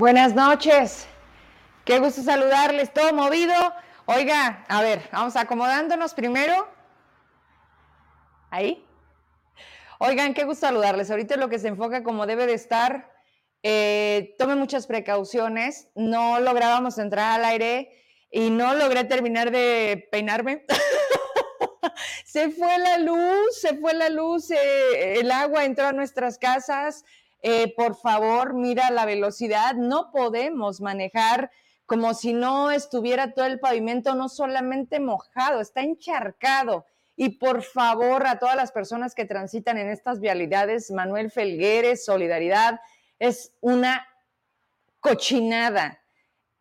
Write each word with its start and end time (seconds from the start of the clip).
Buenas 0.00 0.34
noches. 0.34 1.06
Qué 1.84 1.98
gusto 1.98 2.22
saludarles. 2.22 2.90
Todo 2.90 3.12
movido. 3.12 3.52
Oiga, 4.06 4.64
a 4.66 4.80
ver, 4.80 5.02
vamos 5.12 5.36
acomodándonos 5.36 6.14
primero. 6.14 6.66
Ahí. 8.48 8.82
Oigan, 9.98 10.32
qué 10.32 10.44
gusto 10.44 10.66
saludarles. 10.66 11.10
Ahorita 11.10 11.36
lo 11.36 11.50
que 11.50 11.58
se 11.58 11.68
enfoca 11.68 12.02
como 12.02 12.24
debe 12.24 12.46
de 12.46 12.54
estar. 12.54 13.12
Eh, 13.62 14.36
tome 14.38 14.54
muchas 14.54 14.86
precauciones. 14.86 15.88
No 15.94 16.40
lográbamos 16.40 16.96
entrar 16.96 17.38
al 17.38 17.44
aire 17.44 17.92
y 18.30 18.48
no 18.48 18.72
logré 18.72 19.04
terminar 19.04 19.50
de 19.50 20.08
peinarme. 20.10 20.64
se 22.24 22.48
fue 22.48 22.78
la 22.78 22.96
luz, 22.96 23.60
se 23.60 23.76
fue 23.76 23.92
la 23.92 24.08
luz, 24.08 24.50
eh, 24.50 25.20
el 25.20 25.30
agua 25.30 25.66
entró 25.66 25.88
a 25.88 25.92
nuestras 25.92 26.38
casas. 26.38 27.04
Eh, 27.42 27.74
por 27.74 27.96
favor, 27.96 28.54
mira 28.54 28.90
la 28.90 29.06
velocidad. 29.06 29.74
No 29.74 30.10
podemos 30.10 30.80
manejar 30.80 31.50
como 31.86 32.14
si 32.14 32.32
no 32.32 32.70
estuviera 32.70 33.34
todo 33.34 33.46
el 33.46 33.58
pavimento 33.58 34.14
no 34.14 34.28
solamente 34.28 35.00
mojado, 35.00 35.60
está 35.60 35.80
encharcado. 35.80 36.86
Y 37.16 37.30
por 37.30 37.62
favor, 37.62 38.26
a 38.26 38.38
todas 38.38 38.54
las 38.54 38.70
personas 38.70 39.14
que 39.14 39.24
transitan 39.24 39.76
en 39.76 39.88
estas 39.88 40.20
vialidades, 40.20 40.90
Manuel 40.90 41.30
Felgueres, 41.30 42.04
solidaridad, 42.04 42.80
es 43.18 43.54
una 43.60 44.06
cochinada. 45.00 46.00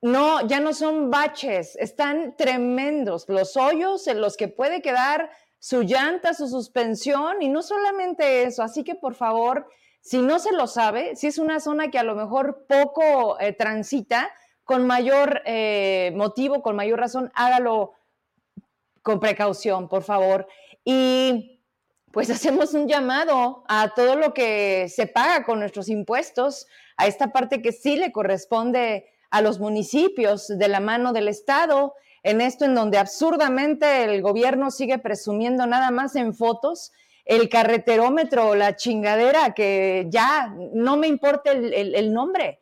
No, 0.01 0.47
ya 0.47 0.59
no 0.59 0.73
son 0.73 1.11
baches, 1.11 1.75
están 1.75 2.35
tremendos 2.35 3.25
los 3.27 3.55
hoyos 3.55 4.07
en 4.07 4.21
los 4.21 4.35
que 4.35 4.47
puede 4.47 4.81
quedar 4.81 5.29
su 5.59 5.83
llanta, 5.83 6.33
su 6.33 6.47
suspensión 6.47 7.41
y 7.41 7.49
no 7.49 7.61
solamente 7.61 8.43
eso. 8.43 8.63
Así 8.63 8.83
que 8.83 8.95
por 8.95 9.13
favor, 9.13 9.67
si 10.09 10.23
no 10.23 10.39
se 10.39 10.51
lo 10.53 10.65
sabe, 10.65 11.15
si 11.15 11.27
es 11.27 11.37
una 11.37 11.59
zona 11.59 11.91
que 11.91 11.99
a 11.99 12.03
lo 12.03 12.15
mejor 12.15 12.65
poco 12.67 13.39
eh, 13.39 13.53
transita, 13.53 14.31
con 14.63 14.87
mayor 14.87 15.43
eh, 15.45 16.11
motivo, 16.15 16.63
con 16.63 16.75
mayor 16.75 16.99
razón, 16.99 17.31
hágalo 17.35 17.93
con 19.03 19.19
precaución, 19.19 19.87
por 19.87 20.01
favor. 20.01 20.47
Y 20.83 21.61
pues 22.11 22.27
hacemos 22.31 22.73
un 22.73 22.87
llamado 22.87 23.63
a 23.67 23.93
todo 23.93 24.15
lo 24.15 24.33
que 24.33 24.89
se 24.89 25.05
paga 25.05 25.43
con 25.43 25.59
nuestros 25.59 25.89
impuestos, 25.89 26.65
a 26.97 27.05
esta 27.05 27.31
parte 27.31 27.61
que 27.61 27.71
sí 27.71 27.95
le 27.95 28.11
corresponde 28.11 29.05
a 29.29 29.43
los 29.43 29.59
municipios 29.59 30.47
de 30.47 30.67
la 30.69 30.79
mano 30.79 31.13
del 31.13 31.27
Estado, 31.27 31.93
en 32.23 32.41
esto 32.41 32.65
en 32.65 32.73
donde 32.73 32.97
absurdamente 32.97 34.05
el 34.05 34.23
gobierno 34.23 34.71
sigue 34.71 34.97
presumiendo 34.97 35.67
nada 35.67 35.91
más 35.91 36.15
en 36.15 36.33
fotos 36.33 36.93
el 37.29 37.47
carreterómetro, 37.47 38.55
la 38.55 38.75
chingadera, 38.75 39.53
que 39.53 40.07
ya 40.09 40.51
no 40.73 40.97
me 40.97 41.05
importa 41.05 41.51
el, 41.51 42.11
nombre. 42.11 42.59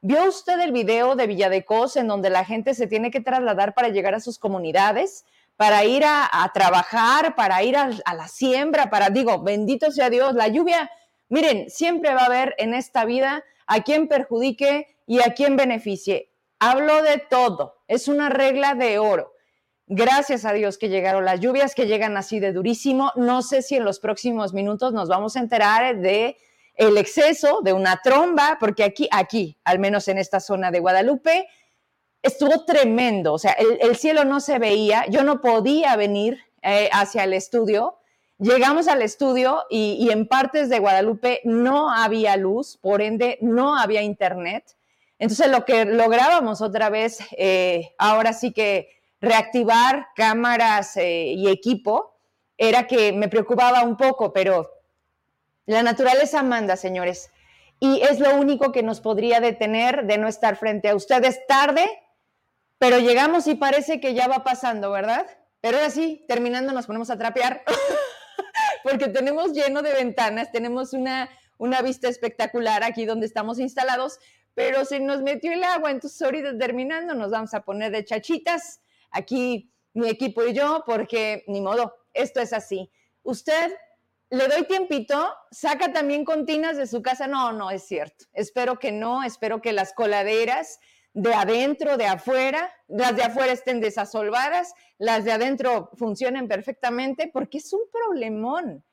¿Vio 0.00 0.24
usted 0.24 0.58
el 0.58 0.72
video 0.72 1.14
de 1.14 1.28
Villadecos 1.28 1.94
en 1.94 2.08
donde 2.08 2.28
la 2.28 2.44
gente 2.44 2.74
se 2.74 2.88
tiene 2.88 3.12
que 3.12 3.20
trasladar 3.20 3.74
para 3.74 3.90
llegar 3.90 4.16
a 4.16 4.20
sus 4.20 4.40
comunidades, 4.40 5.24
para 5.56 5.84
ir 5.84 6.02
a, 6.04 6.50
trabajar, 6.52 7.36
para 7.36 7.62
ir 7.62 7.76
a, 7.76 7.90
a, 8.04 8.14
la 8.14 8.26
siembra, 8.26 8.90
para, 8.90 9.10
digo, 9.10 9.40
bendito 9.40 9.92
sea 9.92 10.10
Dios, 10.10 10.34
la 10.34 10.48
lluvia, 10.48 10.90
miren, 11.28 11.70
siempre 11.70 12.12
va 12.12 12.22
a 12.22 12.26
haber 12.26 12.56
en 12.58 12.74
esta 12.74 13.04
vida 13.04 13.44
a 13.68 13.84
quien 13.84 14.08
perjudique 14.08 14.96
y 15.06 15.20
a 15.20 15.32
quien 15.34 15.54
beneficie. 15.54 16.32
Hablo 16.58 17.02
de 17.02 17.18
todo, 17.18 17.76
es 17.86 18.08
una 18.08 18.30
regla 18.30 18.74
de 18.74 18.98
oro. 18.98 19.32
Gracias 19.90 20.44
a 20.44 20.52
Dios 20.52 20.76
que 20.76 20.90
llegaron 20.90 21.24
las 21.24 21.40
lluvias, 21.40 21.74
que 21.74 21.86
llegan 21.86 22.18
así 22.18 22.40
de 22.40 22.52
durísimo. 22.52 23.10
No 23.16 23.40
sé 23.40 23.62
si 23.62 23.76
en 23.76 23.84
los 23.84 24.00
próximos 24.00 24.52
minutos 24.52 24.92
nos 24.92 25.08
vamos 25.08 25.34
a 25.34 25.40
enterar 25.40 25.98
de 25.98 26.36
el 26.74 26.98
exceso 26.98 27.60
de 27.62 27.72
una 27.72 28.02
tromba, 28.02 28.58
porque 28.60 28.84
aquí, 28.84 29.08
aquí, 29.10 29.56
al 29.64 29.78
menos 29.78 30.06
en 30.08 30.18
esta 30.18 30.40
zona 30.40 30.70
de 30.70 30.80
Guadalupe, 30.80 31.48
estuvo 32.22 32.66
tremendo. 32.66 33.32
O 33.32 33.38
sea, 33.38 33.52
el, 33.52 33.96
cielo 33.96 34.26
no 34.26 34.40
se 34.40 34.58
veía. 34.58 35.06
Yo 35.08 35.24
no 35.24 35.40
podía 35.40 35.96
venir 35.96 36.38
eh, 36.60 36.90
hacia 36.92 37.24
el 37.24 37.32
estudio. 37.32 37.96
Llegamos 38.38 38.88
al 38.88 39.00
estudio 39.00 39.64
y, 39.70 40.10
en 40.10 40.28
partes 40.28 40.68
de 40.68 40.80
Guadalupe 40.80 41.40
no 41.44 41.90
había 41.90 42.36
luz, 42.36 42.76
por 42.76 43.00
ende 43.00 43.38
no 43.40 43.74
había 43.74 44.02
internet. 44.02 44.76
Entonces 45.18 45.50
lo 45.50 45.64
que 45.64 45.86
lográbamos 45.86 46.60
otra 46.60 46.90
vez, 46.90 47.20
eh, 47.38 47.94
ahora 47.96 48.34
sí 48.34 48.52
que 48.52 48.97
reactivar 49.20 50.08
cámaras 50.14 50.96
eh, 50.96 51.32
y 51.36 51.48
equipo 51.48 52.14
era 52.56 52.86
que 52.86 53.12
me 53.12 53.28
preocupaba 53.28 53.82
un 53.82 53.96
poco, 53.96 54.32
pero 54.32 54.70
la 55.66 55.82
naturaleza 55.82 56.42
manda, 56.42 56.76
señores, 56.76 57.30
y 57.80 58.00
es 58.00 58.18
lo 58.18 58.34
único 58.34 58.72
que 58.72 58.82
nos 58.82 59.00
podría 59.00 59.40
detener 59.40 60.06
de 60.06 60.18
no 60.18 60.26
estar 60.26 60.56
frente 60.56 60.88
a 60.88 60.96
ustedes 60.96 61.46
tarde, 61.46 61.86
pero 62.78 62.98
llegamos 62.98 63.46
y 63.46 63.54
parece 63.54 64.00
que 64.00 64.14
ya 64.14 64.26
va 64.26 64.42
pasando, 64.42 64.90
¿verdad? 64.90 65.26
Pero 65.60 65.78
ahora 65.78 65.90
sí, 65.90 66.24
terminando 66.28 66.72
nos 66.72 66.86
ponemos 66.86 67.10
a 67.10 67.18
trapear, 67.18 67.62
porque 68.82 69.08
tenemos 69.08 69.52
lleno 69.52 69.82
de 69.82 69.92
ventanas, 69.92 70.50
tenemos 70.50 70.92
una, 70.92 71.28
una 71.58 71.82
vista 71.82 72.08
espectacular 72.08 72.82
aquí 72.82 73.04
donde 73.04 73.26
estamos 73.26 73.58
instalados, 73.58 74.18
pero 74.54 74.84
se 74.84 74.98
nos 74.98 75.22
metió 75.22 75.52
el 75.52 75.62
agua, 75.62 75.92
entonces 75.92 76.20
ahorita 76.22 76.58
terminando 76.58 77.14
nos 77.14 77.30
vamos 77.30 77.54
a 77.54 77.62
poner 77.62 77.92
de 77.92 78.04
chachitas 78.04 78.80
aquí 79.10 79.72
mi 79.94 80.08
equipo 80.08 80.44
y 80.44 80.52
yo, 80.52 80.82
porque 80.86 81.44
ni 81.46 81.60
modo, 81.60 81.94
esto 82.12 82.40
es 82.40 82.52
así. 82.52 82.90
Usted 83.22 83.72
le 84.30 84.46
doy 84.48 84.64
tiempito, 84.64 85.34
saca 85.50 85.92
también 85.92 86.24
continas 86.24 86.76
de 86.76 86.86
su 86.86 87.02
casa. 87.02 87.26
No, 87.26 87.52
no 87.52 87.70
es 87.70 87.86
cierto. 87.86 88.26
Espero 88.32 88.78
que 88.78 88.92
no, 88.92 89.22
espero 89.22 89.62
que 89.62 89.72
las 89.72 89.92
coladeras 89.92 90.78
de 91.14 91.34
adentro, 91.34 91.96
de 91.96 92.06
afuera, 92.06 92.72
las 92.86 93.16
de 93.16 93.22
afuera 93.22 93.52
estén 93.52 93.80
desasolvadas, 93.80 94.74
las 94.98 95.24
de 95.24 95.32
adentro 95.32 95.90
funcionen 95.94 96.46
perfectamente, 96.46 97.30
porque 97.32 97.58
es 97.58 97.72
un 97.72 97.80
problemón. 97.90 98.84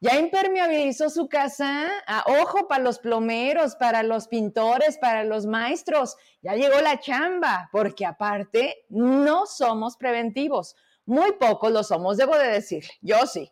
Ya 0.00 0.18
impermeabilizó 0.18 1.08
su 1.08 1.28
casa, 1.28 1.88
a 2.06 2.24
ojo 2.42 2.68
para 2.68 2.82
los 2.82 2.98
plomeros, 2.98 3.76
para 3.76 4.02
los 4.02 4.28
pintores, 4.28 4.98
para 4.98 5.24
los 5.24 5.46
maestros. 5.46 6.16
Ya 6.42 6.54
llegó 6.54 6.80
la 6.80 7.00
chamba, 7.00 7.70
porque 7.72 8.04
aparte 8.04 8.84
no 8.90 9.46
somos 9.46 9.96
preventivos. 9.96 10.76
Muy 11.06 11.32
pocos 11.32 11.72
lo 11.72 11.82
somos, 11.82 12.18
debo 12.18 12.36
de 12.36 12.48
decirle. 12.48 12.90
Yo 13.00 13.26
sí. 13.26 13.50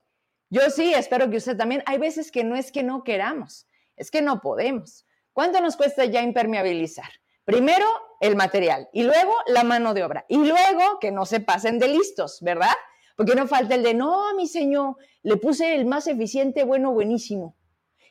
Yo 0.50 0.68
sí, 0.70 0.92
espero 0.92 1.30
que 1.30 1.38
usted 1.38 1.56
también. 1.56 1.82
Hay 1.86 1.98
veces 1.98 2.30
que 2.30 2.44
no 2.44 2.56
es 2.56 2.70
que 2.70 2.82
no 2.82 3.02
queramos, 3.04 3.66
es 3.96 4.10
que 4.10 4.22
no 4.22 4.40
podemos. 4.40 5.06
¿Cuánto 5.32 5.60
nos 5.60 5.76
cuesta 5.76 6.04
ya 6.04 6.22
impermeabilizar? 6.22 7.08
Primero 7.44 7.86
el 8.20 8.36
material 8.36 8.88
y 8.92 9.02
luego 9.02 9.34
la 9.46 9.64
mano 9.64 9.94
de 9.94 10.04
obra 10.04 10.24
y 10.28 10.36
luego 10.36 10.98
que 11.00 11.10
no 11.10 11.26
se 11.26 11.40
pasen 11.40 11.78
de 11.78 11.88
listos, 11.88 12.38
¿verdad? 12.40 12.74
Porque 13.16 13.34
no 13.34 13.46
falta 13.46 13.74
el 13.74 13.82
de, 13.82 13.94
no, 13.94 14.34
mi 14.34 14.46
señor, 14.46 14.96
le 15.22 15.36
puse 15.36 15.74
el 15.74 15.86
más 15.86 16.06
eficiente, 16.06 16.64
bueno, 16.64 16.92
buenísimo. 16.92 17.56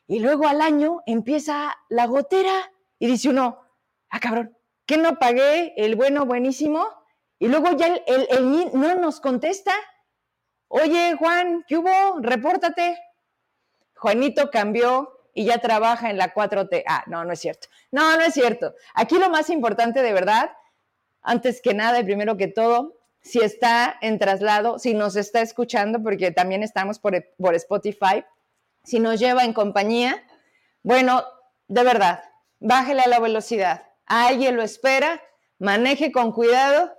Y 0.07 0.19
luego 0.19 0.47
al 0.47 0.61
año 0.61 1.01
empieza 1.05 1.75
la 1.89 2.07
gotera 2.07 2.71
y 2.99 3.07
dice 3.07 3.29
uno, 3.29 3.59
ah, 4.09 4.19
cabrón, 4.19 4.57
¿qué 4.85 4.97
no 4.97 5.19
pagué 5.19 5.73
el 5.77 5.95
bueno, 5.95 6.25
buenísimo? 6.25 6.85
Y 7.39 7.47
luego 7.47 7.75
ya 7.75 7.87
el, 7.87 8.27
el, 8.29 8.71
no 8.73 8.95
nos 8.95 9.19
contesta. 9.19 9.73
Oye, 10.67 11.15
Juan, 11.17 11.65
¿qué 11.67 11.77
hubo? 11.77 12.19
Repórtate. 12.21 12.97
Juanito 13.95 14.49
cambió 14.49 15.19
y 15.33 15.45
ya 15.45 15.59
trabaja 15.59 16.09
en 16.09 16.17
la 16.17 16.33
4T. 16.33 16.83
Ah, 16.87 17.03
no, 17.07 17.25
no 17.25 17.33
es 17.33 17.39
cierto. 17.39 17.67
No, 17.91 18.15
no 18.17 18.23
es 18.23 18.33
cierto. 18.33 18.73
Aquí 18.93 19.17
lo 19.17 19.29
más 19.29 19.49
importante 19.49 20.01
de 20.01 20.13
verdad, 20.13 20.51
antes 21.21 21.61
que 21.61 21.73
nada 21.73 21.99
y 21.99 22.03
primero 22.03 22.37
que 22.37 22.47
todo, 22.47 23.02
si 23.23 23.39
está 23.39 23.97
en 24.01 24.19
traslado, 24.19 24.79
si 24.79 24.93
nos 24.93 25.15
está 25.15 25.41
escuchando, 25.41 26.03
porque 26.03 26.31
también 26.31 26.61
estamos 26.61 26.99
por, 26.99 27.15
Spotify, 27.55 28.25
si 28.83 28.99
nos 28.99 29.19
lleva 29.19 29.45
en 29.45 29.53
compañía, 29.53 30.21
bueno, 30.83 31.23
de 31.67 31.83
verdad, 31.83 32.23
bájele 32.59 33.01
a 33.01 33.07
la 33.07 33.19
velocidad. 33.19 33.89
Alguien 34.05 34.57
lo 34.57 34.61
espera, 34.61 35.23
maneje 35.57 36.11
con 36.11 36.33
cuidado, 36.33 36.93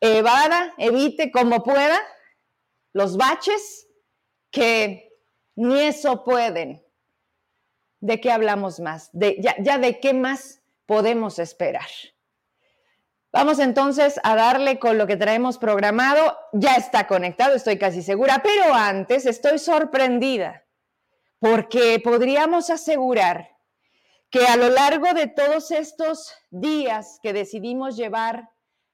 evada, 0.00 0.72
evite 0.78 1.30
como 1.30 1.62
pueda 1.62 2.00
los 2.94 3.18
baches 3.18 3.86
que 4.50 5.12
ni 5.54 5.80
eso 5.80 6.24
pueden. 6.24 6.82
¿De 8.00 8.20
qué 8.20 8.32
hablamos 8.32 8.80
más? 8.80 9.10
Ya 9.12 9.78
de 9.78 10.00
qué 10.00 10.14
más 10.14 10.62
podemos 10.86 11.38
esperar. 11.38 11.88
Vamos 13.30 13.58
entonces 13.58 14.18
a 14.22 14.34
darle 14.34 14.78
con 14.78 14.96
lo 14.96 15.06
que 15.06 15.16
traemos 15.16 15.58
programado. 15.58 16.36
Ya 16.52 16.74
está 16.74 17.06
conectado, 17.06 17.54
estoy 17.54 17.78
casi 17.78 18.02
segura, 18.02 18.42
pero 18.42 18.72
antes 18.72 19.26
estoy 19.26 19.58
sorprendida 19.58 20.64
porque 21.38 22.00
podríamos 22.02 22.70
asegurar 22.70 23.56
que 24.30 24.46
a 24.46 24.56
lo 24.56 24.68
largo 24.68 25.12
de 25.14 25.26
todos 25.26 25.70
estos 25.70 26.34
días 26.50 27.18
que 27.22 27.32
decidimos 27.32 27.96
llevar 27.96 28.50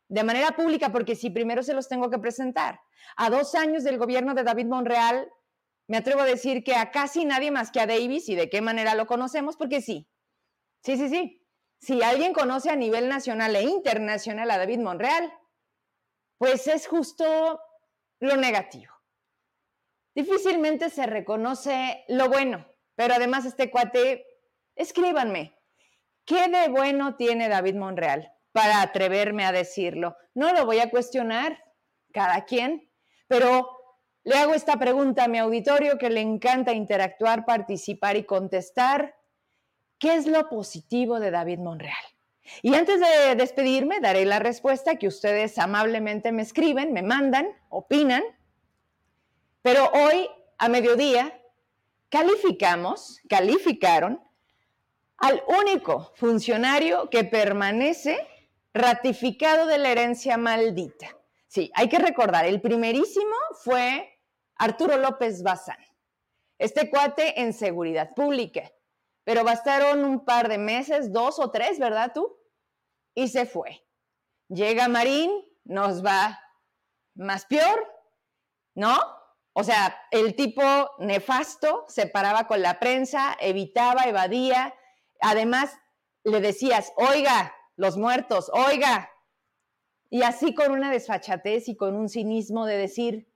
de 0.09 0.23
manera 0.23 0.53
pública, 0.53 0.93
porque 0.93 1.17
si 1.17 1.31
primero 1.31 1.63
se 1.63 1.75
los 1.75 1.89
tengo 1.89 2.11
que 2.11 2.19
presentar, 2.19 2.81
a 3.17 3.31
dos 3.31 3.55
años 3.55 3.85
del 3.85 3.99
gobierno 3.99 4.35
de 4.35 4.45
David 4.45 4.67
Monreal, 4.67 5.29
me 5.89 5.97
atrevo 5.97 6.21
a 6.21 6.27
decir 6.27 6.63
que 6.63 6.75
a 6.75 6.91
casi 6.91 7.25
nadie 7.25 7.51
más 7.51 7.71
que 7.71 7.81
a 7.81 7.87
Davis, 7.87 8.29
y 8.29 8.35
de 8.35 8.49
qué 8.49 8.61
manera 8.61 8.95
lo 8.95 9.07
conocemos, 9.07 9.57
porque 9.57 9.81
sí, 9.81 10.09
sí, 10.83 10.97
sí, 10.97 11.09
sí, 11.09 11.44
si 11.85 12.03
alguien 12.03 12.33
conoce 12.33 12.71
a 12.71 12.77
nivel 12.77 13.09
nacional 13.09 13.55
e 13.57 13.63
internacional 13.63 14.51
a 14.51 14.57
David 14.57 14.79
Monreal, 14.79 15.33
pues 16.39 16.67
es 16.67 16.87
justo 16.87 17.61
lo 18.21 18.37
negativo. 18.37 18.93
Difícilmente 20.15 20.89
se 20.89 21.05
reconoce 21.05 22.05
lo 22.09 22.29
bueno, 22.29 22.67
pero 22.95 23.15
además 23.15 23.45
este 23.45 23.71
cuate, 23.71 24.25
escríbanme, 24.75 25.59
¿qué 26.25 26.49
de 26.49 26.69
bueno 26.69 27.17
tiene 27.17 27.51
David 27.51 27.75
Monreal 27.75 28.33
para 28.53 28.81
atreverme 28.81 29.45
a 29.45 29.53
decirlo? 29.53 30.17
No 30.33 30.55
lo 30.55 30.65
voy 30.65 30.79
a 30.79 30.89
cuestionar, 30.89 31.63
cada 32.15 32.47
quien, 32.47 32.91
pero 33.29 33.77
le 34.23 34.37
hago 34.37 34.55
esta 34.55 34.79
pregunta 34.79 35.25
a 35.25 35.29
mi 35.29 35.39
auditorio 35.39 35.99
que 35.99 36.09
le 36.09 36.23
encanta 36.23 36.73
interactuar, 36.73 37.45
participar 37.45 38.17
y 38.17 38.25
contestar. 38.25 39.15
¿Qué 39.99 40.15
es 40.15 40.27
lo 40.27 40.49
positivo 40.49 41.21
de 41.21 41.31
David 41.31 41.59
Monreal? 41.59 42.05
Y 42.63 42.75
antes 42.75 43.01
de 43.01 43.35
despedirme, 43.37 44.01
daré 44.01 44.25
la 44.27 44.39
respuesta 44.39 44.97
que 44.97 45.09
ustedes 45.09 45.59
amablemente 45.59 46.33
me 46.33 46.43
escriben, 46.43 46.93
me 46.93 47.03
mandan, 47.03 47.49
opinan. 47.71 48.23
Pero 49.63 49.91
hoy, 49.93 50.29
a 50.59 50.69
mediodía, 50.69 51.41
calificamos, 52.11 53.21
calificaron 53.29 54.23
al 55.19 55.43
único 55.63 56.13
funcionario 56.17 57.09
que 57.09 57.25
permanece 57.25 58.19
ratificado 58.75 59.67
de 59.67 59.79
la 59.79 59.91
herencia 59.91 60.37
maldita. 60.37 61.17
Sí, 61.47 61.71
hay 61.75 61.89
que 61.89 61.99
recordar, 61.99 62.45
el 62.45 62.61
primerísimo 62.61 63.35
fue 63.63 64.19
Arturo 64.57 64.99
López 64.99 65.43
Bazán. 65.43 65.79
Este 66.59 66.91
cuate 66.91 67.41
en 67.41 67.53
seguridad 67.53 68.13
pública 68.15 68.71
pero 69.25 69.43
bastaron 69.43 70.05
un 70.05 70.25
par 70.25 70.49
de 70.49 70.59
meses, 70.59 71.13
dos 71.13 71.39
o 71.39 71.51
tres, 71.51 71.79
¿verdad 71.79 72.13
tú? 72.15 72.37
Y 73.15 73.29
se 73.29 73.47
fue. 73.47 73.87
Llega 74.49 74.89
Marín, 74.89 75.31
nos 75.65 76.05
va 76.05 76.39
más 77.15 77.47
peor, 77.47 77.91
¿no? 78.75 78.99
O 79.55 79.65
sea, 79.65 79.97
el 80.11 80.35
tipo 80.35 80.63
nefasto 80.99 81.85
se 81.89 82.07
paraba 82.07 82.47
con 82.47 82.61
la 82.61 82.79
prensa, 82.81 83.37
evitaba, 83.41 84.05
evadía. 84.05 84.75
Además, 85.21 85.73
le 86.25 86.41
decías, 86.41 86.93
oiga, 86.97 87.55
los 87.77 87.97
muertos, 87.97 88.51
oiga. 88.53 89.11
Y 90.11 90.23
así 90.23 90.55
con 90.55 90.73
una 90.73 90.91
desfachatez 90.91 91.69
y 91.69 91.77
con 91.77 91.95
un 91.95 92.09
cinismo 92.09 92.67
de 92.67 92.77
decir, 92.77 93.33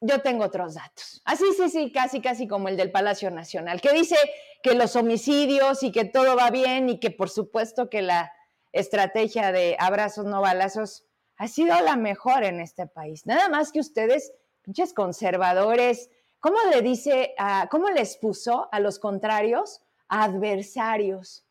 yo 0.00 0.22
tengo 0.22 0.44
otros 0.44 0.74
datos. 0.74 1.20
Así, 1.24 1.44
sí, 1.56 1.68
sí, 1.68 1.92
casi, 1.92 2.20
casi 2.20 2.48
como 2.48 2.68
el 2.68 2.76
del 2.76 2.90
Palacio 2.90 3.30
Nacional, 3.30 3.80
que 3.80 3.92
dice 3.92 4.16
que 4.62 4.74
los 4.74 4.96
homicidios 4.96 5.82
y 5.82 5.92
que 5.92 6.04
todo 6.04 6.36
va 6.36 6.50
bien 6.50 6.88
y 6.88 6.98
que 6.98 7.10
por 7.10 7.28
supuesto 7.28 7.90
que 7.90 8.02
la 8.02 8.32
estrategia 8.72 9.52
de 9.52 9.76
abrazos 9.78 10.24
no 10.24 10.40
balazos 10.40 11.04
ha 11.36 11.48
sido 11.48 11.78
la 11.80 11.96
mejor 11.96 12.44
en 12.44 12.60
este 12.60 12.86
país. 12.86 13.26
Nada 13.26 13.48
más 13.48 13.72
que 13.72 13.80
ustedes, 13.80 14.32
pinches 14.62 14.92
conservadores, 14.92 16.10
¿cómo 16.38 16.58
le 16.70 16.82
dice, 16.82 17.34
cómo 17.70 17.90
les 17.90 18.16
puso 18.16 18.68
a 18.72 18.80
los 18.80 18.98
contrarios? 18.98 19.82
Adversarios. 20.08 21.46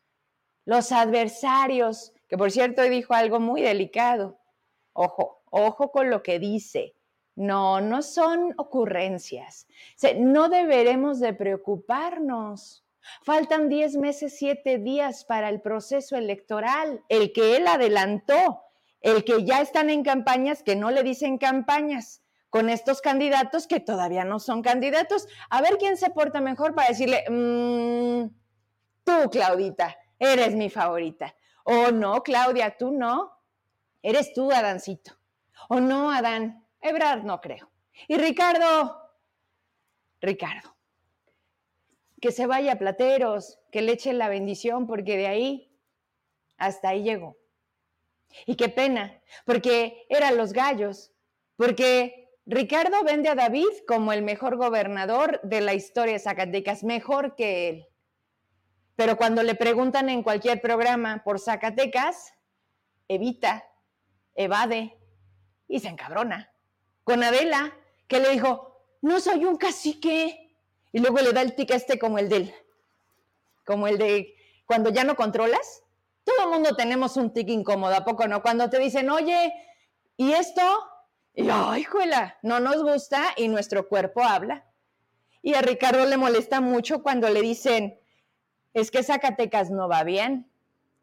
Los 0.66 0.92
adversarios, 0.92 2.14
que 2.28 2.38
por 2.38 2.52
cierto 2.52 2.84
dijo 2.84 3.14
algo 3.14 3.40
muy 3.40 3.62
delicado. 3.62 4.40
Ojo, 4.94 5.42
ojo 5.50 5.92
con 5.92 6.10
lo 6.10 6.22
que 6.22 6.38
dice 6.40 6.96
no, 7.40 7.80
no 7.80 8.02
son 8.02 8.54
ocurrencias. 8.58 9.66
no 10.18 10.50
deberemos 10.50 11.22
de 11.22 11.34
preocuparnos. 11.34 12.86
Faltan 13.24 13.70
10 13.70 13.96
meses, 13.96 14.38
7 14.38 14.80
días 14.80 15.24
para 15.24 15.48
el 15.48 15.62
proceso 15.62 16.18
electoral, 16.18 17.02
el 17.08 17.32
que 17.32 17.56
él 17.56 17.66
adelantó, 17.68 18.62
el 19.00 19.24
que 19.24 19.46
ya 19.46 19.62
están 19.62 19.90
en 19.90 20.04
campañas, 20.04 20.64
que 20.64 20.76
no 20.76 20.92
le 20.92 21.02
dicen 21.02 21.38
campañas, 21.38 22.22
con 22.50 22.70
estos 22.70 23.00
candidatos 23.00 23.68
que 23.68 23.80
todavía 23.80 24.26
no 24.26 24.40
son 24.40 24.62
candidatos. 24.62 25.26
A 25.50 25.62
ver 25.62 25.78
quién 25.78 25.96
se 25.96 26.10
porta 26.10 26.42
mejor 26.42 26.76
para 26.76 26.90
decirle, 26.90 27.24
mm, 27.30 28.30
tú, 29.06 29.30
Claudita, 29.32 29.96
eres 30.20 30.56
mi 30.56 30.70
favorita. 30.70 31.34
O 31.64 31.90
no, 31.92 32.22
Claudia, 32.22 32.76
tú 32.78 32.92
no. 32.92 33.32
Eres 34.02 34.34
tú, 34.34 34.52
Adancito. 34.52 35.14
O 35.70 35.80
no, 35.80 36.12
Adán, 36.12 36.66
Ebrard 36.82 37.24
no 37.24 37.42
creo. 37.42 37.72
Y 38.08 38.18
Ricardo, 38.18 38.98
Ricardo, 40.22 40.76
que 42.22 42.32
se 42.32 42.46
vaya 42.46 42.74
a 42.74 42.78
Plateros, 42.78 43.60
que 43.72 43.82
le 43.82 43.94
eche 43.94 44.14
la 44.14 44.30
bendición, 44.30 44.88
porque 44.88 45.18
de 45.18 45.28
ahí 45.28 45.72
hasta 46.58 46.90
ahí 46.90 47.04
llegó. 47.04 47.38
Y 48.46 48.56
qué 48.56 48.70
pena, 48.70 49.22
porque 49.46 50.06
eran 50.10 50.38
los 50.38 50.54
gallos, 50.54 51.12
porque 51.56 52.30
Ricardo 52.46 53.04
vende 53.04 53.30
a 53.30 53.36
David 53.36 53.70
como 53.88 54.14
el 54.14 54.22
mejor 54.22 54.58
gobernador 54.58 55.40
de 55.44 55.62
la 55.62 55.74
historia 55.74 56.14
de 56.14 56.20
Zacatecas, 56.20 56.84
mejor 56.84 57.36
que 57.36 57.70
él. 57.70 57.88
Pero 58.96 59.18
cuando 59.18 59.44
le 59.44 59.56
preguntan 59.56 60.10
en 60.10 60.24
cualquier 60.24 60.62
programa 60.62 61.24
por 61.24 61.40
Zacatecas, 61.40 62.34
evita, 63.08 63.66
evade 64.36 64.98
y 65.68 65.80
se 65.80 65.88
encabrona 65.88 66.52
con 67.10 67.24
Adela, 67.24 67.76
que 68.08 68.20
le 68.20 68.30
dijo, 68.30 68.84
no 69.02 69.20
soy 69.20 69.44
un 69.44 69.58
cacique. 69.58 70.56
Y 70.92 71.00
luego 71.00 71.18
le 71.18 71.34
da 71.34 71.42
el 71.42 71.56
tic 71.56 71.72
este 71.72 71.98
como 71.98 72.20
el 72.20 72.30
del, 72.30 72.54
como 73.66 73.88
el 73.88 73.98
de 73.98 74.36
cuando 74.68 74.92
ya 74.92 75.04
no 75.04 75.16
controlas. 75.16 75.82
Todo 76.24 76.44
el 76.44 76.50
mundo 76.50 76.76
tenemos 76.76 77.18
un 77.18 77.34
tic 77.34 77.50
incómodo, 77.50 77.96
¿a 77.96 78.06
poco 78.06 78.28
no? 78.28 78.44
Cuando 78.44 78.70
te 78.70 78.78
dicen, 78.78 79.10
oye, 79.10 79.52
¿y 80.18 80.34
esto? 80.34 80.62
Y 81.34 81.50
ay, 81.50 81.84
juela, 81.84 82.38
no 82.44 82.60
nos 82.60 82.84
gusta 82.84 83.34
y 83.38 83.48
nuestro 83.48 83.88
cuerpo 83.88 84.22
habla. 84.22 84.68
Y 85.42 85.56
a 85.56 85.62
Ricardo 85.62 86.06
le 86.06 86.18
molesta 86.18 86.62
mucho 86.62 87.02
cuando 87.02 87.28
le 87.30 87.42
dicen, 87.42 88.00
es 88.76 88.92
que 88.92 89.02
Zacatecas 89.02 89.72
no 89.72 89.90
va 89.90 90.04
bien, 90.04 90.48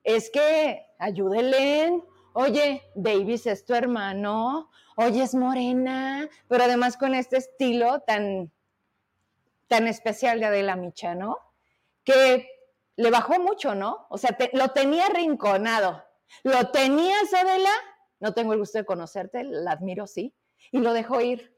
es 0.05 0.31
que 0.31 0.87
ayúdenle, 1.01 2.01
oye, 2.33 2.85
Davis 2.95 3.49
es 3.49 3.65
tu 3.65 3.75
hermano, 3.75 4.71
oye, 4.97 5.23
es 5.23 5.35
morena, 5.35 6.29
pero 6.49 6.65
además 6.65 6.97
con 6.97 7.15
este 7.15 7.37
estilo 7.37 8.01
tan, 8.01 8.53
tan 9.69 9.87
especial 9.87 10.41
de 10.41 10.47
Adela 10.47 10.77
Micha, 10.77 11.15
¿no? 11.15 11.39
Que 12.05 12.49
le 12.97 13.11
bajó 13.11 13.39
mucho, 13.39 13.75
¿no? 13.75 14.07
O 14.11 14.19
sea, 14.19 14.37
lo 14.53 14.69
tenía 14.69 15.09
rinconado. 15.09 16.03
¿Lo 16.43 16.71
tenías, 16.71 17.33
Adela? 17.33 17.71
No 18.21 18.35
tengo 18.35 18.53
el 18.53 18.59
gusto 18.59 18.79
de 18.79 18.87
conocerte, 18.87 19.45
la 19.45 19.73
admiro, 19.73 20.07
sí. 20.07 20.35
Y 20.73 20.79
lo 20.79 20.93
dejó 20.93 21.21
ir. 21.21 21.57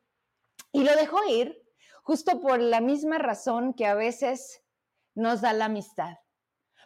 Y 0.73 0.83
lo 0.85 0.95
dejó 0.97 1.19
ir 1.29 1.63
justo 2.03 2.41
por 2.41 2.61
la 2.61 2.81
misma 2.81 3.19
razón 3.19 3.75
que 3.75 3.87
a 3.87 3.95
veces 3.95 4.63
nos 5.15 5.41
da 5.41 5.53
la 5.53 5.67
amistad. 5.67 6.17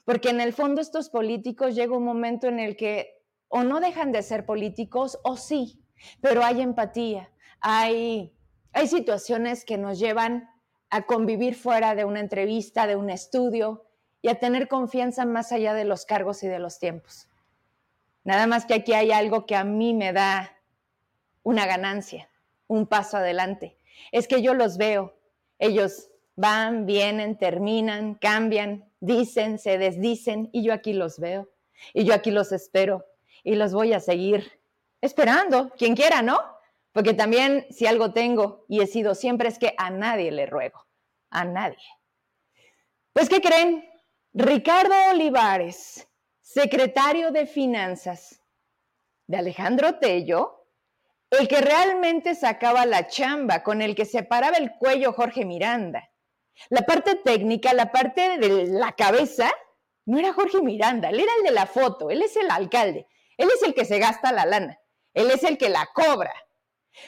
Porque 0.05 0.31
en 0.31 0.41
el 0.41 0.53
fondo 0.53 0.81
estos 0.81 1.09
políticos 1.11 1.75
llega 1.75 1.97
un 1.97 2.05
momento 2.05 2.49
en 2.49 2.59
el 2.59 2.77
que 2.77 3.23
o 3.49 3.63
no 3.63 3.81
dejan 3.81 4.13
de 4.13 4.23
ser 4.23 4.47
políticos 4.47 5.19
o 5.23 5.37
sí, 5.37 5.82
pero 6.21 6.45
hay 6.45 6.61
empatía, 6.61 7.31
hay, 7.61 8.33
hay 8.73 8.87
situaciones 8.87 9.65
que 9.65 9.79
nos 9.79 9.99
llevan 9.99 10.49
a 10.91 11.03
convivir 11.03 11.55
fuera 11.55 11.95
de 11.95 12.05
una 12.05 12.21
entrevista, 12.21 12.87
de 12.87 12.97
un 12.97 13.11
estudio 13.11 13.87
y 14.21 14.29
a 14.29 14.39
tener 14.39 14.69
confianza 14.69 15.25
más 15.25 15.51
allá 15.53 15.75
de 15.75 15.85
los 15.85 16.05
cargos 16.05 16.43
y 16.43 16.49
de 16.49 16.59
los 16.59 16.79
tiempos. 16.79 17.29
Nada 18.25 18.47
más 18.47 18.67
que 18.67 18.75
aquí 18.75 18.93
hay 18.93 19.11
algo 19.11 19.47
que 19.47 19.57
a 19.57 19.65
mí 19.65 19.95
me 19.95 20.13
da 20.13 20.57
una 21.43 21.67
ganancia, 21.67 22.31
un 22.67 22.87
paso 22.87 23.17
adelante. 23.17 23.77
Es 24.13 24.29
que 24.29 24.43
yo 24.43 24.55
los 24.55 24.77
veo, 24.79 25.17
ellos 25.59 26.11
van, 26.37 26.87
vienen, 26.87 27.37
terminan, 27.37 28.15
cambian, 28.15 28.89
dicen, 29.01 29.59
se 29.59 29.79
desdicen 29.79 30.51
y 30.53 30.63
yo 30.63 30.73
aquí 30.73 30.93
los 30.93 31.19
veo 31.19 31.51
y 31.93 32.05
yo 32.05 32.15
aquí 32.15 32.31
los 32.31 32.53
espero 32.53 33.05
y 33.43 33.57
los 33.57 33.73
voy 33.73 33.93
a 33.93 34.01
seguir 34.01 34.62
esperando, 35.03 35.71
quien 35.77 35.95
quiera, 35.95 36.23
¿no? 36.23 36.41
Porque 36.93 37.13
también 37.13 37.67
si 37.71 37.87
algo 37.87 38.13
tengo 38.13 38.65
y 38.69 38.81
he 38.81 38.87
sido 38.87 39.15
siempre 39.15 39.49
es 39.49 39.59
que 39.59 39.75
a 39.77 39.91
nadie 39.91 40.31
le 40.31 40.47
ruego, 40.47 40.87
a 41.31 41.45
nadie. 41.45 41.85
Pues, 43.13 43.29
¿qué 43.29 43.43
creen? 43.43 43.87
Ricardo 44.33 44.95
Olivares, 45.11 46.09
secretario 46.41 47.31
de 47.31 47.47
Finanzas 47.47 48.41
de 49.27 49.37
Alejandro 49.37 49.99
Tello, 49.99 50.67
el 51.31 51.49
que 51.49 51.61
realmente 51.61 52.35
sacaba 52.35 52.87
la 52.87 53.07
chamba, 53.07 53.63
con 53.63 53.83
el 53.83 53.95
que 53.95 54.05
se 54.05 54.23
paraba 54.23 54.57
el 54.57 54.73
cuello 54.79 55.13
Jorge 55.13 55.45
Miranda. 55.45 56.11
La 56.69 56.83
parte 56.83 57.15
técnica, 57.17 57.73
la 57.73 57.91
parte 57.91 58.39
de 58.39 58.67
la 58.67 58.93
cabeza, 58.93 59.51
no 60.05 60.19
era 60.19 60.33
Jorge 60.33 60.61
Miranda, 60.61 61.09
él 61.09 61.21
era 61.21 61.33
el 61.39 61.45
de 61.45 61.53
la 61.53 61.67
foto, 61.67 62.11
él 62.11 62.23
es 62.23 62.37
el 62.37 62.51
alcalde, 62.51 63.07
él 63.39 63.49
es 63.55 63.63
el 63.63 63.75
que 63.75 63.87
se 63.87 63.99
gasta 63.99 64.33
la 64.33 64.45
lana. 64.45 64.79
Él 65.15 65.31
es 65.31 65.43
el 65.45 65.59
que 65.59 65.69
la 65.69 65.89
cobra. 65.95 66.33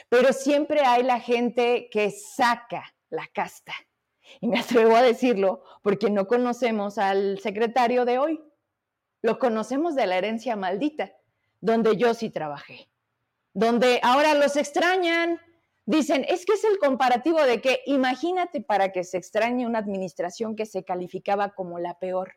Pero 0.09 0.33
siempre 0.33 0.81
hay 0.81 1.03
la 1.03 1.19
gente 1.19 1.89
que 1.91 2.11
saca 2.11 2.95
la 3.09 3.27
casta. 3.33 3.73
Y 4.41 4.47
me 4.47 4.59
atrevo 4.59 4.95
a 4.95 5.01
decirlo 5.01 5.63
porque 5.81 6.09
no 6.09 6.27
conocemos 6.27 6.97
al 6.97 7.39
secretario 7.39 8.05
de 8.05 8.17
hoy. 8.17 8.41
lo 9.21 9.39
conocemos 9.39 9.95
de 9.95 10.05
la 10.05 10.17
herencia 10.17 10.55
maldita, 10.55 11.11
donde 11.59 11.97
yo 11.97 12.13
sí 12.13 12.29
trabajé, 12.29 12.91
donde 13.53 13.99
ahora 14.03 14.35
los 14.35 14.55
extrañan. 14.55 15.41
Dicen, 15.87 16.23
es 16.29 16.45
que 16.45 16.53
es 16.53 16.63
el 16.63 16.77
comparativo 16.77 17.41
de 17.41 17.59
que 17.59 17.81
imagínate 17.87 18.61
para 18.61 18.91
que 18.91 19.03
se 19.03 19.17
extrañe 19.17 19.65
una 19.65 19.79
administración 19.79 20.55
que 20.55 20.67
se 20.67 20.83
calificaba 20.83 21.55
como 21.55 21.79
la 21.79 21.97
peor. 21.97 22.35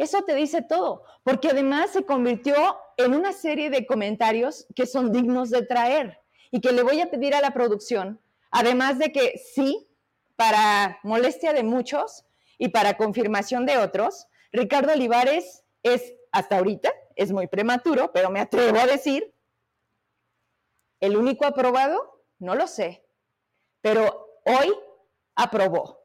Eso 0.00 0.22
te 0.22 0.34
dice 0.34 0.62
todo, 0.62 1.04
porque 1.24 1.48
además 1.48 1.90
se 1.90 2.06
convirtió 2.06 2.54
en 2.96 3.12
una 3.12 3.34
serie 3.34 3.68
de 3.68 3.84
comentarios 3.84 4.66
que 4.74 4.86
son 4.86 5.12
dignos 5.12 5.50
de 5.50 5.60
traer 5.60 6.18
y 6.50 6.62
que 6.62 6.72
le 6.72 6.82
voy 6.82 7.02
a 7.02 7.10
pedir 7.10 7.34
a 7.34 7.42
la 7.42 7.52
producción, 7.52 8.18
además 8.50 8.98
de 8.98 9.12
que 9.12 9.36
sí, 9.36 9.90
para 10.36 10.98
molestia 11.02 11.52
de 11.52 11.64
muchos 11.64 12.24
y 12.56 12.68
para 12.68 12.96
confirmación 12.96 13.66
de 13.66 13.76
otros, 13.76 14.26
Ricardo 14.52 14.94
Olivares 14.94 15.64
es, 15.82 16.14
hasta 16.32 16.56
ahorita, 16.56 16.90
es 17.14 17.30
muy 17.30 17.46
prematuro, 17.46 18.10
pero 18.10 18.30
me 18.30 18.40
atrevo 18.40 18.78
a 18.78 18.86
decir, 18.86 19.34
el 21.00 21.14
único 21.14 21.44
aprobado, 21.44 22.24
no 22.38 22.54
lo 22.54 22.66
sé, 22.68 23.04
pero 23.82 24.40
hoy 24.46 24.72
aprobó. 25.34 26.00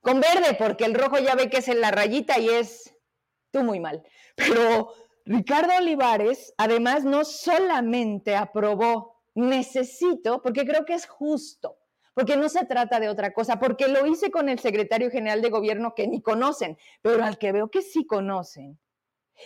Con 0.00 0.22
verde, 0.22 0.56
porque 0.58 0.86
el 0.86 0.94
rojo 0.94 1.18
ya 1.18 1.34
ve 1.34 1.50
que 1.50 1.58
es 1.58 1.68
en 1.68 1.82
la 1.82 1.90
rayita 1.90 2.38
y 2.38 2.48
es 2.48 2.96
tú 3.50 3.62
muy 3.62 3.80
mal. 3.80 4.02
Pero 4.36 4.92
Ricardo 5.24 5.72
Olivares, 5.78 6.54
además, 6.56 7.04
no 7.04 7.24
solamente 7.24 8.36
aprobó, 8.36 9.20
necesito, 9.34 10.42
porque 10.42 10.66
creo 10.66 10.84
que 10.84 10.94
es 10.94 11.06
justo, 11.06 11.78
porque 12.14 12.36
no 12.36 12.48
se 12.48 12.64
trata 12.66 13.00
de 13.00 13.08
otra 13.08 13.32
cosa, 13.32 13.58
porque 13.58 13.88
lo 13.88 14.06
hice 14.06 14.30
con 14.30 14.48
el 14.48 14.58
secretario 14.58 15.10
general 15.10 15.40
de 15.42 15.50
gobierno 15.50 15.94
que 15.94 16.08
ni 16.08 16.20
conocen, 16.20 16.78
pero 17.02 17.24
al 17.24 17.38
que 17.38 17.52
veo 17.52 17.70
que 17.70 17.82
sí 17.82 18.06
conocen. 18.06 18.78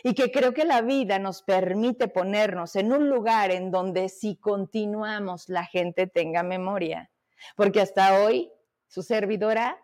Y 0.02 0.14
que 0.14 0.32
creo 0.32 0.52
que 0.54 0.64
la 0.64 0.80
vida 0.80 1.20
nos 1.20 1.42
permite 1.42 2.08
ponernos 2.08 2.75
en 2.75 2.92
un 2.92 3.08
lugar 3.08 3.52
en 3.52 3.70
donde 3.70 4.08
si 4.08 4.37
continuamos 4.37 5.49
la 5.49 5.66
gente 5.66 6.08
tenga 6.08 6.42
memoria. 6.42 7.12
Porque 7.54 7.80
hasta 7.80 8.20
hoy 8.20 8.50
su 8.88 9.02
servidora, 9.02 9.78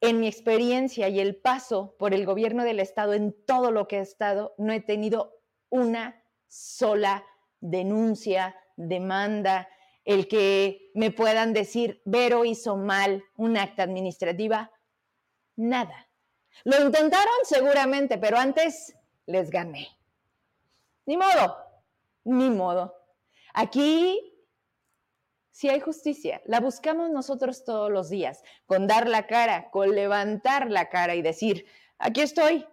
en 0.00 0.20
mi 0.20 0.28
experiencia 0.28 1.08
y 1.08 1.20
el 1.20 1.36
paso 1.36 1.96
por 1.98 2.14
el 2.14 2.24
gobierno 2.24 2.64
del 2.64 2.80
Estado 2.80 3.14
en 3.14 3.34
todo 3.44 3.70
lo 3.70 3.88
que 3.88 3.98
he 3.98 4.00
estado, 4.00 4.54
no 4.58 4.72
he 4.72 4.80
tenido 4.80 5.40
una 5.70 6.22
sola 6.46 7.24
denuncia, 7.60 8.56
demanda, 8.76 9.68
el 10.04 10.28
que 10.28 10.90
me 10.94 11.10
puedan 11.10 11.52
decir, 11.52 12.00
Vero 12.04 12.44
hizo 12.44 12.76
mal 12.76 13.24
un 13.36 13.56
acta 13.56 13.82
administrativa, 13.82 14.70
nada. 15.56 16.08
Lo 16.64 16.80
intentaron 16.80 17.34
seguramente, 17.42 18.18
pero 18.18 18.38
antes 18.38 18.96
les 19.26 19.50
gané. 19.50 19.88
Ni 21.04 21.16
modo, 21.16 21.56
ni 22.24 22.50
modo. 22.50 22.94
Aquí 23.52 24.37
sí 25.58 25.68
hay 25.68 25.80
justicia, 25.80 26.40
la 26.44 26.60
buscamos 26.60 27.10
nosotros 27.10 27.64
todos 27.64 27.90
los 27.90 28.08
días, 28.08 28.44
con 28.66 28.86
dar 28.86 29.08
la 29.08 29.26
cara, 29.26 29.72
con 29.72 29.92
levantar 29.92 30.70
la 30.70 30.88
cara 30.88 31.16
y 31.16 31.22
decir, 31.22 31.66
aquí 31.98 32.20
estoy. 32.20 32.64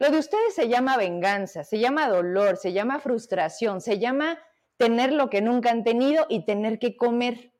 Lo 0.00 0.10
de 0.10 0.18
ustedes 0.18 0.52
se 0.52 0.68
llama 0.68 0.96
venganza, 0.96 1.62
se 1.62 1.78
llama 1.78 2.08
dolor, 2.08 2.56
se 2.56 2.72
llama 2.72 2.98
frustración, 2.98 3.80
se 3.80 4.00
llama 4.00 4.36
tener 4.78 5.12
lo 5.12 5.30
que 5.30 5.42
nunca 5.42 5.70
han 5.70 5.84
tenido 5.84 6.26
y 6.28 6.44
tener 6.44 6.80
que 6.80 6.96
comer. 6.96 7.52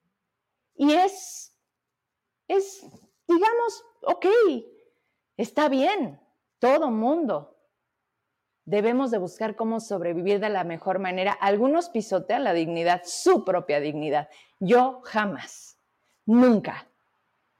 Y 0.74 0.94
es, 0.94 1.56
es, 2.48 2.84
digamos, 3.28 3.84
ok, 4.00 4.26
está 5.36 5.68
bien, 5.68 6.20
todo 6.58 6.90
mundo. 6.90 7.61
Debemos 8.64 9.10
de 9.10 9.18
buscar 9.18 9.56
cómo 9.56 9.80
sobrevivir 9.80 10.38
de 10.38 10.48
la 10.48 10.64
mejor 10.64 10.98
manera. 10.98 11.32
Algunos 11.32 11.88
pisotean 11.88 12.44
la 12.44 12.52
dignidad, 12.52 13.02
su 13.04 13.44
propia 13.44 13.80
dignidad. 13.80 14.28
Yo 14.60 15.00
jamás, 15.04 15.78
nunca. 16.26 16.88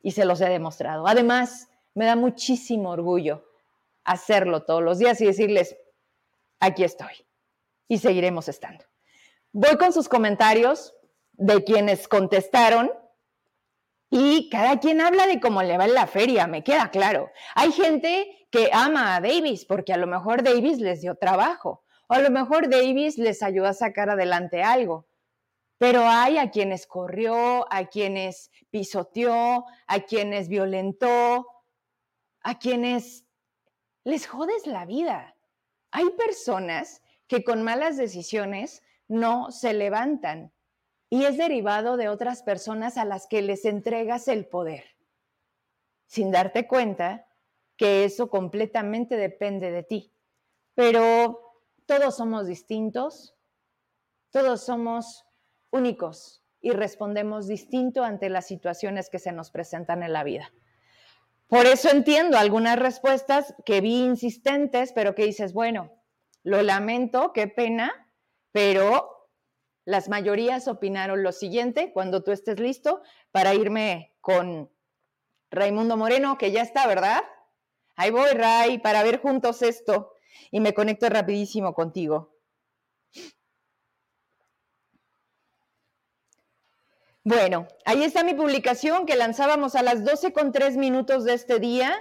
Y 0.00 0.12
se 0.12 0.24
los 0.24 0.40
he 0.40 0.48
demostrado. 0.48 1.06
Además, 1.06 1.68
me 1.94 2.06
da 2.06 2.16
muchísimo 2.16 2.90
orgullo 2.90 3.44
hacerlo 4.04 4.64
todos 4.64 4.82
los 4.82 4.98
días 4.98 5.20
y 5.20 5.26
decirles, 5.26 5.76
aquí 6.60 6.84
estoy. 6.84 7.26
Y 7.88 7.98
seguiremos 7.98 8.48
estando. 8.48 8.84
Voy 9.52 9.76
con 9.76 9.92
sus 9.92 10.08
comentarios 10.08 10.94
de 11.32 11.62
quienes 11.64 12.08
contestaron 12.08 12.90
y 14.14 14.50
cada 14.50 14.78
quien 14.78 15.00
habla 15.00 15.26
de 15.26 15.40
cómo 15.40 15.62
le 15.62 15.78
va 15.78 15.86
en 15.86 15.94
la 15.94 16.06
feria, 16.06 16.46
me 16.46 16.62
queda 16.62 16.90
claro. 16.90 17.30
Hay 17.54 17.72
gente 17.72 18.46
que 18.50 18.68
ama 18.70 19.16
a 19.16 19.22
Davis 19.22 19.64
porque 19.64 19.94
a 19.94 19.96
lo 19.96 20.06
mejor 20.06 20.42
Davis 20.42 20.80
les 20.80 21.00
dio 21.00 21.14
trabajo 21.14 21.82
o 22.08 22.12
a 22.12 22.20
lo 22.20 22.28
mejor 22.28 22.68
Davis 22.68 23.16
les 23.16 23.42
ayudó 23.42 23.68
a 23.68 23.72
sacar 23.72 24.10
adelante 24.10 24.62
algo. 24.62 25.06
Pero 25.78 26.02
hay 26.06 26.36
a 26.36 26.50
quienes 26.50 26.86
corrió, 26.86 27.66
a 27.72 27.86
quienes 27.86 28.50
pisoteó, 28.70 29.64
a 29.86 30.00
quienes 30.00 30.48
violentó, 30.48 31.46
a 32.42 32.58
quienes 32.58 33.24
les 34.04 34.26
jodes 34.26 34.66
la 34.66 34.84
vida. 34.84 35.36
Hay 35.90 36.10
personas 36.10 37.00
que 37.28 37.44
con 37.44 37.62
malas 37.62 37.96
decisiones 37.96 38.82
no 39.08 39.50
se 39.50 39.72
levantan 39.72 40.52
y 41.12 41.26
es 41.26 41.36
derivado 41.36 41.98
de 41.98 42.08
otras 42.08 42.42
personas 42.42 42.96
a 42.96 43.04
las 43.04 43.26
que 43.26 43.42
les 43.42 43.66
entregas 43.66 44.28
el 44.28 44.46
poder, 44.46 44.96
sin 46.06 46.30
darte 46.30 46.66
cuenta 46.66 47.26
que 47.76 48.04
eso 48.04 48.30
completamente 48.30 49.18
depende 49.18 49.70
de 49.70 49.82
ti. 49.82 50.14
Pero 50.74 51.60
todos 51.84 52.16
somos 52.16 52.46
distintos, 52.46 53.36
todos 54.30 54.64
somos 54.64 55.26
únicos 55.70 56.46
y 56.62 56.70
respondemos 56.70 57.46
distinto 57.46 58.04
ante 58.04 58.30
las 58.30 58.46
situaciones 58.46 59.10
que 59.10 59.18
se 59.18 59.32
nos 59.32 59.50
presentan 59.50 60.02
en 60.02 60.14
la 60.14 60.24
vida. 60.24 60.50
Por 61.46 61.66
eso 61.66 61.90
entiendo 61.90 62.38
algunas 62.38 62.78
respuestas 62.78 63.54
que 63.66 63.82
vi 63.82 64.02
insistentes, 64.02 64.94
pero 64.94 65.14
que 65.14 65.26
dices, 65.26 65.52
bueno, 65.52 65.92
lo 66.42 66.62
lamento, 66.62 67.34
qué 67.34 67.48
pena, 67.48 68.10
pero 68.50 69.21
las 69.84 70.08
mayorías 70.08 70.68
opinaron 70.68 71.22
lo 71.22 71.32
siguiente, 71.32 71.92
cuando 71.92 72.22
tú 72.22 72.30
estés 72.30 72.60
listo, 72.60 73.02
para 73.30 73.54
irme 73.54 74.14
con 74.20 74.70
Raimundo 75.50 75.96
Moreno, 75.96 76.38
que 76.38 76.52
ya 76.52 76.62
está, 76.62 76.86
¿verdad? 76.86 77.22
Ahí 77.96 78.10
voy, 78.10 78.30
Ray, 78.30 78.78
para 78.78 79.02
ver 79.02 79.20
juntos 79.20 79.62
esto 79.62 80.14
y 80.50 80.60
me 80.60 80.74
conecto 80.74 81.08
rapidísimo 81.08 81.74
contigo. 81.74 82.32
Bueno, 87.24 87.68
ahí 87.84 88.02
está 88.02 88.24
mi 88.24 88.34
publicación 88.34 89.06
que 89.06 89.14
lanzábamos 89.14 89.76
a 89.76 89.82
las 89.82 90.04
12 90.04 90.32
con 90.32 90.50
3 90.50 90.76
minutos 90.76 91.24
de 91.24 91.34
este 91.34 91.60
día 91.60 91.94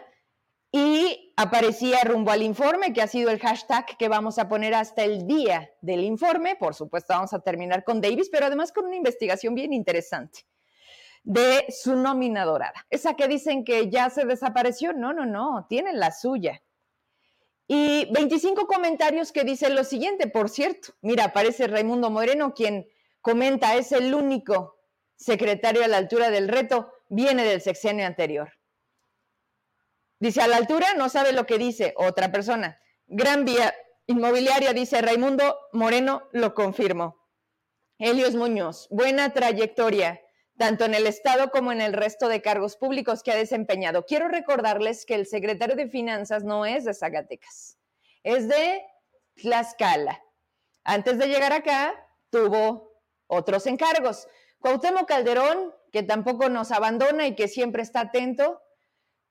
y 0.71 1.33
aparecía 1.35 2.03
rumbo 2.03 2.31
al 2.31 2.43
informe, 2.43 2.93
que 2.93 3.01
ha 3.01 3.07
sido 3.07 3.29
el 3.29 3.39
hashtag 3.39 3.97
que 3.97 4.07
vamos 4.07 4.37
a 4.39 4.47
poner 4.47 4.73
hasta 4.73 5.03
el 5.03 5.27
día 5.27 5.69
del 5.81 6.03
informe. 6.03 6.55
Por 6.55 6.75
supuesto, 6.75 7.13
vamos 7.13 7.33
a 7.33 7.39
terminar 7.39 7.83
con 7.83 7.99
Davis, 7.99 8.29
pero 8.31 8.45
además 8.45 8.71
con 8.71 8.85
una 8.85 8.95
investigación 8.95 9.53
bien 9.53 9.73
interesante 9.73 10.45
de 11.23 11.65
su 11.69 11.95
nómina 11.95 12.45
dorada. 12.45 12.85
Esa 12.89 13.15
que 13.15 13.27
dicen 13.27 13.63
que 13.63 13.89
ya 13.89 14.09
se 14.09 14.25
desapareció, 14.25 14.93
no, 14.93 15.13
no, 15.13 15.25
no, 15.25 15.65
tienen 15.69 15.99
la 15.99 16.11
suya. 16.11 16.61
Y 17.67 18.11
25 18.11 18.65
comentarios 18.65 19.31
que 19.31 19.43
dicen 19.43 19.75
lo 19.75 19.83
siguiente, 19.83 20.27
por 20.27 20.49
cierto, 20.49 20.93
mira, 21.01 21.25
aparece 21.25 21.67
Raimundo 21.67 22.09
Moreno, 22.09 22.53
quien 22.53 22.87
comenta, 23.21 23.75
es 23.75 23.91
el 23.91 24.13
único 24.13 24.77
secretario 25.15 25.83
a 25.83 25.87
la 25.87 25.97
altura 25.97 26.31
del 26.31 26.47
reto, 26.47 26.91
viene 27.07 27.43
del 27.43 27.61
sexenio 27.61 28.05
anterior. 28.05 28.51
Dice, 30.21 30.39
a 30.39 30.47
la 30.47 30.57
altura 30.57 30.93
no 30.93 31.09
sabe 31.09 31.31
lo 31.31 31.47
que 31.47 31.57
dice 31.57 31.95
otra 31.97 32.31
persona. 32.31 32.79
Gran 33.07 33.43
Vía 33.43 33.73
Inmobiliaria, 34.05 34.71
dice 34.71 35.01
Raimundo 35.01 35.57
Moreno, 35.73 36.29
lo 36.31 36.53
confirmo. 36.53 37.17
Helios 37.97 38.35
Muñoz, 38.35 38.87
buena 38.91 39.33
trayectoria, 39.33 40.21
tanto 40.59 40.85
en 40.85 40.93
el 40.93 41.07
Estado 41.07 41.49
como 41.49 41.71
en 41.71 41.81
el 41.81 41.93
resto 41.93 42.27
de 42.27 42.39
cargos 42.39 42.77
públicos 42.77 43.23
que 43.23 43.31
ha 43.31 43.35
desempeñado. 43.35 44.05
Quiero 44.05 44.27
recordarles 44.27 45.07
que 45.07 45.15
el 45.15 45.25
secretario 45.25 45.75
de 45.75 45.89
Finanzas 45.89 46.43
no 46.43 46.67
es 46.67 46.85
de 46.85 46.93
Zacatecas, 46.93 47.79
es 48.21 48.47
de 48.47 48.85
Tlaxcala. 49.41 50.21
Antes 50.83 51.17
de 51.17 51.29
llegar 51.29 51.51
acá, 51.51 51.95
tuvo 52.29 52.93
otros 53.25 53.65
encargos. 53.65 54.27
Cuauhtémoc 54.59 55.07
Calderón, 55.07 55.73
que 55.91 56.03
tampoco 56.03 56.47
nos 56.47 56.71
abandona 56.71 57.25
y 57.25 57.33
que 57.33 57.47
siempre 57.47 57.81
está 57.81 58.01
atento, 58.01 58.61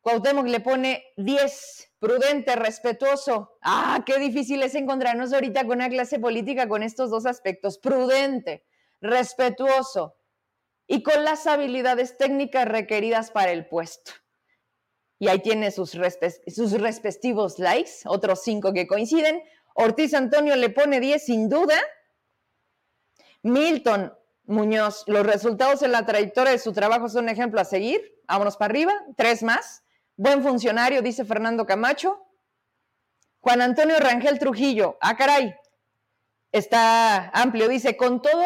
Cuauhtémoc 0.00 0.46
le 0.46 0.60
pone 0.60 1.04
10, 1.16 1.92
prudente, 1.98 2.56
respetuoso. 2.56 3.58
Ah, 3.62 4.02
qué 4.06 4.18
difícil 4.18 4.62
es 4.62 4.74
encontrarnos 4.74 5.32
ahorita 5.32 5.66
con 5.66 5.76
una 5.78 5.90
clase 5.90 6.18
política 6.18 6.68
con 6.68 6.82
estos 6.82 7.10
dos 7.10 7.26
aspectos, 7.26 7.78
prudente, 7.78 8.64
respetuoso 9.00 10.16
y 10.86 11.02
con 11.02 11.22
las 11.24 11.46
habilidades 11.46 12.16
técnicas 12.16 12.66
requeridas 12.66 13.30
para 13.30 13.52
el 13.52 13.66
puesto. 13.66 14.12
y 15.18 15.28
ahí 15.28 15.40
tiene 15.40 15.70
sus, 15.70 15.98
sus 16.46 16.72
respectivos 16.80 17.58
likes, 17.58 17.90
otros 18.06 18.42
cinco 18.42 18.72
que 18.72 18.86
coinciden. 18.86 19.42
Ortiz 19.74 20.14
Antonio 20.14 20.56
le 20.56 20.70
pone 20.70 20.98
10 20.98 21.22
sin 21.22 21.48
duda. 21.50 21.78
Milton 23.42 24.14
Muñoz, 24.44 25.04
los 25.06 25.26
resultados 25.26 25.82
en 25.82 25.92
la 25.92 26.06
trayectoria 26.06 26.52
de 26.52 26.58
su 26.58 26.72
trabajo 26.72 27.08
son 27.10 27.24
un 27.24 27.28
ejemplo 27.28 27.60
a 27.60 27.64
seguir. 27.64 28.00
Vámonos 28.26 28.56
para 28.56 28.72
arriba, 28.72 28.94
tres 29.16 29.42
más. 29.42 29.84
Buen 30.22 30.42
funcionario, 30.42 31.00
dice 31.00 31.24
Fernando 31.24 31.64
Camacho. 31.64 32.20
Juan 33.40 33.62
Antonio 33.62 33.98
Rangel 33.98 34.38
Trujillo, 34.38 34.98
ah, 35.00 35.16
caray, 35.16 35.54
está 36.52 37.30
amplio, 37.30 37.68
dice, 37.68 37.96
con 37.96 38.20
todo, 38.20 38.42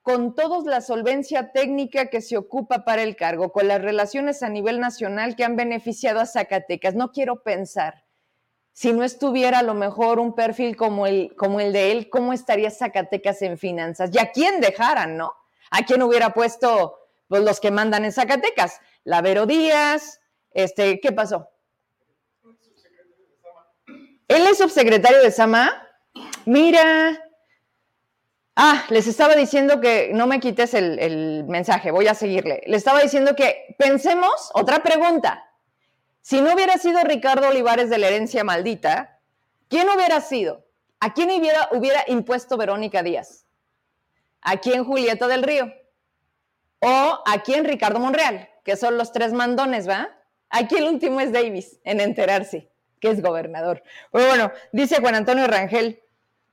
con 0.00 0.34
todos 0.34 0.64
la 0.64 0.80
solvencia 0.80 1.52
técnica 1.52 2.06
que 2.06 2.22
se 2.22 2.38
ocupa 2.38 2.86
para 2.86 3.02
el 3.02 3.14
cargo, 3.14 3.52
con 3.52 3.68
las 3.68 3.82
relaciones 3.82 4.42
a 4.42 4.48
nivel 4.48 4.80
nacional 4.80 5.36
que 5.36 5.44
han 5.44 5.54
beneficiado 5.54 6.18
a 6.18 6.24
Zacatecas. 6.24 6.94
No 6.94 7.12
quiero 7.12 7.42
pensar, 7.42 8.06
si 8.72 8.94
no 8.94 9.04
estuviera 9.04 9.58
a 9.58 9.62
lo 9.62 9.74
mejor 9.74 10.20
un 10.20 10.34
perfil 10.34 10.76
como 10.76 11.06
el, 11.06 11.34
como 11.36 11.60
el 11.60 11.74
de 11.74 11.92
él, 11.92 12.08
¿cómo 12.08 12.32
estaría 12.32 12.70
Zacatecas 12.70 13.42
en 13.42 13.58
finanzas? 13.58 14.08
¿Y 14.14 14.18
a 14.18 14.32
quién 14.32 14.62
dejaran, 14.62 15.18
no? 15.18 15.34
¿A 15.70 15.84
quién 15.84 16.00
hubiera 16.00 16.32
puesto 16.32 16.96
pues, 17.26 17.42
los 17.42 17.60
que 17.60 17.70
mandan 17.70 18.06
en 18.06 18.12
Zacatecas? 18.12 18.80
Lavero 19.04 19.44
Díaz, 19.44 20.20
este, 20.62 21.00
¿qué 21.00 21.12
pasó? 21.12 21.48
Él 24.28 24.46
es 24.46 24.58
subsecretario 24.58 25.22
de 25.22 25.30
Sama. 25.30 25.86
Mira, 26.44 27.18
Ah, 28.60 28.84
les 28.88 29.06
estaba 29.06 29.36
diciendo 29.36 29.80
que 29.80 30.10
no 30.12 30.26
me 30.26 30.40
quites 30.40 30.74
el, 30.74 31.44
mensaje, 31.44 31.92
voy 31.92 32.08
a 32.08 32.14
seguirle. 32.14 32.64
Le 32.66 32.76
estaba 32.76 33.00
diciendo 33.00 33.36
que 33.36 33.76
pensemos, 33.78 34.50
otra 34.52 34.82
pregunta. 34.82 35.48
Si 36.22 36.40
no 36.40 36.54
hubiera 36.54 36.76
sido 36.76 37.00
Ricardo 37.04 37.50
Olivares 37.50 37.88
de 37.88 37.98
la 37.98 38.08
herencia 38.08 38.42
maldita, 38.42 39.20
¿quién 39.68 39.88
hubiera 39.88 40.20
sido? 40.20 40.66
¿A 40.98 41.14
quién 41.14 41.30
hubiera, 41.30 41.68
hubiera 41.70 42.02
impuesto 42.08 42.56
Verónica 42.56 43.04
Díaz? 43.04 43.46
¿A 44.40 44.56
quién 44.56 44.82
Julieta 44.82 45.28
del 45.28 45.44
Río? 45.44 45.72
¿O 46.80 47.22
a 47.24 47.42
quién 47.44 47.64
Ricardo 47.64 48.00
Monreal? 48.00 48.48
Que 48.64 48.76
son 48.76 48.98
los 48.98 49.12
tres 49.12 49.32
mandones, 49.32 49.88
¿va? 49.88 50.17
Aquí 50.50 50.76
el 50.76 50.84
último 50.84 51.20
es 51.20 51.32
Davis, 51.32 51.78
en 51.84 52.00
enterarse, 52.00 52.70
que 53.00 53.10
es 53.10 53.22
gobernador. 53.22 53.82
Pero 54.12 54.26
bueno, 54.26 54.52
dice 54.72 55.00
Juan 55.00 55.14
Antonio 55.14 55.46
Rangel, 55.46 56.02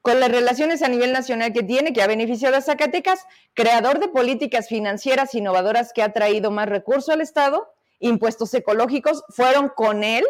con 0.01 0.19
las 0.19 0.29
relaciones 0.29 0.83
a 0.83 0.87
nivel 0.87 1.11
nacional 1.13 1.51
que 1.51 1.63
tiene, 1.63 1.91
que 1.91 2.03
ha 2.03 2.07
beneficiado 2.07 2.57
a 2.57 2.61
Zacatecas, 2.61 3.25
creador 3.53 3.99
de 3.99 4.07
políticas 4.07 4.67
financieras 4.67 5.33
innovadoras 5.33 5.93
que 5.93 6.03
ha 6.03 6.13
traído 6.13 6.51
más 6.51 6.69
recursos 6.69 7.09
al 7.09 7.21
Estado, 7.21 7.73
impuestos 7.99 8.53
ecológicos, 8.53 9.23
fueron 9.29 9.69
con 9.69 10.03
él 10.03 10.23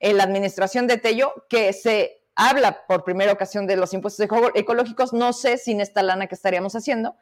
en 0.00 0.16
la 0.16 0.24
administración 0.24 0.86
de 0.86 0.96
Tello, 0.96 1.32
que 1.48 1.72
se 1.72 2.22
habla 2.34 2.86
por 2.88 3.04
primera 3.04 3.32
ocasión 3.32 3.66
de 3.66 3.76
los 3.76 3.92
impuestos 3.92 4.26
ecológicos, 4.54 5.12
no 5.12 5.32
sé 5.32 5.58
sin 5.58 5.80
esta 5.80 6.02
lana 6.02 6.26
que 6.26 6.34
estaríamos 6.34 6.74
haciendo, 6.74 7.14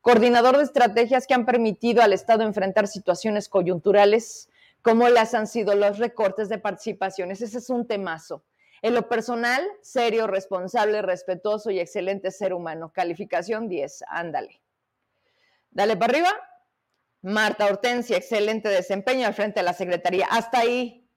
coordinador 0.00 0.58
de 0.58 0.64
estrategias 0.64 1.26
que 1.26 1.32
han 1.32 1.46
permitido 1.46 2.02
al 2.02 2.12
Estado 2.12 2.42
enfrentar 2.42 2.88
situaciones 2.88 3.48
coyunturales 3.48 4.50
como 4.84 5.08
las 5.08 5.32
han 5.32 5.46
sido 5.46 5.74
los 5.74 5.98
recortes 5.98 6.50
de 6.50 6.58
participaciones. 6.58 7.40
Ese 7.40 7.56
es 7.56 7.70
un 7.70 7.86
temazo 7.86 8.44
en 8.82 8.92
lo 8.92 9.08
personal, 9.08 9.66
serio, 9.80 10.26
responsable, 10.26 11.00
respetuoso 11.00 11.70
y 11.70 11.80
excelente 11.80 12.30
ser 12.30 12.52
humano. 12.52 12.92
Calificación 12.92 13.66
10, 13.66 14.04
ándale. 14.08 14.60
Dale 15.70 15.96
para 15.96 16.12
arriba. 16.12 16.30
Marta 17.22 17.64
Hortensia, 17.64 18.18
excelente 18.18 18.68
desempeño 18.68 19.26
al 19.26 19.32
frente 19.32 19.60
de 19.60 19.64
la 19.64 19.72
Secretaría. 19.72 20.26
Hasta 20.30 20.58
ahí, 20.58 21.08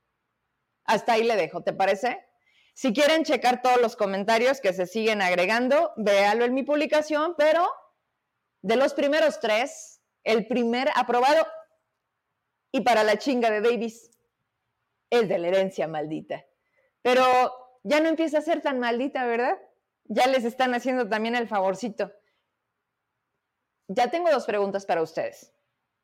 hasta 0.86 1.12
ahí 1.12 1.24
le 1.24 1.36
dejo, 1.36 1.62
¿te 1.62 1.74
parece? 1.74 2.26
Si 2.74 2.94
quieren 2.94 3.26
checar 3.26 3.62
todos 3.62 3.82
los 3.82 3.98
comentarios 3.98 4.62
que 4.62 4.72
se 4.72 4.88
siguen 4.88 5.22
agregando, 5.22 5.92
véalo 5.98 6.46
en 6.46 6.54
mi 6.54 6.64
publicación, 6.64 7.36
pero 7.38 7.68
de 8.62 8.78
los 8.78 8.94
primeros 8.94 9.42
tres, 9.42 10.00
el 10.24 10.48
primer 10.48 10.90
aprobado 10.96 11.46
y 12.72 12.82
para 12.82 13.04
la 13.04 13.18
chinga 13.18 13.50
de 13.50 13.62
Davis 13.62 14.12
es 15.10 15.30
de 15.30 15.38
la 15.38 15.48
herencia 15.48 15.88
maldita. 15.88 16.46
Pero 17.02 17.24
ya 17.84 18.00
no 18.00 18.10
empieza 18.10 18.40
a 18.40 18.42
ser 18.42 18.62
tan 18.62 18.80
maldita, 18.80 19.26
¿verdad? 19.26 19.58
Ya 20.06 20.28
les 20.28 20.44
están 20.44 20.74
haciendo 20.74 21.08
también 21.08 21.36
el 21.36 21.48
favorcito. 21.48 22.12
Ya 23.88 24.10
tengo 24.10 24.30
dos 24.30 24.46
preguntas 24.46 24.86
para 24.86 25.02
ustedes 25.02 25.54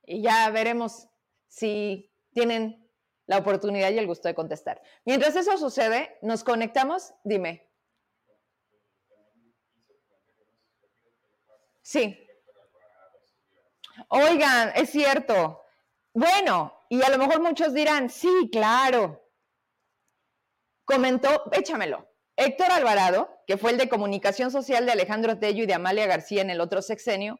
y 0.05 0.21
ya 0.21 0.49
veremos 0.49 1.09
si 1.47 2.11
tienen 2.33 2.89
la 3.25 3.37
oportunidad 3.37 3.91
y 3.91 3.97
el 3.97 4.07
gusto 4.07 4.27
de 4.27 4.35
contestar. 4.35 4.81
Mientras 5.05 5.35
eso 5.35 5.57
sucede, 5.57 6.17
nos 6.21 6.43
conectamos, 6.43 7.13
dime. 7.23 7.69
Sí. 11.81 12.17
Oigan, 14.07 14.71
es 14.75 14.89
cierto. 14.89 15.62
Bueno, 16.13 16.73
y 16.89 17.01
a 17.01 17.09
lo 17.09 17.17
mejor 17.17 17.41
muchos 17.41 17.73
dirán, 17.73 18.09
sí, 18.09 18.49
claro, 18.51 19.27
comentó, 20.85 21.51
échamelo, 21.51 22.07
Héctor 22.35 22.71
Alvarado, 22.71 23.41
que 23.47 23.57
fue 23.57 23.71
el 23.71 23.77
de 23.77 23.89
comunicación 23.89 24.51
social 24.51 24.85
de 24.85 24.91
Alejandro 24.91 25.39
Tello 25.39 25.63
y 25.63 25.65
de 25.65 25.73
Amalia 25.73 26.05
García 26.05 26.41
en 26.41 26.51
el 26.51 26.61
otro 26.61 26.83
sexenio, 26.83 27.39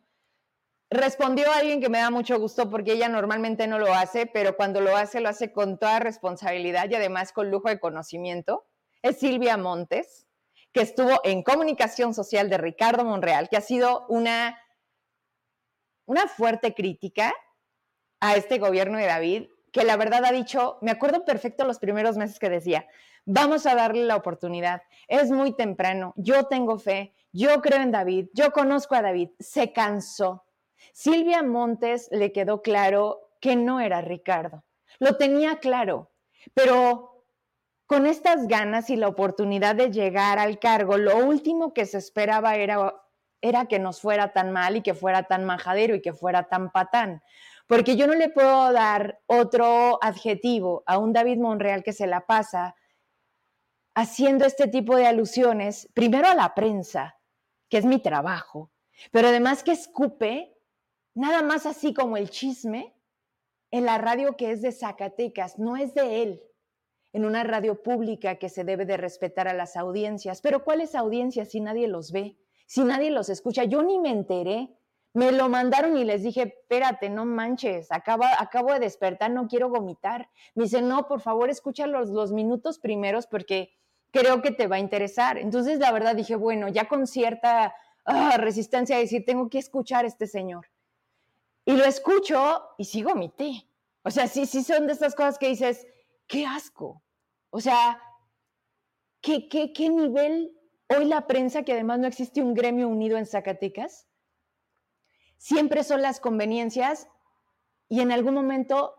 respondió 0.89 1.51
a 1.51 1.57
alguien 1.57 1.81
que 1.81 1.89
me 1.89 1.99
da 1.99 2.09
mucho 2.09 2.39
gusto 2.39 2.69
porque 2.69 2.93
ella 2.93 3.09
normalmente 3.09 3.67
no 3.67 3.77
lo 3.77 3.93
hace, 3.93 4.25
pero 4.25 4.55
cuando 4.55 4.81
lo 4.81 4.95
hace 4.97 5.21
lo 5.21 5.29
hace 5.29 5.51
con 5.51 5.77
toda 5.77 5.99
responsabilidad 5.99 6.89
y 6.89 6.95
además 6.95 7.31
con 7.31 7.51
lujo 7.51 7.69
de 7.69 7.79
conocimiento. 7.79 8.67
Es 9.01 9.19
Silvia 9.19 9.57
Montes, 9.57 10.27
que 10.71 10.81
estuvo 10.81 11.19
en 11.23 11.43
comunicación 11.43 12.13
social 12.13 12.49
de 12.49 12.57
Ricardo 12.57 13.03
Monreal, 13.03 13.49
que 13.49 13.57
ha 13.57 13.61
sido 13.61 14.05
una, 14.07 14.59
una 16.05 16.27
fuerte 16.27 16.73
crítica 16.73 17.33
a 18.23 18.35
este 18.35 18.57
gobierno 18.57 18.97
de 18.97 19.05
David, 19.05 19.47
que 19.71 19.83
la 19.83 19.97
verdad 19.97 20.25
ha 20.25 20.31
dicho, 20.31 20.77
me 20.81 20.91
acuerdo 20.91 21.25
perfecto 21.25 21.65
los 21.65 21.79
primeros 21.79 22.17
meses 22.17 22.39
que 22.39 22.49
decía, 22.49 22.87
Vamos 23.25 23.65
a 23.65 23.75
darle 23.75 24.03
la 24.03 24.17
oportunidad. 24.17 24.81
Es 25.07 25.31
muy 25.31 25.55
temprano. 25.55 26.13
Yo 26.17 26.45
tengo 26.47 26.77
fe. 26.77 27.13
Yo 27.31 27.61
creo 27.61 27.81
en 27.81 27.91
David. 27.91 28.27
Yo 28.33 28.51
conozco 28.51 28.95
a 28.95 29.01
David. 29.01 29.29
Se 29.39 29.71
cansó. 29.71 30.43
Silvia 30.91 31.41
Montes 31.41 32.09
le 32.11 32.33
quedó 32.33 32.61
claro 32.61 33.29
que 33.39 33.55
no 33.55 33.79
era 33.79 34.01
Ricardo. 34.01 34.63
Lo 34.99 35.15
tenía 35.15 35.59
claro, 35.59 36.11
pero 36.53 37.25
con 37.87 38.05
estas 38.05 38.47
ganas 38.47 38.89
y 38.89 38.97
la 38.97 39.07
oportunidad 39.07 39.75
de 39.75 39.91
llegar 39.91 40.37
al 40.37 40.59
cargo, 40.59 40.97
lo 40.97 41.17
último 41.17 41.73
que 41.73 41.85
se 41.85 41.97
esperaba 41.97 42.55
era, 42.55 42.93
era 43.41 43.65
que 43.65 43.79
nos 43.79 44.01
fuera 44.01 44.33
tan 44.33 44.51
mal 44.51 44.75
y 44.75 44.81
que 44.81 44.93
fuera 44.93 45.23
tan 45.23 45.45
majadero 45.45 45.95
y 45.95 46.01
que 46.01 46.13
fuera 46.13 46.43
tan 46.43 46.71
patán. 46.71 47.23
Porque 47.67 47.95
yo 47.95 48.07
no 48.07 48.13
le 48.13 48.29
puedo 48.29 48.71
dar 48.71 49.19
otro 49.25 49.97
adjetivo 50.01 50.83
a 50.85 50.97
un 50.97 51.13
David 51.13 51.37
Monreal 51.37 51.83
que 51.83 51.93
se 51.93 52.07
la 52.07 52.25
pasa 52.25 52.75
haciendo 53.95 54.45
este 54.45 54.67
tipo 54.67 54.95
de 54.95 55.07
alusiones, 55.07 55.89
primero 55.93 56.27
a 56.27 56.35
la 56.35 56.55
prensa, 56.55 57.19
que 57.69 57.77
es 57.77 57.85
mi 57.85 57.99
trabajo, 57.99 58.71
pero 59.11 59.27
además 59.27 59.63
que 59.63 59.71
escupe, 59.71 60.57
nada 61.15 61.41
más 61.41 61.65
así 61.65 61.93
como 61.93 62.17
el 62.17 62.29
chisme, 62.29 62.95
en 63.71 63.85
la 63.85 63.97
radio 63.97 64.35
que 64.37 64.51
es 64.51 64.61
de 64.61 64.71
Zacatecas, 64.71 65.57
no 65.57 65.77
es 65.77 65.93
de 65.93 66.21
él, 66.21 66.43
en 67.11 67.25
una 67.25 67.43
radio 67.43 67.81
pública 67.81 68.35
que 68.35 68.49
se 68.49 68.63
debe 68.63 68.85
de 68.85 68.97
respetar 68.97 69.47
a 69.47 69.53
las 69.53 69.75
audiencias. 69.77 70.41
Pero 70.41 70.63
¿cuáles 70.63 70.95
audiencias 70.95 71.49
si 71.49 71.59
nadie 71.59 71.87
los 71.87 72.11
ve? 72.11 72.37
Si 72.67 72.83
nadie 72.83 73.11
los 73.11 73.29
escucha, 73.29 73.63
yo 73.63 73.83
ni 73.83 73.99
me 73.99 74.09
enteré. 74.09 74.75
Me 75.13 75.31
lo 75.31 75.47
mandaron 75.47 75.95
y 75.95 76.03
les 76.05 76.23
dije, 76.23 76.41
espérate, 76.41 77.09
no 77.09 77.23
manches, 77.25 77.91
acabo, 77.91 78.73
de 78.73 78.79
despertar, 78.79 79.29
no 79.29 79.47
quiero 79.47 79.69
vomitar. 79.69 80.29
Me 80.55 80.63
dice, 80.63 80.81
no, 80.81 81.07
por 81.07 81.21
favor, 81.21 81.51
escucha 81.51 81.85
los, 81.85 82.09
los 82.09 82.31
minutos 82.31 82.79
primeros 82.79 83.27
porque 83.27 83.77
creo 84.11 84.41
que 84.41 84.51
te 84.51 84.65
va 84.65 84.77
a 84.77 84.79
interesar. 84.79 85.37
Entonces, 85.37 85.77
la 85.79 85.91
verdad, 85.91 86.15
dije, 86.15 86.35
bueno, 86.35 86.67
ya 86.67 86.87
con 86.87 87.05
cierta 87.05 87.75
ah, 88.05 88.37
resistencia 88.37 88.95
a 88.95 88.99
decir, 88.99 89.23
tengo 89.23 89.49
que 89.49 89.59
escuchar 89.59 90.05
a 90.05 90.07
este 90.07 90.25
señor. 90.25 90.67
Y 91.65 91.73
lo 91.73 91.85
escucho 91.85 92.63
y 92.79 92.85
sigo 92.85 93.13
mi 93.13 93.29
té. 93.29 93.67
O 94.03 94.09
sea, 94.09 94.27
sí, 94.27 94.47
sí 94.47 94.63
son 94.63 94.87
de 94.87 94.93
estas 94.93 95.13
cosas 95.13 95.37
que 95.37 95.47
dices, 95.47 95.85
qué 96.27 96.45
asco. 96.45 97.03
O 97.51 97.61
sea, 97.61 98.01
¿qué, 99.21 99.47
qué, 99.47 99.73
qué 99.73 99.89
nivel 99.89 100.57
hoy 100.89 101.05
la 101.05 101.27
prensa, 101.27 101.63
que 101.63 101.73
además 101.73 101.99
no 101.99 102.07
existe 102.07 102.41
un 102.41 102.55
gremio 102.55 102.87
unido 102.87 103.17
en 103.17 103.27
Zacatecas? 103.27 104.07
Siempre 105.43 105.83
son 105.83 106.01
las 106.01 106.21
conveniencias 106.21 107.09
y 107.89 107.99
en 107.99 108.13
algún 108.13 108.33
momento 108.33 108.95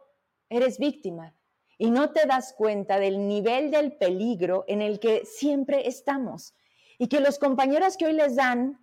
eres 0.50 0.78
víctima 0.78 1.35
y 1.78 1.90
no 1.90 2.11
te 2.11 2.26
das 2.26 2.52
cuenta 2.52 2.98
del 2.98 3.26
nivel 3.26 3.70
del 3.70 3.96
peligro 3.96 4.66
en 4.68 4.83
el 4.83 5.00
que 5.00 5.24
siempre 5.24 5.88
estamos. 5.88 6.54
Y 6.98 7.09
que 7.09 7.20
los 7.20 7.38
compañeros 7.38 7.96
que 7.96 8.04
hoy 8.04 8.12
les 8.12 8.37
dan 8.37 8.78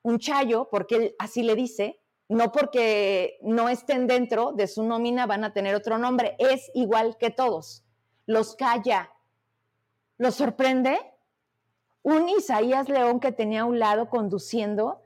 un 0.00 0.18
chayo, 0.18 0.70
porque 0.70 0.94
él 0.96 1.14
así 1.18 1.42
le 1.42 1.56
dice, 1.56 2.00
no 2.26 2.52
porque 2.52 3.36
no 3.42 3.68
estén 3.68 4.06
dentro 4.06 4.52
de 4.52 4.66
su 4.66 4.82
nómina 4.82 5.26
van 5.26 5.44
a 5.44 5.52
tener 5.52 5.74
otro 5.74 5.98
nombre, 5.98 6.36
es 6.38 6.70
igual 6.72 7.18
que 7.18 7.28
todos. 7.28 7.84
los 8.24 8.56
calla. 8.56 9.12
¿Los 10.16 10.36
sorprende? 10.36 10.98
Un 12.00 12.30
Isaías 12.30 12.88
León 12.88 13.20
que 13.20 13.30
tenía 13.30 13.60
a 13.60 13.66
un 13.66 13.78
lado 13.78 14.08
conduciendo, 14.08 15.02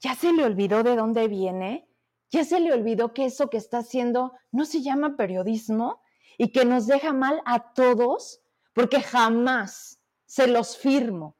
ya 0.00 0.14
se 0.14 0.32
le 0.32 0.44
olvidó 0.44 0.82
de 0.82 0.96
dónde 0.96 1.28
viene, 1.28 1.88
ya 2.30 2.44
se 2.44 2.60
le 2.60 2.72
olvidó 2.72 3.14
que 3.14 3.26
eso 3.26 3.48
que 3.48 3.56
está 3.56 3.78
haciendo 3.78 4.32
no 4.50 4.64
se 4.64 4.82
llama 4.82 5.16
periodismo 5.16 6.02
y 6.38 6.52
que 6.52 6.64
nos 6.64 6.86
deja 6.86 7.12
mal 7.12 7.40
a 7.44 7.72
todos, 7.72 8.42
porque 8.74 9.00
jamás 9.00 10.00
se 10.26 10.46
los 10.46 10.76
firmo. 10.76 11.36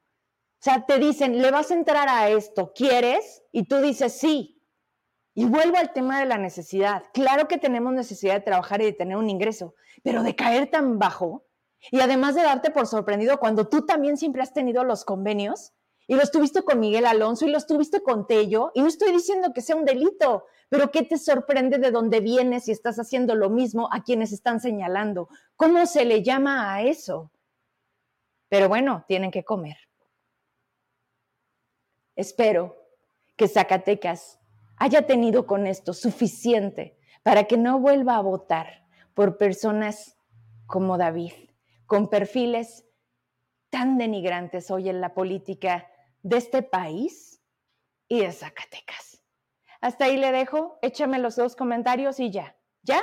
O 0.59 0.61
sea, 0.61 0.85
te 0.85 0.97
dicen, 0.97 1.41
le 1.41 1.51
vas 1.51 1.69
a 1.69 1.75
entrar 1.75 2.09
a 2.09 2.29
esto, 2.29 2.73
¿quieres? 2.73 3.43
Y 3.51 3.65
tú 3.65 3.77
dices, 3.77 4.13
sí. 4.13 4.61
Y 5.35 5.45
vuelvo 5.45 5.77
al 5.77 5.93
tema 5.93 6.19
de 6.19 6.25
la 6.25 6.39
necesidad. 6.39 7.03
Claro 7.13 7.47
que 7.47 7.59
tenemos 7.59 7.93
necesidad 7.93 8.33
de 8.33 8.41
trabajar 8.41 8.81
y 8.81 8.85
de 8.85 8.93
tener 8.93 9.17
un 9.17 9.29
ingreso, 9.29 9.75
pero 10.03 10.23
de 10.23 10.35
caer 10.35 10.71
tan 10.71 10.97
bajo 10.97 11.45
y 11.91 11.99
además 11.99 12.33
de 12.35 12.41
darte 12.41 12.71
por 12.71 12.87
sorprendido 12.87 13.37
cuando 13.39 13.67
tú 13.67 13.85
también 13.85 14.17
siempre 14.17 14.41
has 14.41 14.53
tenido 14.53 14.83
los 14.83 15.05
convenios 15.05 15.73
y 16.07 16.15
los 16.15 16.31
tuviste 16.31 16.63
con 16.63 16.79
Miguel 16.79 17.05
Alonso 17.05 17.45
y 17.45 17.51
los 17.51 17.67
tuviste 17.67 18.01
con 18.01 18.25
Tello, 18.25 18.71
y 18.73 18.81
no 18.81 18.87
estoy 18.87 19.11
diciendo 19.11 19.51
que 19.53 19.61
sea 19.61 19.75
un 19.75 19.85
delito, 19.85 20.45
pero 20.69 20.89
¿qué 20.89 21.03
te 21.03 21.17
sorprende 21.17 21.77
de 21.77 21.91
dónde 21.91 22.21
vienes 22.21 22.67
y 22.67 22.71
estás 22.71 22.97
haciendo 22.97 23.35
lo 23.35 23.49
mismo 23.49 23.89
a 23.91 24.03
quienes 24.03 24.31
están 24.31 24.61
señalando? 24.61 25.29
¿Cómo 25.57 25.85
se 25.85 26.05
le 26.05 26.23
llama 26.23 26.73
a 26.73 26.81
eso? 26.81 27.31
Pero 28.47 28.69
bueno, 28.69 29.03
tienen 29.07 29.31
que 29.31 29.43
comer. 29.43 29.77
Espero 32.15 32.75
que 33.35 33.47
Zacatecas 33.47 34.39
haya 34.77 35.05
tenido 35.05 35.45
con 35.45 35.67
esto 35.67 35.93
suficiente 35.93 36.97
para 37.21 37.43
que 37.43 37.57
no 37.57 37.79
vuelva 37.79 38.15
a 38.15 38.21
votar 38.21 38.85
por 39.13 39.37
personas 39.37 40.17
como 40.65 40.97
David, 40.97 41.33
con 41.85 42.09
perfiles 42.09 42.85
tan 43.69 43.97
denigrantes 43.97 44.71
hoy 44.71 44.89
en 44.89 45.01
la 45.01 45.13
política 45.13 45.89
de 46.27 46.37
este 46.37 46.61
país 46.61 47.41
y 48.09 48.19
de 48.19 48.31
Zacatecas. 48.33 49.23
Hasta 49.79 50.05
ahí 50.05 50.17
le 50.17 50.33
dejo, 50.33 50.77
échame 50.81 51.19
los 51.19 51.37
dos 51.37 51.55
comentarios 51.55 52.19
y 52.19 52.31
ya. 52.31 52.57
¿Ya? 52.83 53.01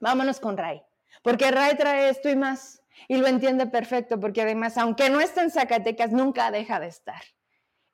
Vámonos 0.00 0.38
con 0.38 0.58
Ray, 0.58 0.82
porque 1.22 1.50
Ray 1.50 1.76
trae 1.76 2.10
esto 2.10 2.28
y 2.28 2.36
más 2.36 2.82
y 3.08 3.16
lo 3.16 3.26
entiende 3.26 3.66
perfecto, 3.66 4.20
porque 4.20 4.42
además, 4.42 4.76
aunque 4.76 5.08
no 5.08 5.20
esté 5.20 5.40
en 5.40 5.50
Zacatecas, 5.50 6.12
nunca 6.12 6.50
deja 6.50 6.78
de 6.78 6.88
estar. 6.88 7.22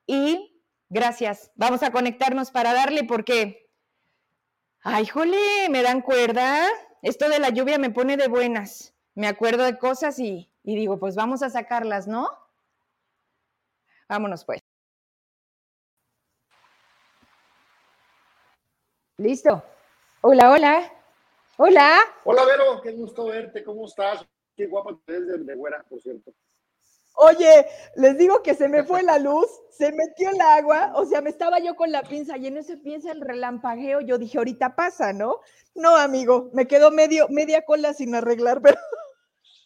Y 0.06 0.60
gracias, 0.88 1.52
vamos 1.54 1.84
a 1.84 1.92
conectarnos 1.92 2.50
para 2.50 2.72
darle 2.72 3.04
porque, 3.04 3.70
ay, 4.82 5.06
jole, 5.06 5.68
me 5.70 5.82
dan 5.82 6.02
cuerda. 6.02 6.66
Esto 7.02 7.28
de 7.28 7.38
la 7.38 7.50
lluvia 7.50 7.78
me 7.78 7.90
pone 7.90 8.16
de 8.16 8.26
buenas. 8.26 8.94
Me 9.14 9.28
acuerdo 9.28 9.62
de 9.62 9.78
cosas 9.78 10.18
y, 10.18 10.50
y 10.64 10.74
digo, 10.74 10.98
pues 10.98 11.14
vamos 11.14 11.42
a 11.42 11.50
sacarlas, 11.50 12.08
¿no? 12.08 12.28
Vámonos 14.08 14.44
pues. 14.44 14.60
Listo. 19.18 19.62
Hola, 20.22 20.52
hola. 20.52 20.92
Hola. 21.56 21.98
Hola, 22.24 22.44
Vero, 22.44 22.80
qué 22.80 22.92
gusto 22.92 23.26
verte. 23.26 23.64
¿Cómo 23.64 23.86
estás? 23.86 24.24
Qué 24.56 24.66
guapa 24.66 24.98
te 25.04 25.12
ves 25.18 25.46
de 25.46 25.54
güera, 25.54 25.84
por 25.88 26.00
cierto. 26.00 26.32
Oye, 27.20 27.66
les 27.96 28.16
digo 28.16 28.42
que 28.44 28.54
se 28.54 28.68
me 28.68 28.84
fue 28.84 29.02
la 29.02 29.18
luz, 29.18 29.48
se 29.70 29.90
metió 29.90 30.30
el 30.30 30.40
agua, 30.40 30.92
o 30.94 31.04
sea, 31.04 31.20
me 31.20 31.30
estaba 31.30 31.58
yo 31.58 31.74
con 31.74 31.90
la 31.90 32.04
pinza 32.04 32.36
y 32.36 32.46
en 32.46 32.58
ese 32.58 32.76
piensa 32.76 33.10
el 33.10 33.20
relampagueo, 33.20 34.00
yo 34.00 34.18
dije, 34.18 34.38
ahorita 34.38 34.76
pasa, 34.76 35.12
¿no? 35.12 35.40
No, 35.74 35.96
amigo, 35.96 36.48
me 36.52 36.68
quedó 36.68 36.92
medio, 36.92 37.26
media 37.28 37.62
cola 37.62 37.92
sin 37.92 38.14
arreglar, 38.14 38.62
pero... 38.62 38.78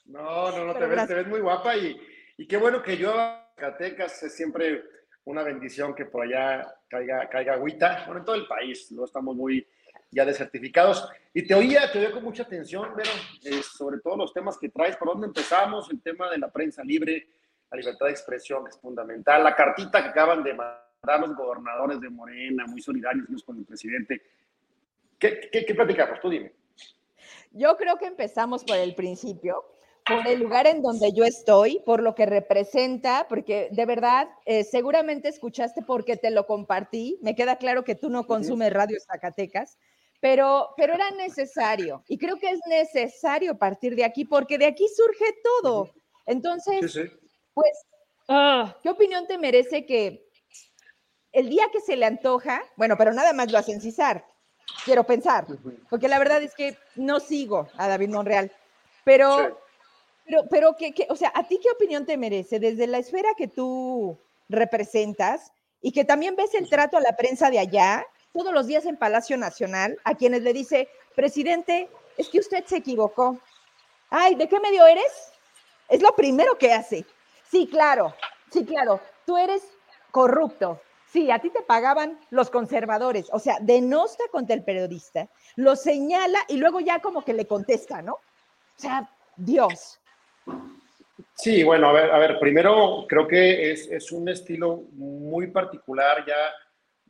No, 0.07 0.51
no, 0.51 0.65
no, 0.65 0.75
te 0.75 0.87
ves, 0.87 1.07
te 1.07 1.15
ves, 1.15 1.27
muy 1.27 1.41
guapa 1.41 1.77
y, 1.77 2.01
y 2.39 2.49
qué 2.49 2.57
bueno 2.57 2.83
que 2.83 2.97
yo 2.97 3.13
Zacatecas 3.55 4.23
es 4.23 4.35
siempre 4.35 4.85
una 5.25 5.43
bendición 5.43 5.95
que 5.95 6.07
por 6.07 6.25
allá 6.25 6.75
caiga, 6.89 7.29
caiga 7.29 7.55
agüita, 7.55 8.05
bueno, 8.07 8.21
en 8.21 8.25
todo 8.25 8.37
el 8.37 8.47
país, 8.47 8.91
no 8.93 9.05
estamos 9.05 9.37
muy 9.37 9.67
ya 10.11 10.25
desertificados. 10.25 11.09
Y 11.33 11.47
te 11.47 11.55
oía, 11.55 11.91
te 11.91 11.99
oía 11.99 12.13
con 12.13 12.23
mucha 12.23 12.43
atención, 12.43 12.91
Vero, 12.95 13.11
eh, 13.45 13.63
sobre 13.63 14.01
todos 14.01 14.19
los 14.19 14.33
temas 14.33 14.59
que 14.59 14.69
traes. 14.69 14.97
¿Por 14.97 15.09
dónde 15.09 15.29
empezamos? 15.29 15.91
El 15.91 16.03
tema 16.03 16.31
de 16.31 16.39
la 16.39 16.51
prensa 16.51 16.85
libre, 16.85 17.27
la 17.71 17.79
libertad 17.79 18.07
de 18.07 18.13
expresión, 18.13 18.67
es 18.69 18.79
fundamental. 18.79 19.43
La 19.43 19.57
cartita 19.57 20.03
que 20.03 20.11
acaban 20.11 20.43
de 20.43 20.55
mandar 20.55 21.21
los 21.21 21.35
gobernadores 21.35 22.01
de 22.01 22.11
Morena, 22.11 22.67
muy 22.67 22.83
solidarios 22.83 23.43
con 23.43 23.59
el 23.59 23.65
presidente. 23.65 24.23
¿Qué, 25.19 25.49
qué, 25.51 25.65
qué 25.65 25.75
platicamos? 25.75 26.21
Tú 26.21 26.29
dime. 26.29 26.53
Yo 27.53 27.77
creo 27.77 27.97
que 27.97 28.07
empezamos 28.07 28.65
por 28.65 28.77
el 28.77 28.95
principio 28.95 29.65
por 30.07 30.27
el 30.27 30.41
lugar 30.41 30.67
en 30.67 30.83
donde 30.83 31.13
yo 31.13 31.25
estoy, 31.25 31.81
por 31.87 32.03
lo 32.03 32.15
que 32.15 32.27
representa, 32.27 33.27
porque 33.29 33.69
de 33.71 33.87
verdad, 33.87 34.29
eh, 34.47 34.65
seguramente 34.65 35.29
escuchaste 35.29 35.83
porque 35.83 36.17
te 36.17 36.31
lo 36.31 36.47
compartí. 36.47 37.19
Me 37.23 37.35
queda 37.35 37.57
claro 37.57 37.85
que 37.85 37.95
tú 37.95 38.11
no 38.11 38.27
consumes 38.27 38.73
radio 38.73 38.99
Zacatecas, 39.01 39.79
pero, 40.21 40.71
pero 40.77 40.95
era 40.95 41.11
necesario. 41.13 42.03
Y 42.09 42.19
creo 42.19 42.39
que 42.39 42.51
es 42.51 42.61
necesario 42.67 43.59
partir 43.59 43.95
de 43.95 44.05
aquí, 44.05 44.25
porque 44.25 44.59
de 44.59 44.67
aquí 44.67 44.87
surge 44.89 45.37
todo. 45.45 45.91
Entonces, 46.27 47.11
pues, 47.55 47.73
ah, 48.29 48.77
¿qué 48.83 48.91
opinión 48.91 49.27
te 49.27 49.39
merece 49.39 49.87
que 49.87 50.27
el 51.33 51.49
día 51.49 51.65
que 51.73 51.81
se 51.81 51.97
le 51.97 52.07
antoja, 52.07 52.63
bueno, 52.77 52.97
pero 52.97 53.13
nada 53.13 53.33
más 53.33 53.51
lo 53.51 53.59
hacen 53.59 53.81
cisar, 53.81 54.27
quiero 54.85 55.05
pensar, 55.05 55.47
porque 55.89 56.09
la 56.09 56.19
verdad 56.19 56.43
es 56.43 56.55
que 56.55 56.77
no 56.97 57.21
sigo 57.21 57.69
a 57.77 57.87
David 57.89 58.09
Monreal, 58.09 58.53
pero... 59.05 59.62
Pero, 60.25 60.45
pero 60.49 60.77
que, 60.77 60.95
o 61.09 61.17
sea, 61.17 61.33
¿a 61.35 61.47
ti 61.47 61.59
qué 61.63 61.71
opinión 61.71 62.07
te 62.07 62.17
merece 62.17 62.59
desde 62.61 62.87
la 62.87 62.99
esfera 62.99 63.31
que 63.37 63.49
tú 63.49 64.19
representas 64.49 65.53
y 65.81 65.93
que 65.93 66.05
también 66.05 66.37
ves 66.37 66.55
el 66.55 66.69
trato 66.69 66.97
a 66.97 67.01
la 67.01 67.17
prensa 67.17 67.51
de 67.51 67.59
allá, 67.59 68.07
todos 68.33 68.53
los 68.53 68.67
días 68.67 68.87
en 68.87 68.97
Palacio 68.97 69.37
Nacional, 69.37 69.99
a 70.05 70.15
quienes 70.15 70.43
le 70.43 70.53
dice, 70.53 70.89
presidente, 71.15 71.91
es 72.17 72.29
que 72.29 72.39
usted 72.39 72.65
se 72.65 72.77
equivocó. 72.77 73.39
Ay, 74.11 74.35
¿de 74.37 74.49
qué 74.49 74.61
medio 74.61 74.87
eres? 74.87 75.33
Es 75.89 76.01
lo 76.01 76.15
primero 76.15 76.57
que 76.57 76.73
hace. 76.73 77.05
Sí, 77.51 77.67
claro, 77.67 78.15
sí, 78.51 78.65
claro, 78.65 79.01
tú 79.27 79.37
eres 79.37 79.63
corrupto. 80.11 80.81
Sí, 81.13 81.31
a 81.31 81.41
ti 81.41 81.51
te 81.51 81.61
pagaban 81.61 82.19
los 82.31 82.49
conservadores, 82.49 83.29
o 83.33 83.39
sea, 83.39 83.59
denosta 83.61 84.25
contra 84.31 84.55
el 84.55 84.65
periodista, 84.65 85.29
lo 85.57 85.77
señala 85.77 86.39
y 86.49 86.57
luego 86.57 86.81
ya 86.81 87.01
como 87.01 87.23
que 87.23 87.35
le 87.35 87.47
contesta, 87.47 88.01
¿no? 88.01 88.15
O 88.15 88.21
sea, 88.79 89.11
Dios. 89.37 90.01
Sí, 91.35 91.63
bueno, 91.65 91.89
a 91.89 91.93
ver, 91.93 92.11
a 92.11 92.19
ver, 92.19 92.39
primero 92.39 93.07
creo 93.09 93.27
que 93.27 93.73
es, 93.73 93.89
es 93.91 94.13
un 94.13 94.29
estilo 94.29 94.85
muy 94.93 95.49
particular, 95.49 96.25
ya 96.27 96.37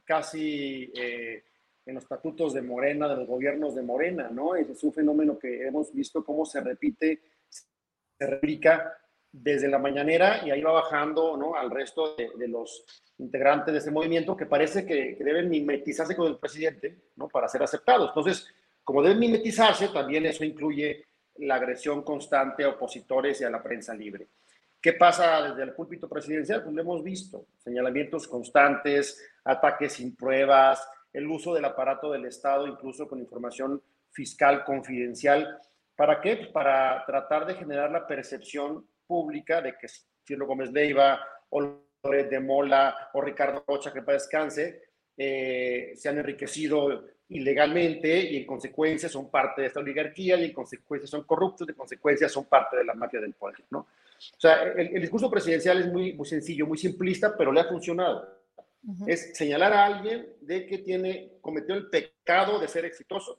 casi 0.05 0.91
eh, 0.95 1.45
en 1.85 1.95
los 1.95 2.05
estatutos 2.05 2.55
de 2.55 2.63
Morena, 2.63 3.09
de 3.09 3.17
los 3.17 3.27
gobiernos 3.27 3.75
de 3.75 3.83
Morena, 3.83 4.31
¿no? 4.31 4.55
Es 4.55 4.83
un 4.85 4.93
fenómeno 4.93 5.39
que 5.39 5.67
hemos 5.67 5.93
visto 5.93 6.25
cómo 6.25 6.45
se 6.45 6.61
repite, 6.61 7.21
se 7.49 8.27
replica 8.27 8.97
desde 9.31 9.69
la 9.69 9.79
mañanera 9.79 10.47
y 10.47 10.51
ahí 10.51 10.63
va 10.63 10.73
bajando, 10.73 11.37
¿no? 11.37 11.55
Al 11.55 11.71
resto 11.71 12.15
de, 12.17 12.31
de 12.37 12.49
los 12.49 12.85
integrantes 13.19 13.73
de 13.73 13.79
ese 13.79 13.91
movimiento 13.91 14.37
que 14.37 14.47
parece 14.47 14.87
que, 14.87 15.17
que, 15.17 15.25
deben 15.25 15.49
mimetizarse 15.49 16.17
con 16.17 16.29
el 16.29 16.39
presidente, 16.39 16.97
¿no? 17.17 17.29
Para 17.29 17.49
ser 17.49 17.63
aceptados. 17.63 18.09
Entonces, 18.09 18.47
como 18.85 19.03
deben 19.03 19.19
mimetizarse, 19.19 19.89
también 19.89 20.27
eso 20.27 20.45
incluye 20.45 21.07
la 21.37 21.57
agresión 21.57 22.03
constante 22.03 22.65
a 22.65 22.71
opositores 22.71 23.41
y 23.41 23.45
a 23.45 23.51
la 23.51 23.63
prensa 23.63 23.95
libre. 23.95 24.29
¿Qué 24.81 24.95
pasa 24.95 25.43
desde 25.49 25.63
el 25.63 25.75
púlpito 25.75 26.09
presidencial? 26.09 26.63
Pues 26.63 26.75
lo 26.75 26.83
hemos 26.83 27.03
visto, 27.05 27.47
señalamientos 27.59 28.27
constantes, 28.27 29.25
ataques 29.45 29.93
sin 29.93 30.17
pruebas, 30.17 30.87
el 31.13 31.27
uso 31.29 31.55
del 31.55 31.65
aparato 31.65 32.11
del 32.11 32.25
Estado, 32.25 32.67
incluso 32.67 33.07
con 33.07 33.21
información 33.21 33.81
fiscal 34.11 34.65
confidencial. 34.65 35.61
¿Para 35.95 36.21
qué? 36.21 36.37
Pues 36.37 36.49
para 36.49 37.05
tratar 37.07 37.47
de 37.47 37.55
generar 37.55 37.91
la 37.91 38.07
percepción 38.07 38.85
pública 39.07 39.61
de 39.61 39.77
que 39.77 39.87
Ciro 40.27 40.47
Gómez 40.47 40.73
Leiva 40.73 41.21
o 41.51 41.83
de 42.03 42.41
Mola 42.41 43.11
o 43.13 43.21
Ricardo 43.21 43.65
Rocha, 43.67 43.93
que 43.93 44.03
para 44.03 44.19
descanse, 44.19 44.83
eh, 45.17 45.93
se 45.97 46.09
han 46.09 46.19
enriquecido 46.19 47.05
ilegalmente 47.29 48.31
y 48.31 48.37
en 48.37 48.47
consecuencia 48.47 49.09
son 49.09 49.31
parte 49.31 49.63
de 49.63 49.69
esta 49.69 49.81
oligarquía 49.81 50.37
y 50.37 50.45
en 50.45 50.53
consecuencia 50.53 51.09
son 51.09 51.25
corruptos, 51.25 51.67
de 51.67 51.75
consecuencia 51.75 52.29
son 52.29 52.45
parte 52.45 52.77
de 52.77 52.85
la 52.85 52.95
mafia 52.95 53.21
del 53.21 53.35
poder, 53.35 53.65
¿no? 53.71 53.79
O 53.79 54.41
sea, 54.41 54.63
el, 54.63 55.01
discurso 55.01 55.31
presidencial 55.31 55.81
es 55.81 55.93
muy, 55.93 56.13
muy 56.13 56.27
sencillo, 56.27 56.67
muy 56.67 56.79
simplista, 56.79 57.37
pero 57.37 57.53
le 57.53 57.61
ha 57.61 57.65
funcionado. 57.65 58.41
Es 59.07 59.37
señalar 59.37 59.73
a 59.73 59.85
alguien 59.85 60.27
de 60.41 60.67
que 60.67 60.79
tiene, 60.79 61.35
cometió 61.41 61.75
el 61.75 61.89
pecado 61.89 62.59
de 62.59 62.69
ser 62.69 62.85
exitoso. 62.85 63.39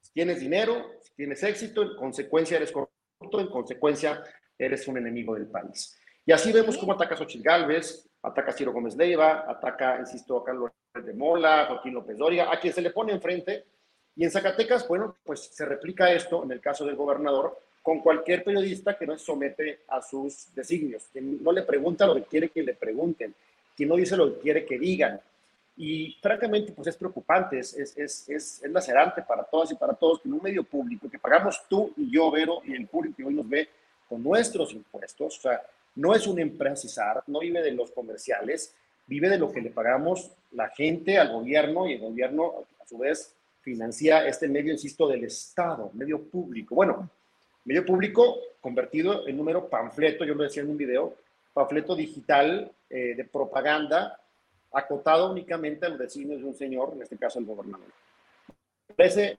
Si 0.00 0.12
tienes 0.12 0.40
dinero, 0.40 0.92
si 1.02 1.14
tienes 1.14 1.42
éxito, 1.42 1.82
en 1.82 1.96
consecuencia 1.96 2.56
eres 2.56 2.72
corrupto, 2.72 3.40
en 3.40 3.48
consecuencia 3.48 4.22
eres 4.56 4.86
un 4.88 4.98
enemigo 4.98 5.34
del 5.34 5.46
país. 5.46 5.99
Y 6.26 6.32
así 6.32 6.52
vemos 6.52 6.76
cómo 6.76 6.92
ataca 6.92 7.16
Xochitl 7.16 7.42
Galvez, 7.42 8.08
ataca 8.22 8.50
a 8.50 8.54
Ciro 8.54 8.72
Gómez 8.72 8.96
Leiva, 8.96 9.44
ataca, 9.48 9.98
insisto, 9.98 10.38
a 10.38 10.44
Carlos 10.44 10.70
de 10.94 11.12
Mola, 11.12 11.66
Joaquín 11.66 11.94
López 11.94 12.18
Doria, 12.18 12.52
a 12.52 12.60
quien 12.60 12.74
se 12.74 12.82
le 12.82 12.90
pone 12.90 13.12
enfrente. 13.12 13.64
Y 14.16 14.24
en 14.24 14.30
Zacatecas, 14.30 14.86
bueno, 14.86 15.16
pues 15.24 15.50
se 15.52 15.64
replica 15.64 16.12
esto 16.12 16.42
en 16.44 16.52
el 16.52 16.60
caso 16.60 16.84
del 16.84 16.96
gobernador, 16.96 17.58
con 17.82 18.00
cualquier 18.00 18.44
periodista 18.44 18.96
que 18.98 19.06
no 19.06 19.16
se 19.16 19.24
somete 19.24 19.80
a 19.88 20.02
sus 20.02 20.54
designios, 20.54 21.08
que 21.12 21.20
no 21.20 21.52
le 21.52 21.62
pregunta 21.62 22.06
lo 22.06 22.14
que 22.16 22.24
quiere 22.24 22.48
que 22.50 22.62
le 22.62 22.74
pregunten, 22.74 23.34
que 23.76 23.86
no 23.86 23.96
dice 23.96 24.16
lo 24.16 24.34
que 24.34 24.40
quiere 24.40 24.66
que 24.66 24.78
digan. 24.78 25.20
Y 25.76 26.18
francamente, 26.20 26.72
pues 26.72 26.88
es 26.88 26.96
preocupante, 26.96 27.58
es, 27.58 27.74
es, 27.74 27.96
es, 27.96 28.28
es, 28.28 28.70
lacerante 28.70 29.22
para 29.22 29.44
todas 29.44 29.72
y 29.72 29.76
para 29.76 29.94
todos 29.94 30.20
que 30.20 30.28
en 30.28 30.34
un 30.34 30.42
medio 30.42 30.62
público 30.62 31.08
que 31.08 31.18
pagamos 31.18 31.62
tú 31.68 31.94
y 31.96 32.10
yo, 32.10 32.30
Vero, 32.30 32.60
y 32.66 32.74
el 32.74 32.86
público 32.86 33.16
que 33.16 33.24
hoy 33.24 33.34
nos 33.34 33.48
ve 33.48 33.68
con 34.06 34.22
nuestros 34.22 34.72
impuestos, 34.74 35.38
o 35.38 35.40
sea, 35.40 35.62
no 35.96 36.14
es 36.14 36.26
una 36.26 36.42
empresa 36.42 37.22
no 37.26 37.40
vive 37.40 37.62
de 37.62 37.72
los 37.72 37.90
comerciales, 37.90 38.74
vive 39.06 39.28
de 39.28 39.38
lo 39.38 39.50
que 39.50 39.60
le 39.60 39.70
pagamos 39.70 40.30
la 40.52 40.68
gente 40.68 41.18
al 41.18 41.32
gobierno 41.32 41.88
y 41.88 41.94
el 41.94 42.00
gobierno 42.00 42.66
a 42.80 42.86
su 42.86 42.98
vez 42.98 43.34
financia 43.60 44.26
este 44.26 44.48
medio, 44.48 44.72
insisto, 44.72 45.06
del 45.08 45.24
Estado, 45.24 45.90
medio 45.94 46.22
público. 46.22 46.74
Bueno, 46.74 47.10
medio 47.64 47.84
público 47.84 48.38
convertido 48.60 49.26
en 49.26 49.36
número 49.36 49.68
panfleto, 49.68 50.24
yo 50.24 50.34
lo 50.34 50.44
decía 50.44 50.62
en 50.62 50.70
un 50.70 50.76
video, 50.76 51.16
panfleto 51.52 51.94
digital 51.94 52.70
eh, 52.88 53.14
de 53.16 53.24
propaganda 53.24 54.18
acotado 54.72 55.32
únicamente 55.32 55.86
a 55.86 55.88
los 55.88 55.98
designios 55.98 56.40
de 56.40 56.46
un 56.46 56.54
señor, 56.54 56.92
en 56.94 57.02
este 57.02 57.16
caso 57.16 57.38
el 57.38 57.44
gobernador. 57.44 57.88
Me 58.88 58.94
parece 58.94 59.38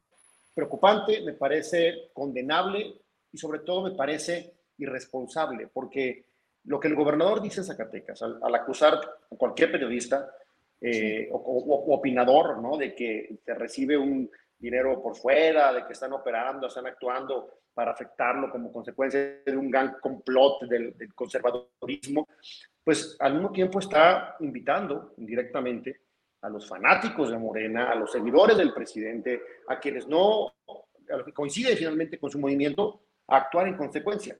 preocupante, 0.53 1.21
me 1.21 1.33
parece 1.33 2.09
condenable 2.13 2.95
y 3.31 3.37
sobre 3.37 3.59
todo 3.59 3.83
me 3.83 3.91
parece 3.91 4.53
irresponsable, 4.77 5.67
porque 5.67 6.25
lo 6.65 6.79
que 6.79 6.87
el 6.87 6.95
gobernador 6.95 7.41
dice 7.41 7.61
en 7.61 7.65
Zacatecas, 7.65 8.21
al, 8.21 8.55
acusar 8.55 8.93
a 8.95 9.35
cualquier 9.35 9.71
periodista 9.71 10.29
eh, 10.79 11.29
o, 11.31 11.93
opinador, 11.93 12.61
¿no? 12.61 12.77
De 12.77 12.93
que 12.95 13.37
se 13.43 13.53
recibe 13.53 13.97
un 13.97 14.29
dinero 14.57 15.01
por 15.01 15.15
fuera, 15.15 15.73
de 15.73 15.85
que 15.85 15.93
están 15.93 16.13
operando, 16.13 16.67
están 16.67 16.87
actuando 16.87 17.61
para 17.73 17.91
afectarlo 17.91 18.51
como 18.51 18.71
consecuencia 18.71 19.41
de 19.45 19.57
un 19.57 19.71
gran 19.71 19.97
complot 19.99 20.63
del, 20.63 20.97
del 20.97 21.13
conservadorismo, 21.13 22.27
pues 22.83 23.15
al 23.19 23.33
mismo 23.33 23.51
tiempo 23.51 23.79
está 23.79 24.35
invitando 24.39 25.13
indirectamente 25.17 26.01
a 26.41 26.49
los 26.49 26.67
fanáticos 26.67 27.29
de 27.29 27.37
Morena, 27.37 27.91
a 27.91 27.95
los 27.95 28.11
seguidores 28.11 28.57
del 28.57 28.73
presidente, 28.73 29.41
a 29.67 29.79
quienes 29.79 30.07
no, 30.07 30.53
coinciden 31.33 31.77
finalmente 31.77 32.17
con 32.17 32.31
su 32.31 32.39
movimiento, 32.39 33.01
a 33.27 33.37
actuar 33.37 33.67
en 33.67 33.77
consecuencia. 33.77 34.37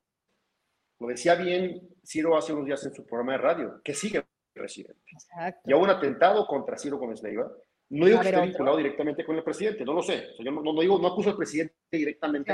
Lo 1.02 1.08
decía 1.08 1.34
bien 1.34 1.82
Ciro 2.06 2.38
hace 2.38 2.54
unos 2.54 2.68
días 2.68 2.86
en 2.86 2.94
su 2.94 3.04
programa 3.08 3.32
de 3.32 3.38
radio, 3.40 3.82
que 3.84 3.92
sigue 3.92 4.24
presidente. 4.54 5.02
Exacto. 5.12 5.62
Y 5.68 5.74
hubo 5.74 5.82
un 5.82 5.90
atentado 5.90 6.46
contra 6.46 6.78
Ciro 6.78 7.00
Gómez 7.00 7.24
Leiva. 7.24 7.52
No 7.90 8.06
digo 8.06 8.20
que 8.22 8.30
esté 8.30 8.42
vinculado 8.42 8.78
directamente 8.78 9.26
con 9.26 9.36
el 9.36 9.44
presidente, 9.44 9.84
no 9.84 9.94
lo 9.94 10.04
sé. 10.04 10.28
yo 10.40 10.52
no, 10.52 10.80
digo, 10.80 11.00
no 11.00 11.08
acuso 11.08 11.32
al 11.32 11.38
presidente 11.38 11.74
directamente, 11.92 12.54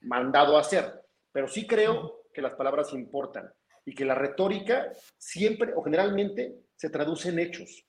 mandado 0.00 0.56
a 0.56 0.60
hacer, 0.60 0.90
pero 1.30 1.48
sí 1.48 1.66
creo 1.66 2.22
que 2.32 2.40
las 2.40 2.54
palabras 2.54 2.94
importan 2.94 3.52
y 3.84 3.94
que 3.94 4.06
la 4.06 4.14
retórica 4.14 4.90
siempre 5.18 5.74
o 5.76 5.82
generalmente 5.82 6.62
se 6.74 6.88
traduce 6.88 7.28
en 7.28 7.40
hechos. 7.40 7.84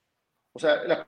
O 0.51 0.59
sea, 0.59 0.83
la 0.83 1.07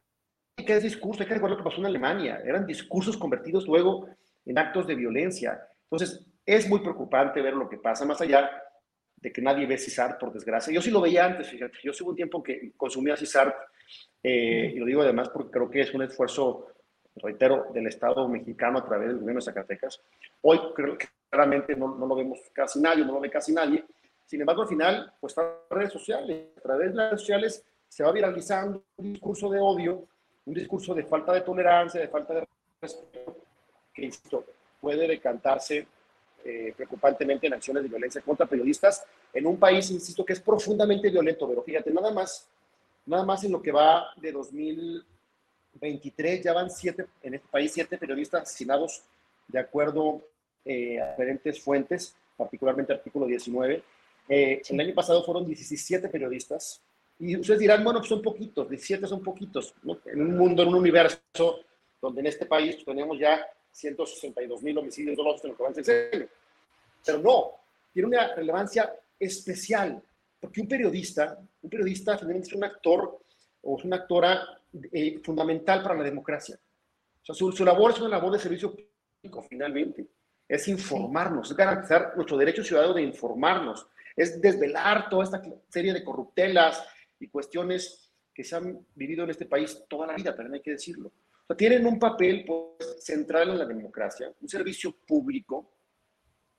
política 0.56 0.78
es 0.78 0.84
discurso, 0.84 1.22
hay 1.22 1.28
que 1.28 1.34
recordar 1.34 1.58
lo 1.58 1.64
que 1.64 1.70
pasó 1.70 1.82
en 1.82 1.88
Alemania, 1.88 2.42
eran 2.46 2.66
discursos 2.66 3.18
convertidos 3.18 3.68
luego 3.68 4.08
en 4.46 4.58
actos 4.58 4.88
de 4.88 4.96
violencia. 4.96 5.62
Entonces, 5.84 6.26
es 6.46 6.68
muy 6.68 6.80
preocupante 6.80 7.42
ver 7.42 7.54
lo 7.54 7.70
que 7.70 7.78
pasa, 7.78 8.06
más 8.06 8.22
allá 8.22 8.50
de 9.16 9.32
que 9.32 9.42
nadie 9.42 9.66
ve 9.66 9.78
CISAR, 9.78 10.18
por 10.18 10.34
desgracia. 10.34 10.74
Yo 10.74 10.82
sí 10.82 10.92
lo 10.92 11.02
veía 11.02 11.26
antes, 11.26 11.50
fíjate, 11.50 11.78
yo 11.82 11.92
hubo 12.02 12.10
un 12.10 12.16
tiempo 12.16 12.44
que 12.44 12.74
consumía 12.76 13.16
CISAR, 13.16 13.56
eh, 14.22 14.74
y 14.76 14.80
lo 14.80 14.86
digo 14.86 15.02
además 15.02 15.30
porque 15.30 15.52
creo 15.52 15.70
que 15.70 15.82
es 15.82 15.94
un 15.94 16.04
esfuerzo, 16.04 16.68
reitero, 17.16 17.68
del 17.74 17.88
Estado 17.88 18.28
mexicano 18.28 18.80
a 18.80 18.86
través 18.86 19.08
del 19.08 19.20
gobierno 19.20 19.40
de 19.40 19.46
Zacatecas. 19.46 20.02
Hoy 20.42 20.60
creo 20.76 20.98
que 20.98 21.08
claramente 21.30 21.76
no, 21.76 21.96
no 21.96 22.06
lo 22.06 22.16
vemos 22.16 22.40
casi 22.52 22.82
nadie, 22.82 23.06
no 23.06 23.14
lo 23.14 23.20
ve 23.22 23.30
casi 23.30 23.54
nadie. 23.54 23.86
Sin 24.26 24.42
embargo, 24.42 24.64
al 24.64 24.68
final, 24.68 25.14
pues 25.20 25.36
las 25.38 25.48
redes 25.70 25.94
sociales, 25.94 26.48
a 26.58 26.62
través 26.62 26.90
de 26.90 26.96
las 26.96 27.10
redes 27.12 27.22
sociales 27.22 27.66
se 27.88 28.04
va 28.04 28.12
viralizando 28.12 28.84
un 28.98 29.14
discurso 29.14 29.50
de 29.50 29.60
odio, 29.60 30.08
un 30.46 30.54
discurso 30.54 30.94
de 30.94 31.04
falta 31.04 31.32
de 31.32 31.42
tolerancia, 31.42 32.02
de 32.02 32.08
falta 32.08 32.34
de 32.34 32.48
respeto, 32.82 33.38
que, 33.94 34.06
insisto, 34.06 34.44
puede 34.82 35.08
decantarse 35.08 35.88
eh, 36.46 36.74
preocupantemente 36.76 37.48
en 37.48 37.54
acciones 37.54 37.84
de 37.84 37.90
violencia 37.90 38.22
contra 38.22 38.46
periodistas 38.46 39.06
en 39.34 39.48
un 39.48 39.58
país, 39.58 39.90
insisto, 39.92 40.26
que 40.26 40.34
es 40.34 40.42
profundamente 40.42 41.10
violento, 41.10 41.48
pero 41.48 41.64
fíjate, 41.64 41.92
nada 41.92 42.12
más, 42.12 42.48
nada 43.06 43.26
más 43.26 43.44
en 43.44 43.54
lo 43.54 43.62
que 43.62 43.72
va 43.72 44.08
de 44.18 44.32
2023, 44.32 46.44
ya 46.44 46.54
van 46.54 46.70
siete, 46.70 47.06
en 47.22 47.36
este 47.36 47.48
país, 47.50 47.72
siete 47.72 47.98
periodistas 47.98 48.44
asesinados 48.44 49.04
de 49.48 49.60
acuerdo 49.60 50.22
eh, 50.66 51.00
a 51.00 51.12
diferentes 51.12 51.62
fuentes, 51.62 52.16
particularmente 52.36 52.94
artículo 52.94 53.26
19. 53.26 53.84
Eh, 54.30 54.62
el 54.68 54.80
año 54.80 54.94
pasado 54.94 55.24
fueron 55.24 55.46
17 55.46 56.10
periodistas, 56.10 56.82
y 57.20 57.38
ustedes 57.38 57.60
dirán, 57.60 57.84
bueno, 57.84 58.00
pues 58.00 58.10
son 58.10 58.22
poquitos, 58.22 58.70
17 58.70 59.08
son 59.08 59.24
poquitos, 59.24 59.74
en 60.06 60.22
un 60.22 60.38
mundo, 60.38 60.64
en 60.64 60.70
un 60.70 60.76
universo 60.76 61.60
donde 62.02 62.20
en 62.20 62.28
este 62.28 62.46
país 62.46 62.84
tenemos 62.84 63.18
ya 63.18 63.46
162 63.74 64.62
mil 64.62 64.78
homicidios 64.78 65.18
dolosos 65.18 65.44
en 65.44 65.52
lo 65.52 65.58
que 65.58 65.64
va 65.64 65.70
en 65.70 66.30
Pero 67.06 67.20
no, 67.20 67.52
tiene 67.92 68.08
una 68.08 68.34
relevancia 68.36 68.94
especial, 69.20 70.02
porque 70.40 70.62
un 70.62 70.68
periodista, 70.68 71.38
un 71.62 71.70
periodista 71.70 72.18
finalmente 72.18 72.50
es 72.50 72.54
un 72.54 72.64
actor 72.64 73.20
o 73.62 73.78
es 73.78 73.86
una 73.86 73.98
actora 73.98 74.62
eh, 74.92 75.20
fundamental 75.24 75.82
para 75.82 75.96
la 75.96 76.04
democracia. 76.04 76.60
O 77.22 77.26
sea, 77.26 77.34
su, 77.34 77.52
su, 77.52 77.66
labor 77.66 77.92
es 77.92 78.00
una 78.00 78.10
labor 78.10 78.34
de 78.34 78.40
servicio 78.40 78.76
público, 78.76 79.42
finalmente. 79.50 80.06
Es 80.48 80.68
informarnos, 80.68 81.50
es 81.50 81.58
garantizar 81.58 82.14
nuestro 82.16 82.38
derecho 82.38 82.64
ciudadano 82.64 82.94
de 82.94 83.02
informarnos, 83.02 83.88
es 84.16 84.40
desvelar 84.40 85.10
toda 85.10 85.24
esta 85.24 85.42
serie 85.70 85.94
de 85.94 86.04
corruptelas 86.04 86.86
y 87.20 87.28
cuestiones 87.30 88.12
que 88.34 88.44
se 88.44 88.56
han 88.56 88.86
vivido 88.94 89.24
en 89.24 89.32
este 89.32 89.46
país 89.46 89.84
toda 89.88 90.08
la 90.08 90.14
vida, 90.14 90.36
también 90.36 90.56
hay 90.56 90.62
que 90.62 90.72
decirlo 90.72 91.12
tienen 91.58 91.86
un 91.86 92.00
papel 92.00 92.46
pues, 92.46 93.04
central 93.04 93.50
en 93.50 93.60
la 93.60 93.66
democracia, 93.66 94.32
un 94.42 94.50
servicio 94.50 94.96
público 95.06 95.72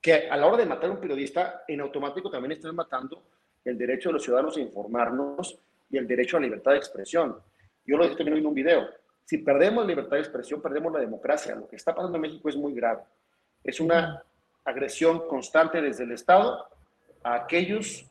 que 0.01 0.29
a 0.29 0.37
la 0.37 0.45
hora 0.45 0.57
de 0.57 0.67
matar 0.67 0.89
a 0.89 0.93
un 0.93 0.99
periodista, 0.99 1.63
en 1.67 1.81
automático 1.81 2.29
también 2.29 2.51
están 2.51 2.75
matando 2.75 3.23
el 3.63 3.77
derecho 3.77 4.09
de 4.09 4.13
los 4.13 4.23
ciudadanos 4.23 4.55
a 4.55 4.59
informarnos 4.59 5.57
y 5.89 5.97
el 5.97 6.07
derecho 6.07 6.37
a 6.37 6.39
la 6.39 6.45
libertad 6.45 6.71
de 6.71 6.77
expresión. 6.77 7.35
Yo 7.83 7.97
lo 7.97 8.03
dije 8.03 8.15
también 8.15 8.37
en 8.37 8.45
un 8.45 8.53
video. 8.53 8.87
Si 9.23 9.39
perdemos 9.39 9.83
la 9.83 9.89
libertad 9.89 10.17
de 10.17 10.21
expresión, 10.21 10.61
perdemos 10.61 10.93
la 10.93 10.99
democracia. 10.99 11.55
Lo 11.55 11.67
que 11.67 11.75
está 11.75 11.95
pasando 11.95 12.17
en 12.17 12.21
México 12.21 12.47
es 12.47 12.55
muy 12.55 12.73
grave. 12.73 13.01
Es 13.63 13.79
una 13.79 14.23
agresión 14.63 15.27
constante 15.27 15.81
desde 15.81 16.03
el 16.03 16.11
Estado 16.11 16.67
a 17.23 17.33
aquellos 17.33 18.05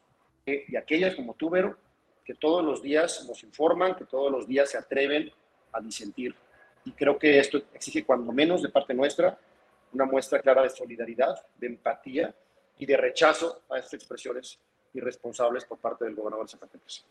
y 0.47 0.77
aquellas 0.77 1.15
como 1.15 1.35
tú, 1.35 1.49
Vero, 1.49 1.79
que 2.25 2.35
todos 2.35 2.65
los 2.65 2.83
días 2.83 3.25
nos 3.29 3.43
informan, 3.45 3.95
que 3.95 4.05
todos 4.05 4.33
los 4.33 4.49
días 4.49 4.71
se 4.71 4.79
atreven 4.79 5.31
a 5.73 5.81
disentir. 5.81 6.35
Y 6.85 6.93
creo 6.93 7.19
que 7.19 7.39
esto 7.39 7.63
exige, 7.73 8.05
cuando 8.05 8.33
menos 8.33 8.63
de 8.63 8.69
parte 8.69 8.95
nuestra, 8.95 9.39
una 9.93 10.05
muestra 10.05 10.41
clara 10.41 10.63
de 10.63 10.71
solidaridad, 10.71 11.35
de 11.59 11.67
empatía 11.67 12.35
y 12.79 12.87
de 12.87 12.97
rechazo 12.97 13.63
a 13.71 13.79
estas 13.79 13.95
expresiones 13.95 14.59
irresponsables 14.93 15.65
por 15.65 15.79
parte 15.79 16.05
del 16.05 16.15
gobernador 16.15 16.49
Zacatecas. 16.49 17.05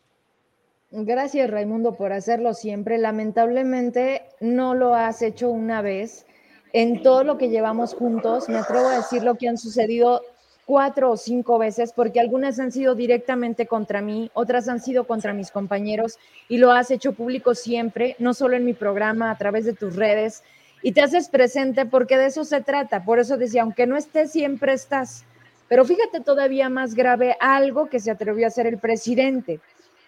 Gracias, 0.90 1.50
Raimundo, 1.50 1.96
por 1.96 2.12
hacerlo 2.12 2.54
siempre. 2.54 2.98
Lamentablemente 2.98 4.22
no 4.40 4.74
lo 4.74 4.94
has 4.94 5.22
hecho 5.22 5.50
una 5.50 5.82
vez. 5.82 6.26
En 6.72 7.02
todo 7.02 7.24
lo 7.24 7.38
que 7.38 7.48
llevamos 7.48 7.94
juntos, 7.94 8.48
me 8.48 8.58
atrevo 8.58 8.88
a 8.88 8.96
decir 8.96 9.22
lo 9.22 9.36
que 9.36 9.48
han 9.48 9.58
sucedido 9.58 10.22
cuatro 10.66 11.10
o 11.10 11.16
cinco 11.16 11.58
veces, 11.58 11.92
porque 11.92 12.20
algunas 12.20 12.58
han 12.58 12.72
sido 12.72 12.94
directamente 12.94 13.66
contra 13.66 14.00
mí, 14.00 14.30
otras 14.34 14.68
han 14.68 14.80
sido 14.80 15.06
contra 15.06 15.32
mis 15.32 15.50
compañeros, 15.50 16.18
y 16.48 16.58
lo 16.58 16.72
has 16.72 16.90
hecho 16.90 17.12
público 17.12 17.54
siempre, 17.54 18.16
no 18.18 18.34
solo 18.34 18.56
en 18.56 18.64
mi 18.64 18.72
programa, 18.72 19.30
a 19.30 19.38
través 19.38 19.64
de 19.64 19.74
tus 19.74 19.96
redes, 19.96 20.42
y 20.82 20.92
te 20.92 21.00
haces 21.00 21.28
presente 21.28 21.86
porque 21.86 22.18
de 22.18 22.26
eso 22.26 22.44
se 22.44 22.60
trata. 22.60 23.04
Por 23.04 23.18
eso 23.18 23.38
decía, 23.38 23.62
aunque 23.62 23.86
no 23.86 23.96
estés, 23.96 24.32
siempre 24.32 24.74
estás. 24.74 25.24
Pero 25.66 25.86
fíjate 25.86 26.20
todavía 26.20 26.68
más 26.68 26.94
grave 26.94 27.36
algo 27.40 27.88
que 27.88 28.00
se 28.00 28.10
atrevió 28.10 28.44
a 28.44 28.48
hacer 28.48 28.66
el 28.66 28.76
presidente. 28.76 29.60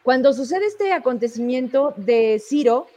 Cuando 0.02 0.34
sucede 0.34 0.66
este 0.66 0.92
acontecimiento 0.92 1.94
de 1.96 2.42
Ciro, 2.46 2.88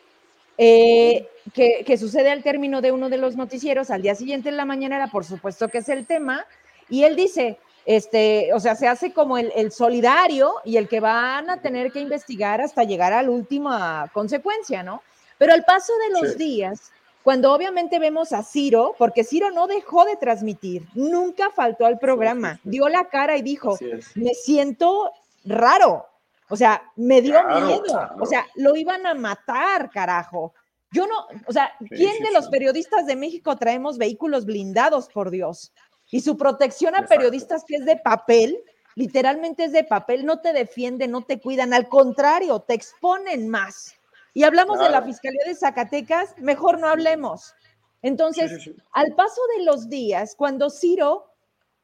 eh, 0.57 1.29
que, 1.53 1.83
que, 1.85 1.97
sucede 1.97 2.29
al 2.31 2.43
término 2.43 2.81
de 2.81 2.91
uno 2.91 3.09
de 3.09 3.17
los 3.17 3.37
noticieros, 3.37 3.91
al 3.91 4.01
día 4.01 4.13
siguiente 4.13 4.49
en 4.49 4.57
la 4.57 4.65
mañana, 4.65 5.09
por 5.09 5.23
supuesto 5.23 5.69
que 5.69 5.77
es 5.77 5.87
el 5.87 6.05
tema, 6.05 6.45
y 6.89 7.03
él 7.03 7.15
dice, 7.15 7.59
este, 7.85 8.53
o 8.53 8.59
sea, 8.59 8.75
se 8.75 8.87
hace 8.87 9.13
como 9.13 9.37
el, 9.37 9.71
solidario 9.71 10.53
y 10.63 10.77
el 10.77 10.87
que 10.87 10.99
van 10.99 11.49
a 11.49 11.61
tener 11.61 11.91
que 11.91 11.99
investigar 11.99 12.61
hasta 12.61 12.83
llegar 12.83 13.13
a 13.13 13.23
la 13.23 13.31
última 13.31 14.09
consecuencia, 14.13 14.83
¿no? 14.83 15.01
Pero 15.37 15.53
al 15.53 15.63
paso 15.63 15.93
de 15.97 16.21
los 16.21 16.37
días, 16.37 16.91
cuando 17.23 17.53
obviamente 17.53 17.97
vemos 17.97 18.33
a 18.33 18.43
Ciro, 18.43 18.93
porque 18.97 19.23
Ciro 19.23 19.51
no 19.51 19.67
dejó 19.67 20.05
de 20.05 20.17
transmitir, 20.17 20.85
nunca 20.93 21.49
faltó 21.49 21.85
al 21.85 21.97
programa, 21.97 22.59
dio 22.63 22.89
la 22.89 23.05
cara 23.05 23.37
y 23.37 23.41
dijo, 23.41 23.77
me 24.15 24.33
siento 24.33 25.11
raro, 25.45 26.05
o 26.49 26.55
sea, 26.55 26.83
me 26.95 27.21
dio 27.21 27.41
miedo, 27.47 28.09
o 28.19 28.25
sea, 28.25 28.45
lo 28.55 28.75
iban 28.75 29.05
a 29.05 29.13
matar, 29.13 29.89
carajo. 29.89 30.53
Yo 30.91 31.05
no, 31.05 31.27
o 31.45 31.53
sea, 31.53 31.71
¿quién 31.87 32.23
de 32.23 32.31
los 32.31 32.49
periodistas 32.49 33.05
de 33.05 33.15
México 33.15 33.55
traemos 33.55 33.97
vehículos 33.99 34.45
blindados, 34.45 35.07
por 35.09 35.29
Dios? 35.29 35.71
Y 36.11 36.21
su 36.21 36.37
protección 36.37 36.95
a 36.95 37.05
periodistas 37.05 37.63
que 37.67 37.75
es 37.75 37.85
de 37.85 37.97
papel, 37.97 38.59
literalmente 38.95 39.65
es 39.65 39.71
de 39.71 39.83
papel, 39.83 40.25
no 40.25 40.41
te 40.41 40.53
defienden, 40.53 41.11
no 41.11 41.23
te 41.23 41.39
cuidan, 41.39 41.73
al 41.73 41.87
contrario, 41.87 42.59
te 42.61 42.73
exponen 42.73 43.47
más. 43.47 43.95
Y 44.33 44.43
hablamos 44.43 44.79
de 44.79 44.89
la 44.89 45.01
Fiscalía 45.01 45.41
de 45.45 45.55
Zacatecas, 45.55 46.35
mejor 46.37 46.79
no 46.79 46.87
hablemos. 46.87 47.53
Entonces, 48.01 48.69
al 48.93 49.13
paso 49.15 49.41
de 49.57 49.65
los 49.65 49.89
días, 49.89 50.35
cuando 50.35 50.69
Ciro 50.69 51.33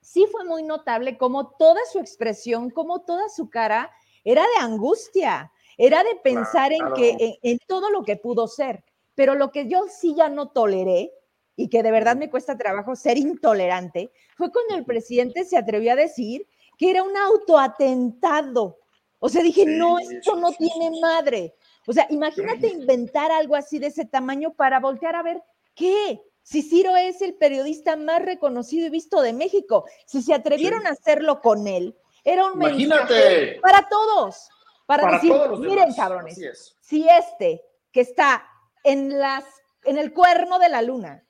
sí 0.02 0.26
fue 0.32 0.46
muy 0.46 0.64
notable 0.64 1.18
como 1.18 1.50
toda 1.50 1.82
su 1.92 2.00
expresión, 2.00 2.70
como 2.70 3.02
toda 3.02 3.28
su 3.30 3.50
cara 3.50 3.92
era 4.24 4.44
de 4.44 4.64
angustia, 4.64 5.52
era 5.78 6.04
de 6.04 6.16
pensar 6.16 6.72
en 6.72 6.94
que 6.94 7.38
en, 7.42 7.60
todo 7.68 7.90
lo 7.90 8.04
que 8.04 8.16
pudo 8.16 8.48
ser. 8.48 8.84
Pero 9.16 9.36
lo 9.36 9.52
que 9.52 9.68
yo 9.68 9.86
sí 9.90 10.14
ya 10.16 10.30
no 10.30 10.50
toleré 10.50 11.12
y 11.56 11.70
que 11.70 11.84
de 11.84 11.92
verdad 11.92 12.16
me 12.16 12.30
cuesta 12.30 12.58
trabajo 12.58 12.96
ser 12.96 13.18
intolerante 13.18 14.12
fue 14.36 14.52
cuando 14.52 14.76
el 14.76 14.86
presidente 14.86 15.46
se 15.46 15.58
atrevió 15.58 15.94
a 15.94 15.96
decir 15.96 16.48
que 16.78 16.90
era 16.90 17.04
un 17.04 17.16
autoatentado. 17.16 18.80
O 19.20 19.30
sea, 19.30 19.42
dije, 19.42 19.66
no, 19.66 19.98
esto 19.98 20.36
no 20.36 20.52
tiene 20.52 21.00
madre. 21.00 21.56
O 21.88 21.94
sea, 21.94 22.06
imagínate 22.10 22.68
inventar 22.68 23.32
algo 23.32 23.56
así 23.56 23.80
de 23.80 23.88
ese 23.88 24.06
tamaño 24.06 24.54
para 24.54 24.80
voltear 24.80 25.16
a 25.16 25.24
ver 25.24 25.42
qué. 25.74 26.22
Si 26.44 26.62
Ciro 26.62 26.96
es 26.96 27.22
el 27.22 27.34
periodista 27.36 27.96
más 27.96 28.22
reconocido 28.22 28.86
y 28.86 28.92
visto 28.92 29.22
de 29.22 29.34
México, 29.34 29.86
si 30.06 30.22
se 30.22 30.34
atrevieron 30.34 30.86
a 30.86 30.92
hacerlo 30.92 31.42
con 31.42 31.68
él, 31.68 31.98
era 32.24 32.46
un 32.52 32.60
mensaje 32.60 33.60
para 33.62 33.88
todos. 33.88 34.50
Para, 34.86 35.14
decir, 35.14 35.34
miren, 35.60 35.92
cabrones, 35.96 36.76
si 36.80 37.08
este 37.10 37.64
que 37.92 38.02
está 38.02 38.46
en 38.84 39.18
las 39.18 39.44
en 39.86 39.98
el 39.98 40.14
cuerno 40.14 40.60
de 40.60 40.70
la 40.70 40.82
luna. 40.82 41.24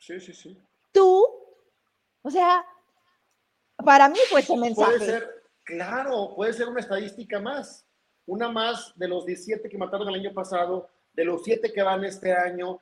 Sí, 0.00 0.18
sí, 0.18 0.32
sí. 0.32 0.58
Tú, 0.90 1.24
o 2.22 2.30
sea, 2.30 2.66
para 3.84 4.08
mí 4.08 4.18
fue 4.28 4.40
ese 4.40 4.56
mensaje. 4.56 4.96
Puede 4.96 5.10
ser, 5.10 5.42
claro, 5.62 6.32
puede 6.34 6.52
ser 6.52 6.68
una 6.68 6.80
estadística 6.80 7.38
más. 7.38 7.86
Una 8.26 8.48
más 8.48 8.92
de 8.96 9.08
los 9.08 9.24
17 9.26 9.68
que 9.68 9.78
mataron 9.78 10.08
el 10.08 10.14
año 10.14 10.32
pasado, 10.32 10.88
de 11.12 11.24
los 11.24 11.44
7 11.44 11.72
que 11.72 11.82
van 11.82 12.04
este 12.04 12.32
año, 12.32 12.78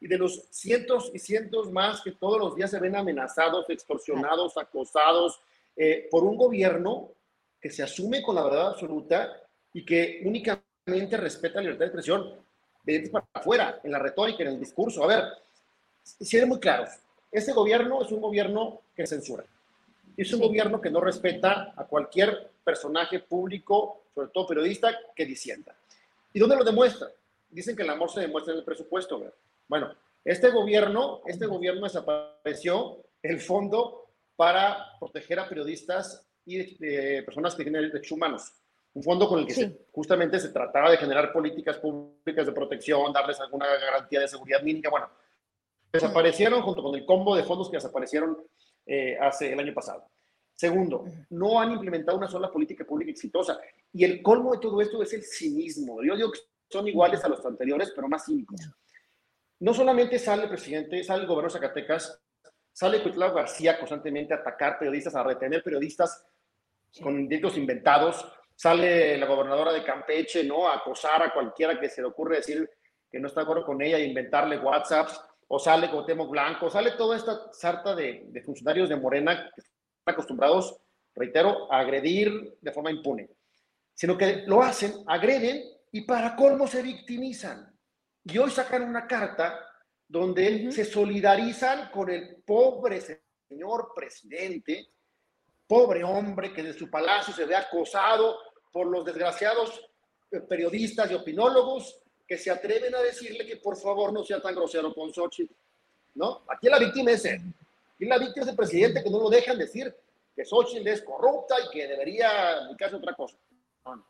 y 0.00 0.08
de 0.08 0.18
los 0.18 0.46
cientos 0.50 1.10
y 1.14 1.18
cientos 1.18 1.70
más 1.70 2.02
que 2.02 2.12
todos 2.12 2.38
los 2.38 2.56
días 2.56 2.70
se 2.70 2.80
ven 2.80 2.96
amenazados, 2.96 3.68
extorsionados, 3.70 4.56
acosados 4.58 5.40
eh, 5.74 6.08
por 6.10 6.24
un 6.24 6.36
gobierno 6.36 7.12
que 7.60 7.70
se 7.70 7.82
asume 7.82 8.22
con 8.22 8.34
la 8.34 8.44
verdad 8.44 8.68
absoluta 8.68 9.40
y 9.72 9.84
que 9.84 10.22
únicamente 10.24 11.16
respeta 11.16 11.56
la 11.56 11.62
libertad 11.62 11.80
de 11.80 11.86
expresión 11.86 12.46
de 12.84 13.08
para 13.10 13.26
afuera, 13.32 13.80
en 13.82 13.90
la 13.90 13.98
retórica, 13.98 14.42
en 14.42 14.50
el 14.50 14.60
discurso. 14.60 15.02
A 15.02 15.08
ver, 15.08 15.24
si 16.20 16.44
muy 16.46 16.60
claros, 16.60 16.90
este 17.32 17.52
gobierno 17.52 18.02
es 18.02 18.12
un 18.12 18.20
gobierno 18.20 18.82
que 18.94 19.06
censura. 19.06 19.44
Es 20.16 20.32
un 20.32 20.40
gobierno 20.40 20.80
que 20.80 20.90
no 20.90 21.00
respeta 21.00 21.74
a 21.76 21.84
cualquier 21.84 22.50
personaje 22.64 23.20
público, 23.20 24.04
sobre 24.14 24.28
todo 24.28 24.46
periodista, 24.46 24.96
que 25.14 25.26
disienta. 25.26 25.74
¿Y 26.32 26.38
dónde 26.38 26.56
lo 26.56 26.64
demuestra? 26.64 27.08
Dicen 27.50 27.76
que 27.76 27.82
el 27.82 27.90
amor 27.90 28.10
se 28.10 28.20
demuestra 28.20 28.52
en 28.52 28.60
el 28.60 28.64
presupuesto. 28.64 29.18
¿verdad? 29.18 29.34
Bueno, 29.68 29.94
este 30.24 30.50
gobierno, 30.50 31.20
este 31.26 31.46
gobierno 31.46 31.82
desapareció 31.82 32.98
el 33.22 33.40
fondo 33.40 34.06
para 34.36 34.98
proteger 34.98 35.40
a 35.40 35.48
periodistas 35.48 36.24
y 36.44 37.22
personas 37.22 37.54
que 37.54 37.64
tienen 37.64 37.90
derechos 37.90 38.12
humanos. 38.12 38.52
Un 38.94 39.02
fondo 39.02 39.28
con 39.28 39.40
el 39.40 39.46
que 39.46 39.86
justamente 39.92 40.38
se 40.38 40.48
trataba 40.48 40.90
de 40.90 40.96
generar 40.96 41.32
políticas 41.32 41.76
públicas 41.76 42.46
de 42.46 42.52
protección, 42.52 43.12
darles 43.12 43.38
alguna 43.40 43.66
garantía 43.66 44.20
de 44.20 44.28
seguridad 44.28 44.62
mínima. 44.62 44.88
Bueno, 44.88 45.10
desaparecieron 45.96 46.62
junto 46.62 46.82
con 46.82 46.94
el 46.94 47.04
combo 47.04 47.36
de 47.36 47.44
fondos 47.44 47.68
que 47.68 47.76
desaparecieron 47.76 48.38
eh, 48.86 49.18
hace 49.20 49.52
el 49.52 49.60
año 49.60 49.74
pasado. 49.74 50.08
Segundo, 50.54 51.04
no 51.30 51.60
han 51.60 51.72
implementado 51.72 52.16
una 52.16 52.28
sola 52.28 52.50
política 52.50 52.84
pública 52.84 53.10
exitosa. 53.10 53.58
Y 53.92 54.04
el 54.04 54.22
colmo 54.22 54.52
de 54.52 54.60
todo 54.60 54.80
esto 54.80 55.02
es 55.02 55.12
el 55.12 55.22
cinismo. 55.22 56.02
Yo 56.02 56.16
digo 56.16 56.32
que 56.32 56.40
son 56.70 56.88
iguales 56.88 57.22
a 57.24 57.28
los 57.28 57.44
anteriores, 57.44 57.92
pero 57.94 58.08
más 58.08 58.24
cínicos 58.24 58.60
no 59.60 59.72
solamente 59.72 60.18
sale 60.18 60.44
el 60.44 60.48
presidente, 60.48 61.02
sale 61.02 61.22
el 61.22 61.28
gobernador 61.28 61.52
de 61.52 61.66
Zacatecas, 61.66 62.20
sale 62.72 63.02
Cuitlao 63.02 63.34
García 63.34 63.78
constantemente 63.78 64.34
a 64.34 64.38
atacar 64.38 64.78
periodistas, 64.78 65.14
a 65.14 65.22
retener 65.22 65.62
periodistas 65.62 66.26
con 67.02 67.28
delitos 67.28 67.56
inventados, 67.56 68.26
sale 68.54 69.16
la 69.16 69.26
gobernadora 69.26 69.72
de 69.72 69.82
Campeche, 69.82 70.44
¿no? 70.44 70.68
A 70.68 70.76
acosar 70.76 71.22
a 71.22 71.32
cualquiera 71.32 71.78
que 71.80 71.88
se 71.88 72.02
le 72.02 72.08
ocurre 72.08 72.36
decir 72.36 72.70
que 73.10 73.18
no 73.18 73.28
está 73.28 73.40
de 73.40 73.44
acuerdo 73.44 73.64
con 73.64 73.80
ella 73.80 73.98
e 73.98 74.04
inventarle 74.04 74.58
WhatsApps, 74.58 75.20
o 75.48 75.58
sale 75.58 75.90
Cuauhtémoc 75.90 76.30
Blanco, 76.30 76.70
sale 76.70 76.92
toda 76.92 77.16
esta 77.16 77.52
sarta 77.52 77.94
de, 77.94 78.24
de 78.26 78.42
funcionarios 78.42 78.88
de 78.88 78.96
Morena 78.96 79.50
que 79.54 79.60
están 79.60 80.14
acostumbrados, 80.14 80.76
reitero, 81.14 81.72
a 81.72 81.80
agredir 81.80 82.58
de 82.60 82.72
forma 82.72 82.90
impune, 82.90 83.30
sino 83.94 84.16
que 84.18 84.44
lo 84.46 84.62
hacen, 84.62 85.04
agreden 85.06 85.62
y 85.92 86.02
para 86.02 86.34
colmo 86.36 86.66
se 86.66 86.82
victimizan. 86.82 87.72
Y 88.24 88.38
hoy 88.38 88.50
sacan 88.50 88.82
una 88.82 89.06
carta 89.06 89.58
donde 90.08 90.70
se 90.72 90.84
solidarizan 90.84 91.90
con 91.90 92.10
el 92.10 92.42
pobre 92.44 93.00
señor 93.48 93.92
presidente, 93.94 94.88
pobre 95.66 96.04
hombre 96.04 96.52
que 96.52 96.62
de 96.62 96.72
su 96.72 96.90
palacio 96.90 97.32
se 97.32 97.44
ve 97.44 97.56
acosado 97.56 98.38
por 98.72 98.86
los 98.86 99.04
desgraciados 99.04 99.80
eh, 100.30 100.40
periodistas 100.40 101.10
y 101.10 101.14
opinólogos 101.14 102.02
que 102.26 102.38
se 102.38 102.50
atreven 102.50 102.94
a 102.94 103.02
decirle 103.02 103.46
que 103.46 103.56
por 103.56 103.76
favor 103.76 104.12
no 104.12 104.24
sea 104.24 104.40
tan 104.40 104.54
grosero 104.54 104.92
con 104.94 105.12
Xochitl. 105.12 105.52
¿No? 106.14 106.42
Aquí 106.48 106.68
la 106.68 106.78
víctima 106.78 107.10
es 107.12 107.24
él. 107.26 107.40
Aquí 107.94 108.04
la 108.06 108.18
víctima 108.18 108.44
es 108.44 108.50
el 108.50 108.56
presidente 108.56 109.02
que 109.02 109.10
no 109.10 109.20
lo 109.20 109.28
dejan 109.28 109.58
decir 109.58 109.94
que 110.34 110.44
Xochitl 110.44 110.86
es 110.88 111.02
corrupta 111.02 111.56
y 111.64 111.70
que 111.70 111.86
debería 111.86 112.60
dedicarse 112.66 112.96
a 112.96 112.98
otra 112.98 113.14
cosa. 113.14 113.36
No, 113.84 113.96
no. 113.96 114.04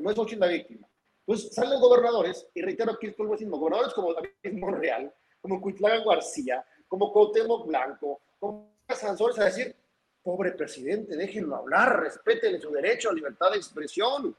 no 0.00 0.10
es 0.10 0.16
Xochitl 0.16 0.40
la 0.40 0.48
víctima. 0.48 0.88
Pues 1.24 1.54
salen 1.54 1.80
gobernadores, 1.80 2.46
y 2.52 2.62
reitero 2.62 2.92
aquí 2.92 3.06
esto 3.06 3.22
es 3.22 3.40
mismo, 3.40 3.58
gobernadores 3.58 3.94
como 3.94 4.12
David 4.12 4.58
Monreal, 4.58 5.12
como 5.40 5.60
Cuitlán 5.60 6.04
García, 6.04 6.64
como 6.88 7.12
Cuauhtémoc 7.12 7.66
Blanco, 7.66 8.20
como 8.40 8.72
Sansores 8.88 9.38
a 9.38 9.44
decir, 9.44 9.74
pobre 10.22 10.52
presidente, 10.52 11.16
déjenlo 11.16 11.56
hablar, 11.56 12.00
respeten 12.00 12.60
su 12.60 12.70
derecho 12.70 13.10
a 13.10 13.12
libertad 13.12 13.52
de 13.52 13.58
expresión. 13.58 14.36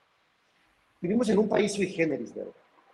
Vivimos 0.99 1.29
en 1.29 1.39
un 1.39 1.49
país 1.49 1.73
sui 1.73 1.87
generis, 1.87 2.33
¿verdad? 2.33 2.53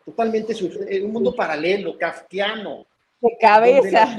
Totalmente 0.09 0.53
en 0.89 1.05
un 1.05 1.11
mundo 1.11 1.35
paralelo, 1.35 1.97
kafkiano. 1.97 2.85
De 3.21 3.37
cabeza. 3.39 4.17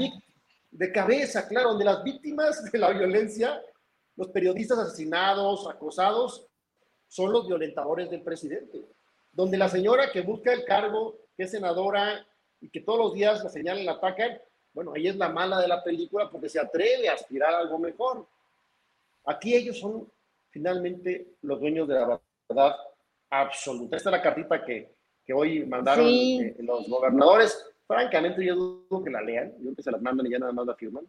De 0.71 0.91
cabeza, 0.91 1.47
claro, 1.47 1.69
donde 1.69 1.85
las 1.85 2.03
víctimas 2.03 2.71
de 2.71 2.79
la 2.79 2.89
violencia, 2.91 3.61
los 4.15 4.29
periodistas 4.29 4.79
asesinados, 4.79 5.67
acosados, 5.69 6.47
son 7.07 7.31
los 7.31 7.47
violentadores 7.47 8.09
del 8.09 8.21
presidente 8.21 8.85
donde 9.31 9.57
la 9.57 9.69
señora 9.69 10.11
que 10.11 10.21
busca 10.21 10.53
el 10.53 10.65
cargo, 10.65 11.17
que 11.35 11.43
es 11.43 11.51
senadora 11.51 12.25
y 12.59 12.69
que 12.69 12.81
todos 12.81 12.99
los 12.99 13.13
días 13.13 13.43
la 13.43 13.49
señalan, 13.49 13.85
la 13.85 13.93
atacan, 13.93 14.39
bueno, 14.73 14.93
ahí 14.95 15.07
es 15.07 15.15
la 15.15 15.29
mala 15.29 15.59
de 15.59 15.67
la 15.67 15.83
película 15.83 16.29
porque 16.29 16.49
se 16.49 16.59
atreve 16.59 17.09
a 17.09 17.13
aspirar 17.13 17.53
a 17.53 17.59
algo 17.59 17.79
mejor. 17.79 18.25
Aquí 19.25 19.55
ellos 19.55 19.79
son 19.79 20.09
finalmente 20.49 21.35
los 21.41 21.59
dueños 21.59 21.87
de 21.87 21.95
la 21.95 22.21
verdad 22.49 22.75
absoluta. 23.29 23.97
Esta 23.97 24.09
es 24.09 24.15
la 24.17 24.21
cartita 24.21 24.63
que, 24.63 24.93
que 25.25 25.33
hoy 25.33 25.65
mandaron 25.65 26.07
eh, 26.07 26.55
los 26.59 26.87
gobernadores. 26.87 27.65
Francamente, 27.87 28.43
yo 28.45 28.55
dudo 28.55 29.03
que 29.03 29.09
la 29.09 29.21
lean, 29.21 29.53
yo 29.59 29.75
que 29.75 29.83
se 29.83 29.91
las 29.91 30.01
mandan 30.01 30.27
y 30.27 30.31
ya 30.31 30.39
nada 30.39 30.53
más 30.53 30.65
la 30.65 30.75
firman, 30.75 31.05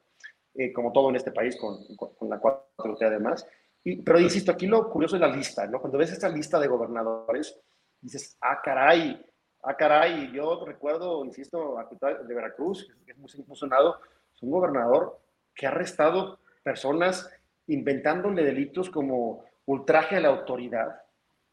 eh, 0.55 0.73
como 0.73 0.93
todo 0.93 1.11
en 1.11 1.17
este 1.17 1.31
país, 1.31 1.57
con, 1.57 1.79
con, 1.97 2.29
la 2.29 2.39
4 2.39 2.97
además. 3.01 3.47
Y, 3.85 4.03
pero 4.03 4.19
insisto, 4.21 4.53
aquí 4.53 4.67
lo 4.67 4.91
curioso 4.91 5.17
es 5.17 5.21
la 5.21 5.35
lista, 5.35 5.67
¿no? 5.67 5.81
Cuando 5.81 5.99
ves 5.99 6.13
esta 6.13 6.29
lista 6.29 6.59
de 6.59 6.69
gobernadores, 6.69 7.59
dices, 8.01 8.37
ah, 8.41 8.61
caray, 8.63 9.25
ah, 9.63 9.77
caray. 9.77 10.33
Yo 10.33 10.65
recuerdo, 10.65 11.25
insisto, 11.25 11.77
de 12.01 12.35
Veracruz, 12.35 12.89
que 13.05 13.13
es 13.13 13.19
muy 13.19 13.31
emocionado, 13.39 14.01
es 14.35 14.43
un 14.43 14.51
gobernador 14.51 15.21
que 15.55 15.67
ha 15.67 15.71
arrestado 15.71 16.41
personas 16.63 17.31
inventándole 17.67 18.45
delitos 18.45 18.91
como 18.91 19.45
ultraje 19.67 20.17
a 20.17 20.21
la 20.21 20.29
autoridad, 20.29 21.01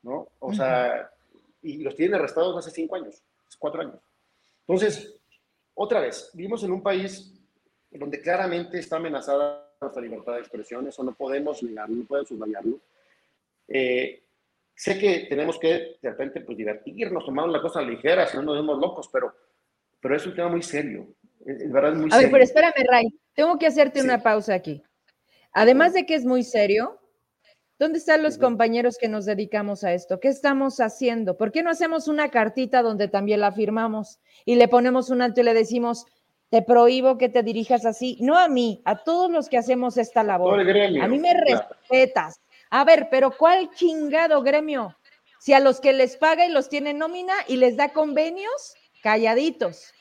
¿no? 0.01 0.30
O 0.39 0.53
sea, 0.53 1.12
y 1.62 1.78
los 1.84 1.95
tienen 1.95 2.16
arrestados 2.16 2.57
hace 2.57 2.72
cinco 2.72 2.95
años, 2.95 3.24
cuatro 3.57 3.82
años. 3.82 3.99
Entonces, 4.68 5.20
otra 5.74 5.99
vez, 5.99 6.32
vivimos 6.34 6.64
en 6.64 6.72
un 6.72 6.84
país 6.84 7.34
donde 7.91 8.22
claramente 8.22 8.80
está 8.80 8.97
amenazada 8.97 9.74
nuestra 9.82 10.01
libertad 10.01 10.34
de 10.34 10.39
expresión, 10.39 10.88
eso 10.88 11.03
no 11.03 11.16
podemos 11.16 11.64
negarlo, 11.64 11.95
no 11.95 12.05
podemos 12.05 12.30
subrayarlo. 12.30 12.80
Eh, 13.68 14.24
Sé 14.80 14.97
que 14.97 15.26
tenemos 15.28 15.60
que 15.60 15.97
de 16.01 16.10
repente 16.10 16.39
pues, 16.39 16.57
divertirnos, 16.57 17.26
tomar 17.26 17.49
la 17.49 17.62
cosa 17.62 17.82
ligera, 17.82 18.26
si 18.26 18.38
no 18.38 18.43
nos 18.43 18.55
vemos 18.55 18.80
locos, 18.80 19.10
pero, 19.12 19.36
pero 19.99 20.16
es 20.16 20.26
un 20.26 20.34
tema 20.34 20.47
muy 20.47 20.64
serio. 20.64 21.05
Es, 21.45 21.70
verdad, 21.70 21.95
muy 21.95 22.10
A 22.14 22.18
ver, 22.18 22.32
pero 22.32 22.41
espérame, 22.45 22.86
Ray, 22.89 23.07
tengo 23.34 23.60
que 23.60 23.68
hacerte 23.68 24.01
una 24.01 24.24
pausa 24.24 24.53
aquí. 24.53 24.82
Además 25.51 25.91
de 25.91 26.05
que 26.05 26.16
es 26.16 26.24
muy 26.24 26.43
serio, 26.43 26.97
¿dónde 27.80 27.98
están 27.98 28.22
los 28.22 28.38
compañeros 28.38 28.98
que 29.00 29.08
nos 29.08 29.26
dedicamos 29.26 29.84
a 29.84 29.94
esto? 29.94 30.20
¿Qué 30.20 30.28
estamos 30.28 30.80
haciendo? 30.82 31.38
¿Por 31.38 31.52
qué 31.52 31.64
no 31.64 31.72
hacemos 31.72 32.08
una 32.08 32.30
cartita 32.30 32.84
donde 32.84 33.08
también 33.08 33.40
la 33.40 33.52
firmamos 33.52 34.20
y 34.46 34.56
le 34.56 34.68
ponemos 34.68 35.10
un 35.10 35.22
alto 35.22 35.42
y 35.42 35.46
le 35.46 35.54
decimos, 35.54 36.06
te 36.50 36.62
prohíbo 36.62 37.18
que 37.18 37.30
te 37.30 37.42
dirijas 37.42 37.86
así, 37.86 38.18
no 38.22 38.38
a 38.38 38.48
mí, 38.48 38.82
a 38.86 39.04
todos 39.04 39.32
los 39.32 39.50
que 39.50 39.58
hacemos 39.58 39.98
esta 39.98 40.24
labor. 40.24 40.60
a 40.60 41.08
mí 41.08 41.20
me 41.20 41.34
respetas. 41.34 42.42
A 42.70 42.84
ver, 42.84 43.08
pero 43.10 43.32
¿cuál 43.32 43.72
chingado 43.72 44.42
gremio? 44.44 44.96
Si 45.40 45.54
a 45.54 45.60
los 45.60 45.80
que 45.80 45.94
les 45.94 46.18
paga 46.18 46.46
y 46.46 46.52
los 46.52 46.70
tiene 46.70 46.94
nómina 46.94 47.34
y 47.48 47.56
les 47.58 47.78
da 47.78 47.94
convenios, 47.94 48.76
calladitos. 49.02 49.94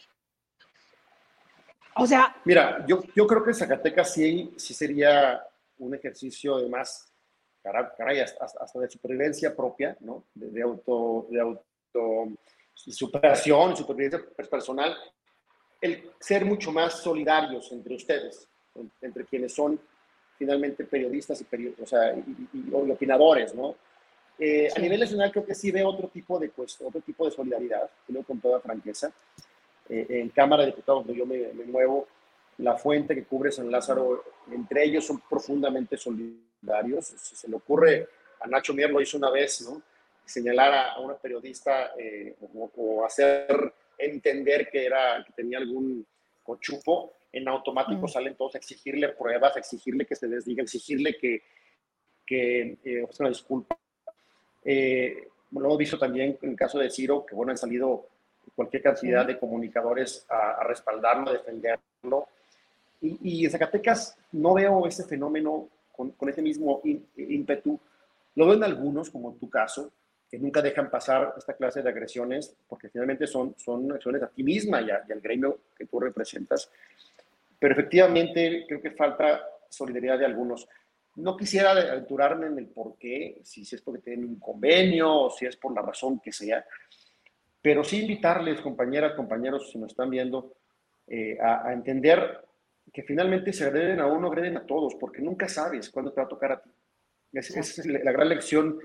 O 1.95 2.07
sea. 2.07 2.37
Mira, 2.45 2.85
yo, 2.87 3.03
yo 3.14 3.26
creo 3.26 3.45
que 3.45 3.55
Zacatecas 3.55 4.12
sí, 4.12 4.53
sí 4.57 4.74
sería 4.74 5.43
un 5.79 5.95
ejercicio 5.95 6.59
de 6.59 6.68
más, 6.68 7.07
caray, 7.97 8.21
hasta, 8.21 8.79
de 8.79 8.91
supervivencia 8.91 9.55
propia, 9.55 9.97
¿no? 10.01 10.25
De, 10.35 10.62
auto, 10.62 11.27
de 11.31 11.41
auto 11.41 12.29
superación, 12.75 13.77
supervivencia 13.77 14.21
personal, 14.49 14.97
el 15.81 16.11
ser 16.19 16.45
mucho 16.45 16.73
más 16.73 17.01
solidarios 17.01 17.71
entre 17.73 17.95
ustedes, 17.95 18.49
entre 19.01 19.25
quienes 19.25 19.53
son 19.53 19.81
finalmente 20.39 20.85
periodistas 20.85 21.41
y, 21.41 21.75
o 21.81 21.87
sea, 21.87 22.14
y, 22.14 22.73
opinadores, 22.73 23.55
¿no? 23.55 23.75
Eh, 24.39 24.69
a 24.75 24.79
nivel 24.79 25.01
nacional 25.01 25.33
creo 25.33 25.45
que 25.45 25.55
sí 25.55 25.73
ve 25.73 25.83
otro 25.83 26.07
tipo 26.09 26.39
de, 26.39 26.49
pues, 26.49 26.81
otro 26.81 27.01
tipo 27.01 27.25
de 27.25 27.33
solidaridad, 27.33 27.91
creo 28.07 28.23
con 28.23 28.41
toda 28.41 28.61
franqueza. 28.61 29.12
Eh, 29.89 30.07
en 30.09 30.29
Cámara 30.29 30.62
de 30.62 30.71
Diputados, 30.71 31.07
donde 31.07 31.19
yo 31.19 31.27
me, 31.27 31.64
muevo, 31.64 32.07
la 32.59 32.76
fuente 32.76 33.14
que 33.14 33.24
cubre 33.24 33.52
San 33.52 33.70
Lázaro, 33.70 34.24
entre 34.50 34.84
ellos 34.84 35.06
son 35.06 35.20
profundamente 35.28 35.96
solidarios. 35.96 37.06
Si 37.06 37.36
se 37.36 37.48
le 37.48 37.56
ocurre, 37.56 38.09
a 38.40 38.46
Nacho 38.46 38.74
Mier 38.74 38.90
lo 38.90 39.00
hizo 39.00 39.16
una 39.16 39.30
vez, 39.30 39.62
¿no? 39.62 39.82
Señalar 40.24 40.74
a, 40.74 41.00
una 41.00 41.14
periodista 41.14 41.92
eh, 41.98 42.34
o, 42.54 43.04
hacer 43.04 43.72
entender 43.96 44.68
que, 44.70 44.84
era, 44.84 45.24
que 45.24 45.32
tenía 45.32 45.59
algún 45.59 46.06
cochupo, 46.42 47.12
en 47.32 47.48
automático 47.48 48.06
mm. 48.06 48.09
salen 48.09 48.34
todos 48.34 48.54
a 48.54 48.59
exigirle 48.59 49.09
pruebas, 49.11 49.56
a 49.56 49.59
exigirle 49.59 50.06
que 50.06 50.16
se 50.16 50.28
desdiga, 50.28 50.62
exigirle 50.62 51.16
que, 51.16 51.42
que 52.26 52.78
eh, 52.84 53.06
una 53.18 53.28
disculpa. 53.28 53.78
Eh, 54.64 55.28
lo 55.52 55.61
hemos 55.64 55.78
visto 55.78 55.98
también 55.98 56.38
en 56.42 56.50
el 56.50 56.56
caso 56.56 56.78
de 56.78 56.90
Ciro, 56.90 57.24
que 57.24 57.34
bueno, 57.34 57.52
han 57.52 57.59
salido 57.59 58.06
cualquier 58.54 58.82
cantidad 58.82 59.26
de 59.26 59.38
comunicadores 59.38 60.26
a, 60.28 60.62
respaldarlo, 60.64 61.30
a 61.30 61.32
defenderlo. 61.34 62.28
Y, 63.01 63.44
en 63.44 63.51
Zacatecas 63.51 64.16
no 64.32 64.55
veo 64.55 64.86
ese 64.86 65.05
fenómeno 65.05 65.68
con, 65.92 66.11
con 66.12 66.28
ese 66.28 66.42
mismo 66.42 66.80
ímpetu. 67.16 67.78
Lo 68.34 68.46
veo 68.46 68.55
en 68.55 68.64
algunos, 68.64 69.11
como 69.11 69.30
en 69.32 69.38
tu 69.38 69.49
caso, 69.49 69.92
que 70.30 70.38
nunca 70.38 70.61
dejan 70.61 70.90
pasar 70.90 71.34
esta 71.38 71.55
clase 71.55 71.82
de 71.82 71.88
agresiones, 71.88 72.55
porque 72.68 72.90
finalmente 72.90 73.26
son, 73.26 73.55
son 73.57 73.90
acciones 73.92 74.22
a 74.22 74.28
ti 74.28 74.42
misma 74.42 74.82
y, 74.82 74.90
al 74.90 75.20
gremio 75.20 75.61
que 75.76 75.86
tú 75.86 75.99
representas. 75.99 76.70
Pero 77.59 77.72
efectivamente 77.72 78.64
creo 78.68 78.80
que 78.80 78.90
falta 78.90 79.40
solidaridad 79.68 80.18
de 80.18 80.26
algunos. 80.26 80.68
No 81.16 81.36
quisiera 81.36 81.72
aventurarme 81.72 82.46
en 82.46 82.59
el 82.59 82.66
por 82.66 82.96
qué, 82.99 83.40
si 83.42 83.62
es 83.62 83.80
porque 83.80 84.03
tienen 84.03 84.24
un 84.26 84.38
convenio 84.38 85.12
o 85.12 85.30
si 85.30 85.46
es 85.46 85.57
por 85.57 85.74
la 85.74 85.82
razón 85.82 86.20
que 86.20 86.30
sea, 86.30 86.64
pero 87.61 87.82
sí 87.82 88.03
invitarles, 88.03 88.61
compañeras, 88.61 89.14
compañeros, 89.14 89.70
si 89.70 89.78
nos 89.78 89.90
están 89.90 90.11
viendo, 90.11 90.55
eh, 91.07 91.38
a, 91.40 91.72
entender 91.72 92.44
que 92.93 93.03
finalmente 93.03 93.53
se 93.53 93.64
agreden 93.64 94.01
a 94.01 94.07
uno, 94.07 94.28
agreden 94.28 94.57
a 94.57 94.66
todos, 94.66 94.95
porque 94.95 95.22
nunca 95.22 95.49
sabes 95.49 95.91
cuándo 95.91 96.12
te 96.12 96.20
va 96.20 96.26
a 96.26 96.28
tocar 96.28 96.53
a 96.53 96.62
ti. 96.62 96.70
Esa 97.32 97.61
es 97.61 97.86
la 97.86 98.12
gran 98.12 98.28
lección 98.28 98.78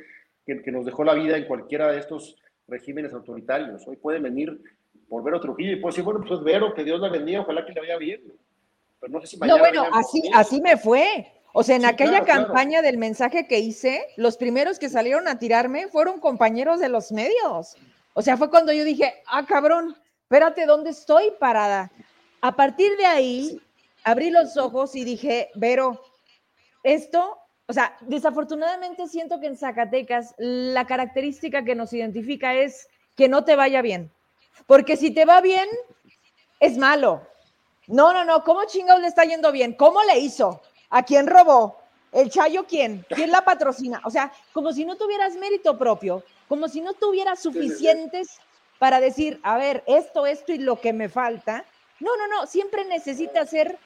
que, 0.46 0.72
nos 0.72 0.86
dejó 0.86 1.04
la 1.04 1.14
vida 1.14 1.38
en 1.38 1.46
cualquiera 1.46 1.92
de 1.92 2.00
estos 2.00 2.36
regímenes 2.68 3.14
autoritarios. 3.14 3.88
Hoy 3.88 3.96
pueden 3.96 4.24
venir 4.24 4.62
por 5.08 5.24
Vero 5.24 5.40
Trujillo 5.40 5.72
y 5.72 5.76
puede 5.78 5.94
decir, 5.94 6.04
bueno, 6.04 6.24
pues 6.28 6.44
Vero, 6.44 6.74
que 6.74 6.84
Dios 6.84 7.00
la 7.00 7.10
bendiga, 7.10 7.42
ojalá 7.42 7.66
que 7.66 7.74
le 7.74 7.82
vaya 7.82 7.98
bien. 7.98 8.22
Pero 9.00 9.14
no 9.14 9.22
sé 9.22 9.28
si 9.28 9.38
mañana. 9.38 9.58
No, 9.58 9.64
bueno, 9.64 9.86
así, 9.94 10.22
así 10.34 10.62
me 10.62 10.76
fue. 10.78 11.28
O 11.54 11.64
sea, 11.64 11.76
en 11.76 11.86
aquella 11.86 12.26
campaña 12.26 12.82
del 12.82 12.98
mensaje 12.98 13.48
que 13.48 13.60
hice, 13.60 14.08
los 14.18 14.38
primeros 14.38 14.80
que 14.80 14.90
salieron 14.90 15.28
a 15.28 15.38
tirarme 15.38 15.88
fueron 15.88 16.20
compañeros 16.20 16.80
de 16.80 16.90
los 16.90 17.12
medios. 17.12 17.78
O 18.14 18.22
sea, 18.22 18.38
fue 18.38 18.50
cuando 18.50 18.74
yo 18.74 18.84
dije, 18.84 19.14
ah, 19.28 19.46
cabrón, 19.46 19.96
espérate, 20.24 20.66
¿dónde 20.66 20.90
estoy 20.90 21.32
parada? 21.40 21.92
A 22.42 22.56
partir 22.56 22.98
de 22.98 23.06
ahí, 23.06 23.62
abrí 24.04 24.30
los 24.30 24.58
ojos 24.58 24.96
y 24.96 25.04
dije, 25.04 25.50
Vero, 25.56 26.02
esto 26.84 27.44
o 27.66 27.74
sea, 27.74 27.96
desafortunadamente 28.02 29.08
siento 29.08 29.40
que 29.40 29.48
en 29.48 29.58
Zacatecas 29.58 30.36
la 30.38 30.86
característica 30.86 31.64
que 31.64 31.76
nos 31.76 31.94
identifica 31.94 32.54
es 32.56 32.88
que 33.16 33.30
no 33.30 33.46
te 33.46 33.56
vaya 33.56 33.82
bien. 33.82 34.12
Porque 34.68 34.98
si 34.98 35.12
te 35.12 35.26
va 35.26 35.40
bien, 35.42 35.68
es 36.60 36.78
malo. 36.78 37.26
No, 37.88 38.14
no, 38.14 38.26
no, 38.26 38.44
¿cómo 38.44 38.66
chingados 38.66 39.02
le 39.02 39.08
está 39.08 39.24
yendo 39.24 39.52
bien? 39.52 39.74
¿Cómo 39.74 40.04
le 40.04 40.20
hizo? 40.20 40.62
¿A 40.90 41.04
quién 41.04 41.28
robó? 41.28 41.78
¿El 42.12 42.30
Chayo 42.30 42.66
quién? 42.68 43.06
¿Quién 43.10 43.32
la 43.32 43.44
patrocina? 43.44 44.02
O 44.06 44.12
sea, 44.12 44.32
como 44.52 44.72
si 44.74 44.86
no 44.86 44.98
tuvieras 44.98 45.36
mérito 45.36 45.78
propio, 45.78 46.24
como 46.48 46.68
si 46.68 46.82
no 46.82 46.94
tuvieras 46.94 47.42
suficientes 47.42 48.40
para 48.78 49.00
decir, 49.00 49.40
a 49.42 49.58
ver, 49.58 49.84
esto, 49.88 50.26
esto 50.26 50.52
y 50.52 50.60
lo 50.60 50.80
que 50.80 50.94
me 50.94 51.10
falta. 51.10 51.66
No, 52.00 52.16
no, 52.18 52.28
no, 52.28 52.46
siempre 52.46 52.86
necesita 52.86 53.46
ser 53.46 53.80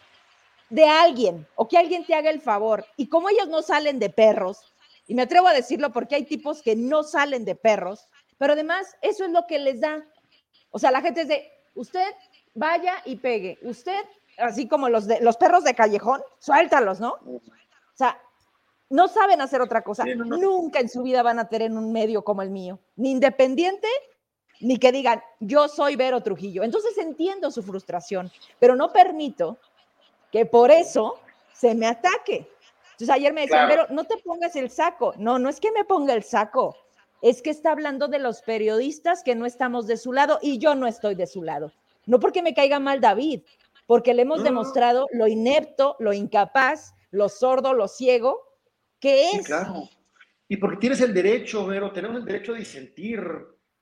de 0.69 0.85
alguien 0.85 1.47
o 1.55 1.67
que 1.67 1.77
alguien 1.77 2.05
te 2.05 2.15
haga 2.15 2.29
el 2.29 2.41
favor. 2.41 2.85
Y 2.97 3.07
como 3.07 3.29
ellos 3.29 3.47
no 3.47 3.61
salen 3.61 3.99
de 3.99 4.09
perros, 4.09 4.73
y 5.07 5.15
me 5.15 5.21
atrevo 5.21 5.47
a 5.47 5.53
decirlo 5.53 5.91
porque 5.91 6.15
hay 6.15 6.25
tipos 6.25 6.61
que 6.61 6.75
no 6.75 7.03
salen 7.03 7.45
de 7.45 7.55
perros, 7.55 8.07
pero 8.37 8.53
además 8.53 8.95
eso 9.01 9.23
es 9.23 9.31
lo 9.31 9.47
que 9.47 9.59
les 9.59 9.79
da. 9.79 10.05
O 10.69 10.79
sea, 10.79 10.91
la 10.91 11.01
gente 11.01 11.21
es 11.21 11.27
de, 11.29 11.49
usted 11.75 12.13
vaya 12.53 12.95
y 13.05 13.15
pegue, 13.15 13.57
usted, 13.61 14.03
así 14.37 14.67
como 14.67 14.89
los, 14.89 15.07
de, 15.07 15.21
los 15.21 15.37
perros 15.37 15.63
de 15.63 15.73
callejón, 15.73 16.21
suéltalos, 16.39 16.99
¿no? 16.99 17.13
O 17.23 17.41
sea, 17.93 18.19
no 18.89 19.07
saben 19.07 19.41
hacer 19.41 19.61
otra 19.61 19.81
cosa. 19.81 20.03
Nunca 20.05 20.79
en 20.79 20.89
su 20.89 21.03
vida 21.03 21.23
van 21.23 21.39
a 21.39 21.47
tener 21.47 21.71
un 21.71 21.91
medio 21.91 22.23
como 22.23 22.41
el 22.41 22.49
mío, 22.49 22.79
ni 22.95 23.11
independiente, 23.11 23.87
ni 24.59 24.77
que 24.77 24.91
digan, 24.91 25.21
yo 25.39 25.67
soy 25.67 25.95
Vero 25.95 26.21
Trujillo. 26.21 26.63
Entonces 26.63 26.97
entiendo 26.97 27.51
su 27.51 27.63
frustración, 27.63 28.31
pero 28.59 28.75
no 28.75 28.91
permito 28.91 29.57
que 30.37 30.45
por 30.45 30.69
eso 30.69 31.19
se 31.51 31.73
me 31.73 31.87
ataque. 31.87 32.47
Entonces 32.91 33.09
ayer 33.09 33.33
me 33.33 33.41
decían, 33.41 33.67
pero 33.67 33.87
no 33.89 34.03
te 34.03 34.17
pongas 34.17 34.55
el 34.55 34.69
saco. 34.69 35.15
No, 35.17 35.39
no 35.39 35.49
es 35.49 35.59
que 35.59 35.71
me 35.71 35.83
ponga 35.83 36.13
el 36.13 36.21
saco, 36.21 36.75
es 37.23 37.41
que 37.41 37.49
está 37.49 37.71
hablando 37.71 38.07
de 38.07 38.19
los 38.19 38.43
periodistas 38.43 39.23
que 39.23 39.33
no 39.33 39.47
estamos 39.47 39.87
de 39.87 39.97
su 39.97 40.13
lado 40.13 40.37
y 40.39 40.59
yo 40.59 40.75
no 40.75 40.85
estoy 40.85 41.15
de 41.15 41.25
su 41.25 41.41
lado. 41.41 41.73
No 42.05 42.19
porque 42.19 42.43
me 42.43 42.53
caiga 42.53 42.79
mal 42.79 43.01
David, 43.01 43.41
porque 43.87 44.13
le 44.13 44.21
hemos 44.21 44.43
demostrado 44.43 45.07
lo 45.11 45.27
inepto, 45.27 45.95
lo 45.97 46.13
incapaz, 46.13 46.93
lo 47.09 47.29
sordo, 47.29 47.73
lo 47.73 47.87
ciego 47.87 48.39
que 48.99 49.31
es. 49.31 49.47
claro. 49.47 49.89
Y 50.47 50.57
porque 50.57 50.77
tienes 50.77 51.01
el 51.01 51.15
derecho, 51.15 51.65
Vero, 51.65 51.91
tenemos 51.91 52.17
el 52.17 52.25
derecho 52.25 52.53
de 52.53 52.59
disentir. 52.59 53.19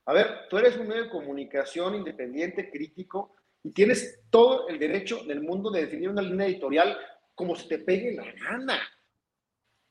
A 0.06 0.12
ver, 0.14 0.48
tú 0.48 0.56
eres 0.56 0.78
un 0.78 0.88
medio 0.88 1.04
de 1.04 1.10
comunicación 1.10 1.96
independiente, 1.96 2.70
crítico, 2.70 3.36
y 3.66 3.70
tienes 3.72 4.20
todo 4.30 4.68
el 4.68 4.78
derecho 4.78 5.24
del 5.24 5.40
mundo 5.40 5.70
de 5.70 5.80
definir 5.80 6.08
una 6.08 6.22
línea 6.22 6.46
editorial 6.46 6.96
como 7.34 7.56
se 7.56 7.66
te 7.66 7.80
pegue 7.80 8.14
la 8.14 8.24
gana. 8.32 8.80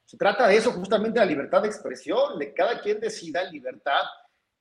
Se 0.06 0.16
trata 0.16 0.48
de 0.48 0.56
eso, 0.56 0.72
justamente 0.72 1.20
la 1.20 1.26
libertad 1.26 1.62
de 1.62 1.68
expresión, 1.68 2.40
de 2.40 2.54
cada 2.54 2.80
quien 2.82 3.02
decida 3.02 3.44
en 3.44 3.52
libertad 3.52 4.02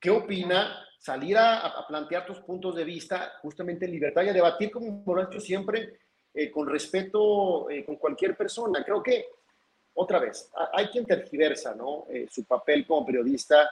qué 0.00 0.10
opina, 0.10 0.84
salir 0.98 1.38
a, 1.38 1.86
plantear 1.86 2.26
tus 2.26 2.40
puntos 2.40 2.74
de 2.74 2.82
vista, 2.82 3.34
justamente 3.40 3.84
en 3.84 3.92
libertad 3.92 4.24
y 4.24 4.30
a 4.30 4.32
debatir 4.32 4.72
como 4.72 5.04
lo 5.06 5.20
he 5.20 5.24
hecho 5.26 5.40
siempre, 5.40 6.00
eh, 6.34 6.50
con 6.50 6.68
respeto 6.68 7.70
eh, 7.70 7.84
con 7.84 7.94
cualquier 7.96 8.36
persona. 8.36 8.82
Creo 8.84 9.00
que, 9.00 9.26
otra 9.94 10.18
vez, 10.18 10.50
hay 10.72 10.88
quien 10.88 11.06
tergiversa 11.06 11.72
¿no? 11.72 12.06
Eh, 12.10 12.26
su 12.28 12.44
papel 12.44 12.84
como 12.84 13.06
periodista 13.06 13.70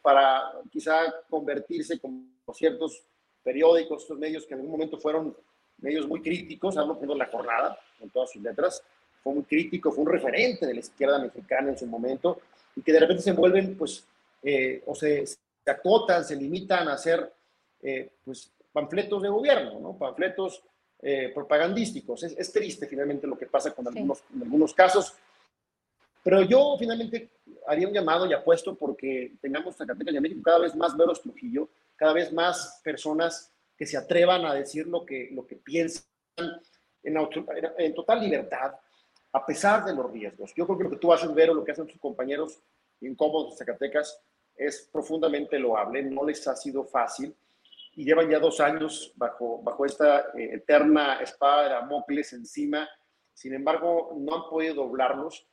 para 0.00 0.54
quizá 0.72 1.22
convertirse 1.30 2.00
como 2.00 2.26
ciertos 2.52 3.04
periódicos, 3.42 4.02
estos 4.02 4.18
medios 4.18 4.46
que 4.46 4.54
en 4.54 4.60
algún 4.60 4.72
momento 4.72 4.98
fueron 4.98 5.36
medios 5.78 6.06
muy 6.06 6.22
críticos, 6.22 6.76
hablo 6.76 6.94
de 6.94 7.14
la 7.14 7.26
jornada, 7.26 7.78
con 7.98 8.08
todas 8.10 8.30
sus 8.30 8.42
letras, 8.42 8.82
fue 9.22 9.34
muy 9.34 9.42
crítico, 9.44 9.92
fue 9.92 10.04
un 10.04 10.10
referente 10.10 10.66
de 10.66 10.74
la 10.74 10.80
izquierda 10.80 11.18
mexicana 11.18 11.70
en 11.70 11.78
su 11.78 11.86
momento, 11.86 12.40
y 12.74 12.82
que 12.82 12.92
de 12.92 13.00
repente 13.00 13.22
se 13.22 13.32
vuelven, 13.32 13.76
pues, 13.76 14.04
eh, 14.42 14.82
o 14.86 14.94
se, 14.94 15.26
se, 15.26 15.38
acotan, 15.66 16.24
se 16.24 16.36
limitan 16.36 16.88
a 16.88 16.94
hacer, 16.94 17.32
eh, 17.82 18.10
pues, 18.24 18.50
panfletos 18.72 19.22
de 19.22 19.28
gobierno, 19.28 19.78
¿no? 19.80 19.98
Panfletos 19.98 20.62
eh, 21.02 21.30
propagandísticos. 21.34 22.22
Es, 22.22 22.36
es, 22.38 22.52
triste 22.52 22.86
finalmente 22.86 23.26
lo 23.26 23.36
que 23.36 23.46
pasa 23.46 23.72
con 23.72 23.86
algunos, 23.86 24.22
en 24.34 24.42
algunos 24.42 24.72
casos, 24.72 25.14
pero 26.22 26.42
yo 26.42 26.76
finalmente 26.78 27.30
haría 27.66 27.88
un 27.88 27.94
llamado 27.94 28.26
y 28.26 28.32
apuesto 28.32 28.74
porque 28.74 29.32
tengamos 29.40 29.76
Zacatecas 29.76 30.14
y 30.14 30.20
México 30.20 30.40
cada 30.42 30.60
vez 30.60 30.74
más 30.74 30.96
veros 30.96 31.20
Trujillo, 31.20 31.68
cada 32.02 32.14
vez 32.14 32.32
más 32.32 32.80
personas 32.82 33.54
que 33.76 33.86
se 33.86 33.96
atrevan 33.96 34.44
a 34.44 34.54
decir 34.54 34.88
lo 34.88 35.06
que, 35.06 35.28
lo 35.30 35.46
que 35.46 35.54
piensan 35.54 36.02
en, 37.04 37.16
en 37.78 37.94
total 37.94 38.20
libertad, 38.20 38.74
a 39.32 39.46
pesar 39.46 39.84
de 39.84 39.94
los 39.94 40.10
riesgos. 40.10 40.52
Yo 40.56 40.66
creo 40.66 40.78
que 40.78 40.82
lo 40.82 40.90
que 40.90 40.96
tú 40.96 41.12
haces, 41.12 41.32
ver 41.32 41.50
o 41.50 41.54
lo 41.54 41.62
que 41.62 41.70
hacen 41.70 41.86
tus 41.86 42.00
compañeros 42.00 42.58
incómodos 43.02 43.52
de 43.52 43.58
Zacatecas, 43.58 44.20
es 44.56 44.88
profundamente 44.92 45.60
loable, 45.60 46.02
no 46.02 46.26
les 46.26 46.44
ha 46.48 46.56
sido 46.56 46.82
fácil, 46.82 47.36
y 47.94 48.04
llevan 48.04 48.28
ya 48.28 48.40
dos 48.40 48.58
años 48.58 49.12
bajo, 49.14 49.62
bajo 49.62 49.86
esta 49.86 50.32
eh, 50.34 50.54
eterna 50.54 51.20
espada 51.20 51.62
de 51.62 51.68
Damocles 51.68 52.32
encima. 52.32 52.88
Sin 53.32 53.54
embargo, 53.54 54.12
no 54.18 54.34
han 54.34 54.50
podido 54.50 54.74
doblarlos 54.74 55.46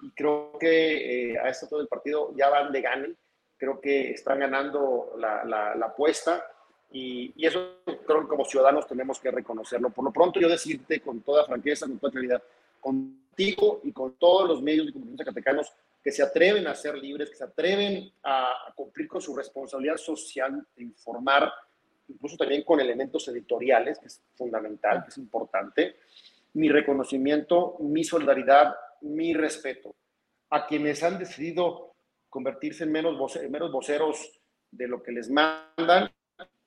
y 0.00 0.10
creo 0.12 0.56
que 0.58 1.32
eh, 1.32 1.38
a 1.38 1.50
este 1.50 1.66
todo 1.66 1.82
el 1.82 1.88
partido 1.88 2.34
ya 2.38 2.48
van 2.48 2.72
de 2.72 2.80
gane. 2.80 3.14
Creo 3.60 3.80
que 3.80 4.12
están 4.12 4.40
ganando 4.40 5.12
la, 5.18 5.44
la, 5.44 5.86
apuesta 5.86 6.42
y, 6.90 7.32
y, 7.36 7.46
eso 7.46 7.82
creo 7.84 8.22
que 8.22 8.26
como 8.26 8.46
ciudadanos 8.46 8.86
tenemos 8.86 9.20
que 9.20 9.30
reconocerlo. 9.30 9.90
Por 9.90 10.06
lo 10.06 10.12
pronto, 10.12 10.40
yo 10.40 10.48
decirte 10.48 11.00
con 11.00 11.20
toda 11.20 11.44
franqueza, 11.44 11.86
con 11.86 11.98
toda 11.98 12.12
claridad, 12.12 12.42
contigo 12.80 13.82
y 13.84 13.92
con 13.92 14.14
todos 14.14 14.48
los 14.48 14.62
medios 14.62 14.86
de 14.86 14.92
comunicación 14.94 15.26
zacatecanos 15.26 15.72
que 16.02 16.10
se 16.10 16.22
atreven 16.22 16.66
a 16.66 16.74
ser 16.74 16.96
libres, 16.96 17.28
que 17.28 17.36
se 17.36 17.44
atreven 17.44 18.10
a, 18.22 18.68
a 18.68 18.72
cumplir 18.74 19.06
con 19.06 19.20
su 19.20 19.36
responsabilidad 19.36 19.98
social 19.98 20.66
de 20.74 20.82
informar 20.82 21.52
incluso 22.10 22.36
también 22.36 22.62
con 22.62 22.80
elementos 22.80 23.26
editoriales, 23.28 23.98
que 23.98 24.06
es 24.06 24.20
fundamental, 24.34 25.04
que 25.04 25.10
es 25.10 25.18
importante. 25.18 25.96
Mi 26.54 26.68
reconocimiento, 26.68 27.76
mi 27.80 28.04
solidaridad, 28.04 28.74
mi 29.02 29.32
respeto 29.32 29.94
a 30.50 30.66
quienes 30.66 31.02
han 31.02 31.18
decidido 31.18 31.89
convertirse 32.30 32.84
en 32.84 32.92
menos, 32.92 33.18
voceros 33.18 34.40
de 34.70 34.88
lo 34.88 35.02
que 35.02 35.12
les 35.12 35.28
mandan, 35.28 36.10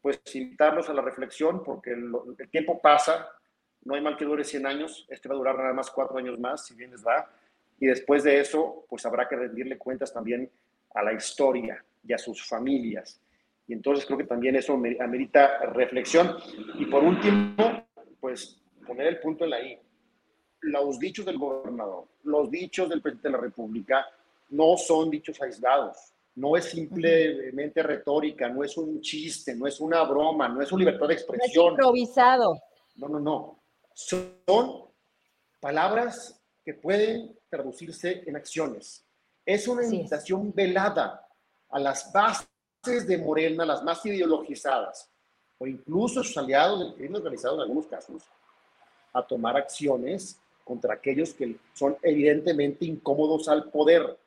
pues 0.01 0.21
invitarlos 0.35 0.89
a 0.89 0.93
la 0.93 1.01
reflexión, 1.01 1.63
porque 1.63 1.91
el, 1.91 2.11
el, 2.37 2.49
tiempo 2.49 2.81
pasa, 2.81 3.29
no 3.85 3.95
hay 3.95 4.01
mal 4.01 4.17
que 4.17 4.25
dure 4.25 4.43
100 4.43 4.67
años, 4.67 5.05
este 5.09 5.29
va 5.29 5.35
a 5.35 5.37
durar 5.37 5.57
nada 5.57 5.73
más 5.73 5.89
cuatro 5.89 6.17
años 6.17 6.37
más, 6.37 6.65
si 6.65 6.75
bien 6.75 6.91
les 6.91 7.05
va, 7.05 7.29
y 7.79 7.87
después 7.87 8.23
de 8.23 8.39
eso, 8.39 8.85
pues 8.87 9.05
habrá 9.05 9.27
que 9.27 9.35
rendirle 9.35 9.77
cuentas 9.77 10.13
también 10.13 10.49
a 10.93 11.03
la 11.03 11.13
historia 11.13 11.83
y 12.05 12.13
a 12.13 12.17
sus 12.17 12.45
familias. 12.45 13.19
Y 13.67 13.73
entonces 13.73 14.05
creo 14.05 14.17
que 14.17 14.25
también 14.25 14.55
eso 14.55 14.73
amerita 14.73 15.59
reflexión. 15.73 16.37
Y 16.75 16.85
por 16.85 17.03
último, 17.03 17.87
pues 18.19 18.61
poner 18.85 19.07
el 19.07 19.19
punto 19.19 19.45
en 19.45 19.49
la 19.49 19.61
I. 19.61 19.79
Los 20.61 20.99
dichos 20.99 21.25
del 21.25 21.37
gobernador, 21.37 22.07
los 22.23 22.49
dichos 22.49 22.87
del 22.89 23.01
presidente 23.01 23.27
de 23.27 23.33
la 23.33 23.41
República 23.41 24.05
no 24.49 24.77
son 24.77 25.09
dichos 25.09 25.41
aislados. 25.41 25.97
No 26.35 26.57
es 26.57 26.65
simplemente 26.65 27.83
retórica, 27.83 28.49
no 28.49 28.63
es 28.63 28.75
un 28.77 28.99
chiste, 29.01 29.55
no 29.55 29.67
es 29.67 29.79
una 29.79 30.03
broma, 30.03 30.49
no 30.49 30.61
es 30.61 30.71
una 30.71 30.85
libertad 30.85 31.07
de 31.07 31.13
expresión. 31.13 31.65
No 31.65 31.69
es 31.69 31.73
improvisado. 31.73 32.59
No, 32.95 33.07
no, 33.07 33.19
no. 33.19 33.59
Son 33.93 34.89
palabras 35.59 36.41
que 36.63 36.73
pueden 36.73 37.37
traducirse 37.49 38.23
en 38.25 38.35
acciones. 38.35 39.05
Es 39.45 39.67
una 39.67 39.83
invitación 39.83 40.51
velada 40.53 41.27
a 41.69 41.79
las 41.79 42.11
bases 42.11 43.07
de 43.07 43.17
Morena, 43.17 43.65
las 43.65 43.83
más 43.83 44.05
ideologizadas, 44.05 45.09
o 45.57 45.67
incluso 45.67 46.23
sus 46.23 46.37
aliados 46.37 46.79
del 46.79 46.93
crimen 46.95 47.17
organizado 47.17 47.55
en 47.55 47.61
algunos 47.61 47.87
casos, 47.87 48.23
a 49.13 49.25
tomar 49.25 49.57
acciones 49.57 50.39
contra 50.63 50.93
aquellos 50.93 51.33
que 51.33 51.57
son 51.73 51.97
evidentemente 52.01 52.85
incómodos 52.85 53.47
al 53.47 53.69
poder. 53.69 54.17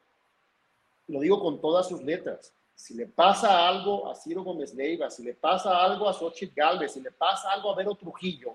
Lo 1.09 1.21
digo 1.21 1.41
con 1.41 1.61
todas 1.61 1.89
sus 1.89 2.03
letras. 2.03 2.53
Si 2.75 2.95
le 2.95 3.07
pasa 3.07 3.67
algo 3.67 4.11
a 4.11 4.15
Ciro 4.15 4.43
Gómez 4.43 4.75
Leiva, 4.75 5.11
si 5.11 5.23
le 5.23 5.35
pasa 5.35 5.83
algo 5.83 6.09
a 6.09 6.13
Xochitl 6.13 6.55
Galvez, 6.55 6.93
si 6.93 7.01
le 7.01 7.11
pasa 7.11 7.51
algo 7.51 7.73
a 7.73 7.75
Vero 7.75 7.95
Trujillo, 7.95 8.55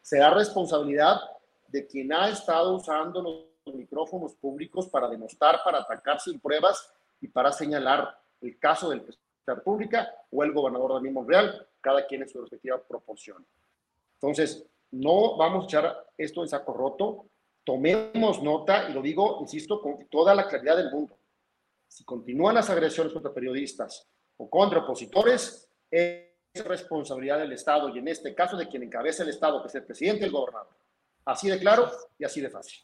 será 0.00 0.30
responsabilidad 0.30 1.20
de 1.66 1.86
quien 1.86 2.12
ha 2.12 2.30
estado 2.30 2.74
usando 2.74 3.20
los 3.20 3.74
micrófonos 3.74 4.34
públicos 4.34 4.86
para 4.88 5.08
denostar, 5.08 5.60
para 5.62 5.80
atacar 5.80 6.20
sin 6.20 6.40
pruebas 6.40 6.90
y 7.20 7.28
para 7.28 7.52
señalar 7.52 8.18
el 8.40 8.58
caso 8.58 8.88
del 8.88 9.02
presidente 9.02 9.28
de 9.46 9.52
la 9.52 9.54
República 9.56 10.14
o 10.30 10.42
el 10.42 10.52
gobernador 10.52 10.94
Daniel 10.94 11.12
Monreal, 11.12 11.66
cada 11.82 12.06
quien 12.06 12.22
en 12.22 12.28
su 12.30 12.40
respectiva 12.40 12.78
proporción. 12.78 13.44
Entonces, 14.14 14.64
no 14.90 15.36
vamos 15.36 15.64
a 15.64 15.66
echar 15.66 16.06
esto 16.16 16.42
en 16.42 16.48
saco 16.48 16.72
roto, 16.72 17.26
tomemos 17.64 18.42
nota, 18.42 18.88
y 18.88 18.94
lo 18.94 19.02
digo, 19.02 19.38
insisto, 19.40 19.82
con 19.82 20.06
toda 20.06 20.34
la 20.34 20.48
claridad 20.48 20.78
del 20.78 20.90
mundo. 20.90 21.17
Si 21.88 22.04
continúan 22.04 22.54
las 22.54 22.70
agresiones 22.70 23.12
contra 23.12 23.32
periodistas 23.32 24.08
o 24.36 24.48
contra 24.48 24.80
opositores, 24.80 25.68
es 25.90 26.28
responsabilidad 26.64 27.38
del 27.38 27.52
Estado 27.52 27.88
y 27.88 27.98
en 27.98 28.08
este 28.08 28.34
caso 28.34 28.56
de 28.56 28.68
quien 28.68 28.82
encabeza 28.82 29.22
el 29.22 29.30
Estado, 29.30 29.60
que 29.62 29.68
es 29.68 29.74
el 29.74 29.84
presidente 29.84 30.22
y 30.22 30.26
el 30.26 30.32
gobernador. 30.32 30.76
Así 31.24 31.48
de 31.48 31.58
claro 31.58 31.90
y 32.18 32.24
así 32.24 32.40
de 32.40 32.50
fácil. 32.50 32.78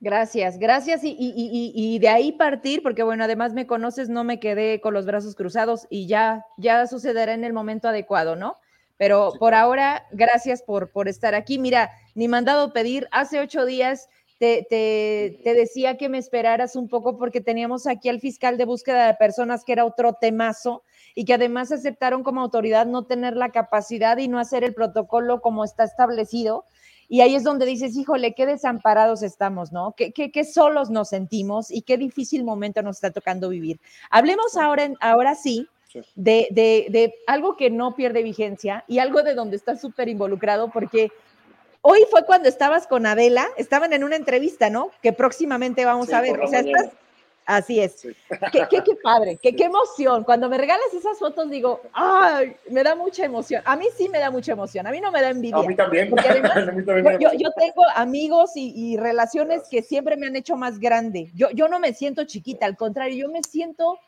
Gracias, 0.00 0.58
gracias. 0.58 1.00
Y, 1.02 1.98
de 1.98 2.08
ahí 2.08 2.32
partir, 2.32 2.82
porque 2.82 3.02
bueno, 3.02 3.24
además 3.24 3.54
me 3.54 3.66
conoces, 3.66 4.10
no 4.10 4.22
me 4.22 4.38
quedé 4.38 4.80
con 4.80 4.92
los 4.92 5.06
brazos 5.06 5.34
cruzados 5.34 5.86
y 5.88 6.06
ya, 6.06 6.44
ya 6.58 6.86
sucederá 6.86 7.32
en 7.32 7.42
el 7.42 7.54
momento 7.54 7.88
adecuado, 7.88 8.36
¿no? 8.36 8.58
Pero 8.98 9.32
por 9.38 9.54
ahora, 9.54 10.06
gracias 10.12 10.62
por, 10.62 10.92
por 10.92 11.08
estar 11.08 11.34
aquí. 11.34 11.58
Mira, 11.58 11.90
ni 12.14 12.28
mandado 12.28 12.72
pedir, 12.72 13.08
hace 13.12 13.40
ocho 13.40 13.64
días 13.64 14.08
te, 14.44 14.66
te, 14.68 15.40
te, 15.42 15.54
decía 15.54 15.96
que 15.96 16.10
me 16.10 16.18
esperaras 16.18 16.76
un 16.76 16.88
poco 16.88 17.16
porque 17.16 17.40
teníamos 17.40 17.86
aquí 17.86 18.10
al 18.10 18.20
fiscal 18.20 18.58
de 18.58 18.66
búsqueda 18.66 19.06
de 19.06 19.14
personas 19.14 19.64
que 19.64 19.72
era 19.72 19.86
otro 19.86 20.12
temazo 20.12 20.82
y 21.14 21.24
que 21.24 21.32
además 21.32 21.72
aceptaron 21.72 22.22
como 22.22 22.42
autoridad 22.42 22.84
no 22.84 23.06
tener 23.06 23.36
la 23.36 23.52
capacidad 23.52 24.18
y 24.18 24.28
no 24.28 24.38
hacer 24.38 24.62
el 24.62 24.74
protocolo 24.74 25.40
como 25.40 25.64
está 25.64 25.84
establecido 25.84 26.66
y 27.08 27.22
ahí 27.22 27.34
es 27.34 27.42
donde 27.42 27.64
dices, 27.64 27.96
híjole, 27.96 28.34
qué 28.34 28.44
desamparados 28.44 29.22
estamos, 29.22 29.72
¿no? 29.72 29.94
Qué, 29.96 30.12
qué, 30.12 30.44
solos 30.44 30.90
nos 30.90 31.10
sentimos 31.10 31.70
y 31.70 31.82
qué 31.82 31.96
difícil 31.96 32.44
momento 32.44 32.82
nos 32.82 32.96
está 32.96 33.10
tocando 33.10 33.48
vivir. 33.48 33.78
Hablemos 34.10 34.56
ahora, 34.56 34.90
ahora 35.00 35.34
sí 35.34 35.68
de, 36.16 36.48
de, 36.50 36.86
de, 36.90 37.14
algo 37.26 37.56
que 37.56 37.70
no 37.70 37.94
pierde 37.94 38.22
vigencia 38.22 38.84
y 38.88 38.98
algo 38.98 39.22
de 39.22 39.34
donde 39.34 39.56
estás 39.56 39.80
súper 39.80 40.08
involucrado, 40.08 40.70
porque 40.70 41.10
hoy 41.86 42.06
fue 42.10 42.24
cuando 42.24 42.48
estabas 42.48 42.86
con 42.86 43.04
Adela, 43.06 43.46
estaban 43.56 43.92
en 43.92 44.04
una 44.04 44.16
entrevista, 44.16 44.70
¿no? 44.70 44.90
Que 45.02 45.12
próximamente 45.12 45.84
vamos 45.84 46.12
a 46.12 46.20
ver. 46.20 46.40
O 46.40 46.48
sea, 46.48 46.60
estás, 46.60 46.90
Así 47.46 47.78
es. 47.78 48.00
Qué, 48.00 48.66
qué, 48.70 48.82
qué, 48.82 48.96
padre, 49.02 49.38
qué, 49.40 49.54
qué 49.54 49.64
emoción. 49.64 50.24
Cuando 50.24 50.48
me 50.48 50.56
regalas 50.56 50.86
esas 50.94 51.18
fotos 51.18 51.50
digo, 51.50 51.82
ay, 51.92 52.56
me 52.70 52.82
da 52.82 52.94
mucha 52.94 53.24
emoción. 53.24 53.62
A 53.66 53.76
mí 53.76 53.86
sí 53.94 54.08
me 54.08 54.18
da 54.18 54.30
mucha 54.30 54.52
emoción, 54.52 54.86
a 54.86 54.90
mí 54.90 54.98
no 54.98 55.12
me 55.12 55.20
da 55.20 55.28
envidia. 55.28 55.58
A 55.58 55.62
mí 55.62 55.76
también. 55.76 56.10
yo, 57.20 57.32
yo, 57.34 57.50
tengo 57.52 57.82
amigos 57.94 58.52
y, 58.56 58.72
y, 58.74 58.96
relaciones 58.96 59.64
que 59.70 59.82
siempre 59.82 60.16
me 60.16 60.26
han 60.26 60.36
hecho 60.36 60.56
más 60.56 60.78
grande. 60.78 61.30
Yo, 61.34 61.50
yo 61.50 61.68
no 61.68 61.80
me 61.80 61.92
siento 61.92 62.24
chiquita, 62.24 62.64
al 62.64 62.78
contrario, 62.78 63.26
yo 63.26 63.30
me 63.30 63.42
siento 63.42 63.98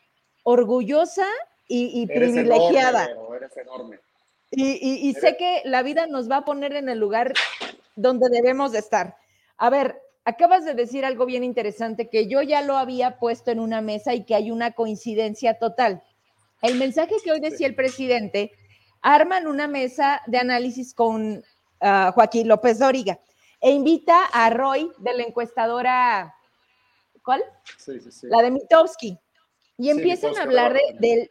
orgullosa 0.42 1.26
y, 1.68 2.02
y 2.02 2.06
privilegiada. 2.06 3.10
Enorme, 3.10 3.36
eres 3.36 3.56
enorme. 3.58 3.98
Y, 4.50 5.08
y 5.08 5.12
sé 5.14 5.36
que 5.36 5.62
la 5.64 5.82
vida 5.82 6.06
nos 6.06 6.30
va 6.30 6.38
a 6.38 6.44
poner 6.44 6.74
en 6.74 6.88
el 6.88 6.98
lugar 6.98 7.34
donde 7.96 8.28
debemos 8.30 8.72
de 8.72 8.78
estar. 8.78 9.16
A 9.56 9.70
ver, 9.70 10.00
acabas 10.24 10.64
de 10.64 10.74
decir 10.74 11.04
algo 11.04 11.26
bien 11.26 11.44
interesante 11.44 12.08
que 12.08 12.28
yo 12.28 12.42
ya 12.42 12.62
lo 12.62 12.76
había 12.76 13.18
puesto 13.18 13.50
en 13.50 13.60
una 13.60 13.80
mesa 13.80 14.14
y 14.14 14.24
que 14.24 14.34
hay 14.34 14.50
una 14.50 14.72
coincidencia 14.72 15.58
total. 15.58 16.02
El 16.62 16.76
mensaje 16.76 17.14
que 17.22 17.32
hoy 17.32 17.40
decía 17.40 17.66
el 17.66 17.74
presidente, 17.74 18.52
arman 19.02 19.46
una 19.46 19.68
mesa 19.68 20.22
de 20.26 20.38
análisis 20.38 20.94
con 20.94 21.44
uh, 21.80 22.12
Joaquín 22.12 22.48
López 22.48 22.78
Dóriga 22.78 23.20
e 23.60 23.70
invita 23.70 24.24
a 24.26 24.50
Roy 24.50 24.90
de 24.98 25.14
la 25.14 25.22
encuestadora, 25.22 26.34
¿cuál? 27.22 27.42
Sí, 27.78 28.00
sí, 28.00 28.10
sí. 28.10 28.26
La 28.28 28.42
de 28.42 28.50
Mitowski. 28.50 29.18
Y 29.78 29.90
empiezan 29.90 30.36
a 30.38 30.42
hablar 30.42 30.72
de, 30.72 30.80
del 30.98 31.30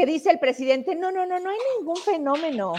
que 0.00 0.06
dice 0.06 0.30
el 0.30 0.38
presidente, 0.38 0.96
no, 0.96 1.12
no, 1.12 1.26
no, 1.26 1.38
no 1.38 1.50
hay 1.50 1.58
ningún 1.76 1.98
fenómeno. 1.98 2.72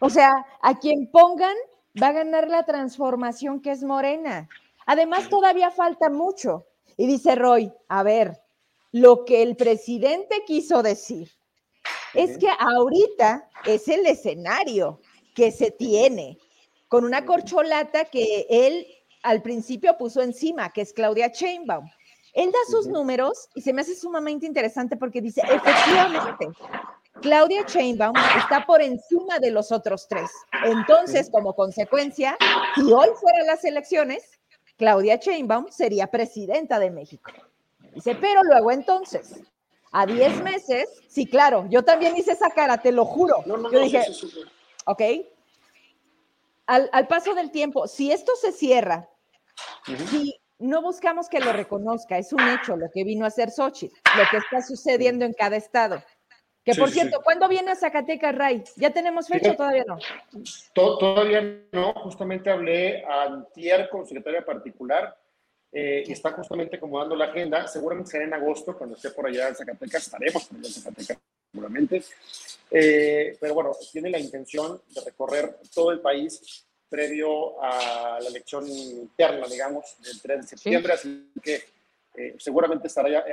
O 0.00 0.08
sea, 0.08 0.32
a 0.62 0.78
quien 0.78 1.10
pongan 1.10 1.54
va 2.02 2.08
a 2.08 2.12
ganar 2.12 2.48
la 2.48 2.64
transformación 2.64 3.60
que 3.60 3.70
es 3.70 3.82
morena. 3.82 4.48
Además, 4.86 5.28
todavía 5.28 5.70
falta 5.70 6.08
mucho. 6.08 6.64
Y 6.96 7.06
dice 7.06 7.34
Roy, 7.34 7.70
a 7.88 8.02
ver, 8.02 8.40
lo 8.92 9.26
que 9.26 9.42
el 9.42 9.56
presidente 9.56 10.42
quiso 10.46 10.82
decir 10.82 11.30
es 12.14 12.38
que 12.38 12.48
ahorita 12.48 13.46
es 13.66 13.86
el 13.88 14.06
escenario 14.06 15.02
que 15.34 15.50
se 15.50 15.70
tiene 15.70 16.38
con 16.88 17.04
una 17.04 17.26
corcholata 17.26 18.06
que 18.06 18.46
él 18.48 18.86
al 19.22 19.42
principio 19.42 19.98
puso 19.98 20.22
encima, 20.22 20.72
que 20.72 20.80
es 20.80 20.94
Claudia 20.94 21.30
Chainbaum. 21.30 21.90
Él 22.34 22.50
da 22.50 22.58
sus 22.68 22.88
números 22.88 23.48
y 23.54 23.62
se 23.62 23.72
me 23.72 23.82
hace 23.82 23.94
sumamente 23.94 24.44
interesante 24.44 24.96
porque 24.96 25.20
dice, 25.20 25.40
efectivamente, 25.42 26.48
Claudia 27.22 27.64
Chainbaum 27.64 28.14
está 28.36 28.66
por 28.66 28.82
encima 28.82 29.38
de 29.38 29.52
los 29.52 29.70
otros 29.70 30.08
tres. 30.08 30.30
Entonces, 30.64 31.30
como 31.30 31.54
consecuencia, 31.54 32.36
si 32.74 32.92
hoy 32.92 33.08
fueran 33.20 33.46
las 33.46 33.64
elecciones, 33.64 34.24
Claudia 34.76 35.16
Sheinbaum 35.16 35.68
sería 35.70 36.08
presidenta 36.08 36.80
de 36.80 36.90
México. 36.90 37.30
Dice, 37.94 38.16
pero 38.16 38.42
luego 38.42 38.72
entonces, 38.72 39.40
a 39.92 40.04
10 40.04 40.42
meses, 40.42 40.88
sí, 41.08 41.26
claro, 41.26 41.66
yo 41.70 41.84
también 41.84 42.16
hice 42.16 42.32
esa 42.32 42.50
cara, 42.50 42.78
te 42.78 42.90
lo 42.90 43.04
juro. 43.04 43.44
No, 43.46 43.56
no, 43.56 43.70
yo 43.70 43.78
no, 43.78 43.84
dije, 43.84 44.02
sí, 44.06 44.14
sí, 44.14 44.28
sí. 44.28 44.40
ok, 44.86 45.02
al, 46.66 46.90
al, 46.92 47.06
paso 47.06 47.34
del 47.34 47.52
tiempo, 47.52 47.86
si 47.86 48.10
esto 48.10 48.32
se 48.34 48.50
cierra, 48.50 49.08
uh 49.86 49.92
-huh. 49.92 50.08
si 50.08 50.34
no 50.58 50.82
buscamos 50.82 51.28
que 51.28 51.40
lo 51.40 51.52
reconozca, 51.52 52.18
es 52.18 52.32
un 52.32 52.40
hecho 52.48 52.76
lo 52.76 52.90
que 52.90 53.04
vino 53.04 53.24
a 53.24 53.28
hacer 53.28 53.50
Xochitl, 53.50 53.94
lo 54.16 54.22
que 54.30 54.36
está 54.38 54.62
sucediendo 54.62 55.24
en 55.24 55.32
cada 55.32 55.56
estado. 55.56 56.02
Que 56.64 56.74
por 56.74 56.90
cierto, 56.90 57.20
¿cuándo 57.22 57.46
viene 57.46 57.72
a 57.72 57.76
Zacatecas, 57.76 58.34
Ray? 58.34 58.64
¿Ya 58.76 58.90
tenemos 58.90 59.28
fecha 59.28 59.52
o 59.52 59.56
todavía 59.56 59.84
no? 59.86 59.98
todavía 60.72 61.42
no, 61.72 61.92
justamente 61.94 62.50
hablé 62.50 63.04
antier 63.04 63.90
con 63.90 64.06
secretaria 64.06 64.42
particular 64.42 65.14
eh, 65.70 66.04
y 66.06 66.12
está 66.12 66.32
justamente 66.32 66.76
acomodando 66.76 67.14
la 67.16 67.26
agenda. 67.26 67.66
Seguramente 67.66 68.12
será 68.12 68.24
en 68.24 68.32
agosto, 68.32 68.78
cuando 68.78 68.96
esté 68.96 69.10
por 69.10 69.26
allá 69.26 69.48
en 69.48 69.56
Zacatecas, 69.56 70.04
estaremos 70.04 70.44
por 70.46 70.58
allá 70.58 70.68
en 70.68 70.72
Zacatecas 70.72 71.18
seguramente. 71.54 72.02
Eh, 72.70 73.36
pero 73.38 73.54
bueno, 73.54 73.72
tiene 73.92 74.10
la 74.10 74.18
intención 74.18 74.80
de 74.88 75.00
recorrer 75.02 75.56
todo 75.72 75.92
el 75.92 76.00
país 76.00 76.66
previo 76.88 77.62
a 77.62 78.18
la 78.20 78.28
elección 78.28 78.68
interna, 78.68 79.46
digamos, 79.46 79.96
del 80.00 80.20
3 80.20 80.40
de 80.40 80.46
septiembre, 80.46 80.92
así 80.92 81.30
que 81.42 81.62
eh, 82.16 82.36
seguramente 82.38 82.86
estará 82.86 83.08
ya, 83.08 83.24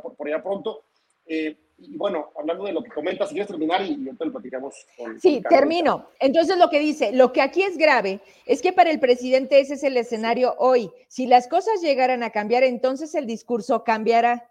por, 0.00 0.14
por 0.14 0.28
allá 0.28 0.42
pronto. 0.42 0.84
Eh, 1.26 1.56
y 1.80 1.96
bueno, 1.96 2.32
hablando 2.36 2.64
de 2.64 2.72
lo 2.72 2.82
que 2.82 2.90
comentas, 2.90 3.28
si 3.28 3.34
quieres 3.34 3.48
terminar 3.48 3.82
y, 3.82 3.92
entonces 3.92 4.26
lo 4.26 4.32
platicamos 4.32 4.86
con. 4.96 5.20
Sí, 5.20 5.42
termino. 5.48 6.08
Entonces 6.18 6.58
lo 6.58 6.70
que 6.70 6.80
dice, 6.80 7.12
lo 7.12 7.32
que 7.32 7.40
aquí 7.40 7.62
es 7.62 7.76
grave 7.76 8.20
es 8.46 8.62
que 8.62 8.72
para 8.72 8.90
el 8.90 8.98
presidente 8.98 9.60
ese 9.60 9.74
es 9.74 9.84
el 9.84 9.96
escenario 9.96 10.56
hoy. 10.58 10.90
Si 11.06 11.26
las 11.26 11.46
cosas 11.46 11.80
llegaran 11.80 12.22
a 12.22 12.30
cambiar, 12.30 12.64
entonces 12.64 13.14
el 13.14 13.26
discurso 13.26 13.84
cambiará. 13.84 14.50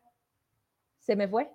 ¿Se 1.00 1.16
me 1.16 1.28
fue? 1.28 1.50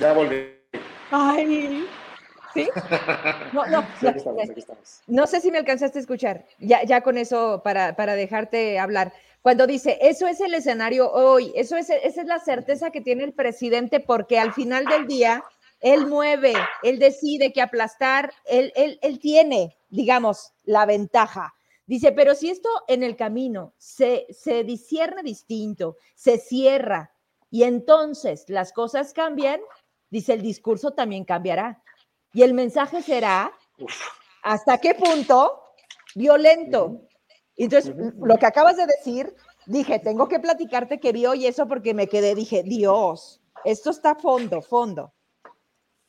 Ya 0.00 0.12
volví. 0.12 0.56
Ay, 1.10 1.86
¿sí? 2.56 2.68
No, 3.52 3.64
no, 3.66 3.86
no, 5.06 5.26
sé 5.26 5.40
si 5.40 5.50
me 5.50 5.58
alcanzaste 5.58 5.98
a 5.98 6.00
escuchar. 6.00 6.44
Ya, 6.58 6.82
ya 6.84 7.00
con 7.00 7.16
eso 7.16 7.62
para, 7.62 7.96
para 7.96 8.14
dejarte 8.16 8.78
hablar. 8.78 9.12
Cuando 9.42 9.66
dice, 9.66 9.98
eso 10.00 10.26
es 10.26 10.40
el 10.40 10.54
escenario 10.54 11.10
hoy, 11.12 11.52
eso 11.54 11.76
es, 11.76 11.88
esa 11.90 12.20
es 12.20 12.26
la 12.26 12.40
certeza 12.40 12.90
que 12.90 13.00
tiene 13.00 13.24
el 13.24 13.32
presidente 13.32 14.00
porque 14.00 14.38
al 14.38 14.52
final 14.52 14.84
del 14.86 15.06
día, 15.06 15.44
él 15.80 16.06
mueve, 16.06 16.52
él 16.82 16.98
decide 16.98 17.52
que 17.52 17.62
aplastar, 17.62 18.32
él, 18.46 18.72
él, 18.74 18.98
él 19.02 19.20
tiene, 19.20 19.76
digamos, 19.88 20.52
la 20.64 20.84
ventaja. 20.84 21.54
Dice, 21.86 22.10
pero 22.10 22.34
si 22.34 22.50
esto 22.50 22.68
en 22.88 23.04
el 23.04 23.14
camino 23.14 23.72
se, 23.78 24.26
se 24.30 24.64
discierne 24.64 25.22
distinto, 25.22 25.96
se 26.16 26.38
cierra 26.38 27.12
y 27.48 27.62
entonces 27.62 28.44
las 28.48 28.72
cosas 28.72 29.12
cambian, 29.12 29.60
dice, 30.10 30.32
el 30.32 30.42
discurso 30.42 30.90
también 30.92 31.24
cambiará. 31.24 31.82
Y 32.36 32.42
el 32.42 32.52
mensaje 32.52 33.00
será, 33.00 33.50
¿hasta 34.42 34.76
qué 34.76 34.94
punto? 34.94 35.58
Violento. 36.14 37.00
Entonces, 37.56 37.94
lo 38.18 38.36
que 38.36 38.44
acabas 38.44 38.76
de 38.76 38.84
decir, 38.84 39.34
dije, 39.64 40.00
tengo 40.00 40.28
que 40.28 40.38
platicarte 40.38 41.00
que 41.00 41.12
vi 41.12 41.24
hoy 41.24 41.46
eso 41.46 41.66
porque 41.66 41.94
me 41.94 42.08
quedé, 42.08 42.34
dije, 42.34 42.62
Dios, 42.62 43.40
esto 43.64 43.88
está 43.88 44.16
fondo, 44.16 44.60
fondo. 44.60 45.14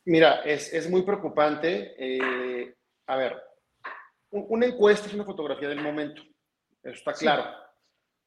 Mira, 0.04 0.42
es, 0.42 0.90
muy 0.90 1.04
preocupante. 1.04 1.96
Eh, 1.98 2.76
a 3.06 3.16
ver, 3.16 3.42
una 4.32 4.66
encuesta 4.66 5.08
es 5.08 5.14
una 5.14 5.24
fotografía 5.24 5.70
del 5.70 5.82
momento, 5.82 6.22
eso 6.84 6.94
está 6.94 7.14
claro. 7.14 7.46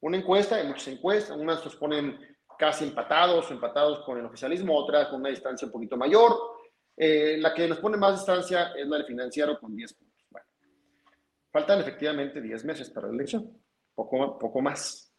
Una 0.01 0.17
encuesta, 0.17 0.57
hay 0.57 0.67
muchas 0.67 0.89
encuestas, 0.89 1.37
unas 1.37 1.63
los 1.63 1.77
ponen 1.77 2.19
casi 2.59 2.85
empatados, 2.85 3.51
empatados 3.51 4.07
con 4.07 4.17
el 4.17 4.25
oficialismo, 4.25 4.75
otras 4.75 5.09
con 5.09 5.21
una 5.21 5.29
distancia 5.29 5.67
un 5.67 5.73
poquito 5.73 5.99
mayor. 5.99 6.60
Eh, 6.97 7.36
la 7.38 7.55
que 7.55 7.66
nos 7.66 7.78
pone 7.78 7.97
más 7.97 8.16
distancia 8.16 8.72
es 8.76 8.86
la 8.86 8.99
del 8.99 9.07
financiero 9.07 9.59
con 9.59 9.74
10 9.74 9.95
puntos. 9.95 10.11
Faltan 11.51 11.80
efectivamente 11.80 12.41
10 12.41 12.64
meses 12.64 12.91
para 12.91 13.09
la 13.09 13.14
elección, 13.14 13.51
poco, 13.95 14.38
poco 14.38 14.61
más. 14.61 15.11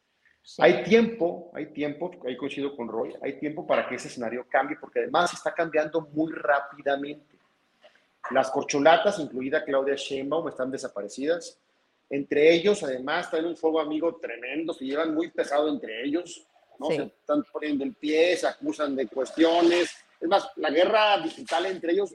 Hay 0.58 0.84
tiempo, 0.84 1.52
hay 1.54 1.68
tiempo, 1.68 2.12
ahí 2.26 2.36
coincido 2.36 2.76
con 2.76 2.88
Roy, 2.88 3.14
hay 3.22 3.38
tiempo 3.38 3.68
para 3.68 3.88
que 3.88 3.96
ese 3.96 4.08
escenario 4.08 4.46
cambie, 4.50 4.78
porque 4.80 5.00
además 5.00 5.34
está 5.34 5.54
cambiando 5.54 6.02
muy 6.14 6.32
rápidamente. 6.32 7.38
Las 8.32 8.50
corcholatas, 8.50 9.20
incluida 9.20 9.64
Claudia 9.64 9.96
Sheinbaum, 9.96 10.48
están 10.48 10.72
desaparecidas. 10.72 11.60
Entre 12.10 12.54
ellos, 12.54 12.82
además, 12.84 13.30
traen 13.30 13.46
un 13.46 13.58
fuego 13.58 13.80
amigo 13.80 14.16
tremendo, 14.18 14.74
se 14.74 14.86
llevan 14.86 15.14
muy 15.14 15.30
pesado 15.32 15.70
entre 15.70 16.04
ellos, 16.04 16.46
¿no? 16.80 16.88
Se 16.88 17.04
están 17.04 17.44
poniendo 17.52 17.84
el 17.84 17.94
pie, 17.94 18.36
se 18.36 18.48
acusan 18.48 18.96
de 18.96 19.08
cuestiones. 19.08 19.96
Es 20.22 20.28
más, 20.28 20.48
la 20.56 20.70
guerra 20.70 21.18
digital 21.20 21.66
entre 21.66 21.94
ellos 21.94 22.14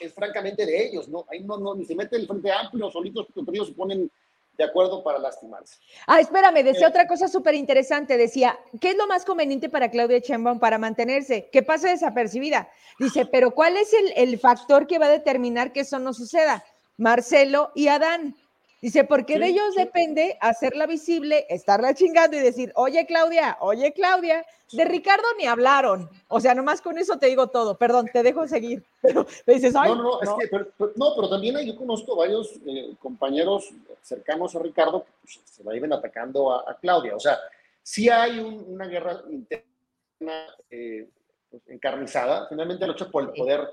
es 0.00 0.14
francamente 0.14 0.64
de 0.64 0.86
ellos, 0.86 1.08
¿no? 1.08 1.26
Ahí 1.28 1.42
no, 1.42 1.58
no 1.58 1.74
ni 1.74 1.84
se 1.84 1.94
mete 1.94 2.16
el 2.16 2.26
Frente 2.26 2.50
Amplio, 2.52 2.90
solitos, 2.90 3.26
ellos 3.52 3.68
se 3.68 3.74
ponen 3.74 4.10
de 4.56 4.64
acuerdo 4.64 5.02
para 5.02 5.18
lastimarse. 5.18 5.76
Ah, 6.06 6.20
espérame, 6.20 6.62
decía 6.62 6.86
eh, 6.86 6.90
otra 6.90 7.06
cosa 7.06 7.28
súper 7.28 7.54
interesante, 7.54 8.16
decía, 8.16 8.58
¿qué 8.80 8.90
es 8.90 8.96
lo 8.96 9.06
más 9.06 9.24
conveniente 9.24 9.68
para 9.68 9.90
Claudia 9.90 10.18
Sheinbaum 10.18 10.58
para 10.58 10.78
mantenerse? 10.78 11.50
Que 11.52 11.62
pase 11.62 11.88
desapercibida. 11.88 12.70
Dice, 12.98 13.26
pero 13.26 13.50
¿cuál 13.50 13.76
es 13.76 13.92
el, 13.92 14.12
el 14.16 14.38
factor 14.38 14.86
que 14.86 14.98
va 14.98 15.06
a 15.06 15.10
determinar 15.10 15.72
que 15.72 15.80
eso 15.80 15.98
no 15.98 16.14
suceda? 16.14 16.64
Marcelo 16.96 17.72
y 17.74 17.88
Adán. 17.88 18.34
Dice, 18.82 19.04
porque 19.04 19.38
de 19.38 19.48
ellos 19.48 19.74
depende 19.74 20.36
hacerla 20.40 20.86
visible, 20.86 21.46
estarla 21.48 21.94
chingando 21.94 22.36
y 22.36 22.40
decir, 22.40 22.72
oye 22.74 23.06
Claudia, 23.06 23.56
oye 23.60 23.92
Claudia, 23.92 24.44
de 24.72 24.84
Ricardo 24.84 25.24
ni 25.38 25.46
hablaron. 25.46 26.10
O 26.28 26.40
sea, 26.40 26.54
nomás 26.54 26.82
con 26.82 26.98
eso 26.98 27.18
te 27.18 27.26
digo 27.26 27.48
todo. 27.48 27.78
Perdón, 27.78 28.10
te 28.12 28.22
dejo 28.22 28.46
seguir. 28.46 28.84
Pero 29.02 29.26
me 29.46 29.54
dices, 29.54 29.74
Ay, 29.76 29.90
no, 29.90 29.96
no, 29.96 30.02
no. 30.02 30.20
Es 30.20 30.30
que, 30.38 30.48
pero, 30.48 30.92
no, 30.96 31.14
pero 31.14 31.28
también 31.28 31.56
yo 31.64 31.76
conozco 31.76 32.16
varios 32.16 32.52
eh, 32.66 32.94
compañeros 32.98 33.70
cercanos 34.02 34.54
a 34.56 34.58
Ricardo 34.58 35.04
que 35.04 35.12
pues, 35.22 35.40
se 35.44 35.62
la 35.62 35.76
iban 35.76 35.92
atacando 35.92 36.52
a, 36.52 36.76
Claudia. 36.80 37.14
O 37.14 37.20
sea, 37.20 37.38
sí 37.82 38.08
hay 38.08 38.40
una 38.40 38.86
guerra 38.88 39.22
interna 39.30 40.54
eh, 40.70 41.08
pues, 41.48 41.62
encarnizada. 41.68 42.48
Finalmente 42.48 42.84
la 42.84 42.92
lucha 42.92 43.08
por 43.08 43.22
el 43.22 43.30
poder 43.30 43.68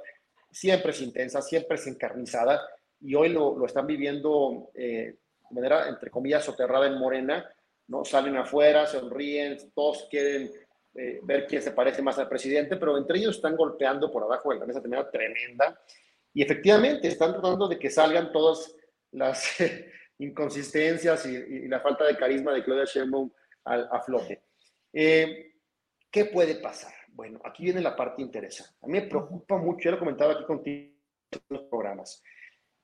siempre 0.51 0.91
es 0.91 1.01
intensa, 1.01 1.41
siempre 1.41 1.77
es 1.77 1.87
encarnizada 1.87 2.61
y 3.03 3.15
hoy 3.15 3.29
lo, 3.29 3.57
lo 3.57 3.65
están 3.65 3.85
viviendo 3.85 4.71
eh, 4.73 5.17
de 5.49 5.55
manera, 5.55 5.87
entre 5.89 6.09
comillas, 6.09 6.45
soterrada 6.45 6.87
en 6.87 6.97
Morena, 6.97 7.45
¿no? 7.87 8.05
Salen 8.05 8.37
afuera, 8.37 8.87
sonríen, 8.87 9.57
todos 9.75 10.07
quieren 10.09 10.49
eh, 10.95 11.19
ver 11.23 11.45
quién 11.45 11.61
se 11.61 11.71
parece 11.71 12.01
más 12.01 12.17
al 12.17 12.29
presidente, 12.29 12.77
pero 12.77 12.97
entre 12.97 13.19
ellos 13.19 13.35
están 13.35 13.55
golpeando 13.55 14.11
por 14.11 14.23
abajo 14.23 14.53
de 14.53 14.59
la 14.59 14.65
mesa 14.65 14.79
de 14.79 14.87
manera 14.87 15.11
tremenda 15.11 15.79
y 16.33 16.41
efectivamente 16.41 17.07
están 17.07 17.33
tratando 17.33 17.67
de 17.67 17.77
que 17.77 17.89
salgan 17.89 18.31
todas 18.31 18.73
las 19.11 19.57
inconsistencias 20.19 21.25
y, 21.25 21.67
la 21.67 21.81
falta 21.81 22.05
de 22.05 22.15
carisma 22.15 22.53
de 22.53 22.63
Claudia 22.63 22.85
Sheinbaum 22.85 23.29
a, 23.65 24.01
flote. 24.01 24.43
Eh, 24.91 25.53
¿Qué 26.09 26.25
puede 26.25 26.55
pasar? 26.55 26.93
Bueno, 27.09 27.39
aquí 27.43 27.63
viene 27.63 27.81
la 27.81 27.95
parte 27.95 28.21
interesante. 28.21 28.75
A 28.81 28.87
mí 28.87 28.93
me 28.93 29.07
preocupa 29.07 29.57
mucho, 29.57 29.85
ya 29.85 29.91
lo 29.91 29.99
comentaba 29.99 30.33
aquí 30.33 30.45
contigo 30.45 30.93
en 31.31 31.41
los 31.49 31.63
programas. 31.63 32.23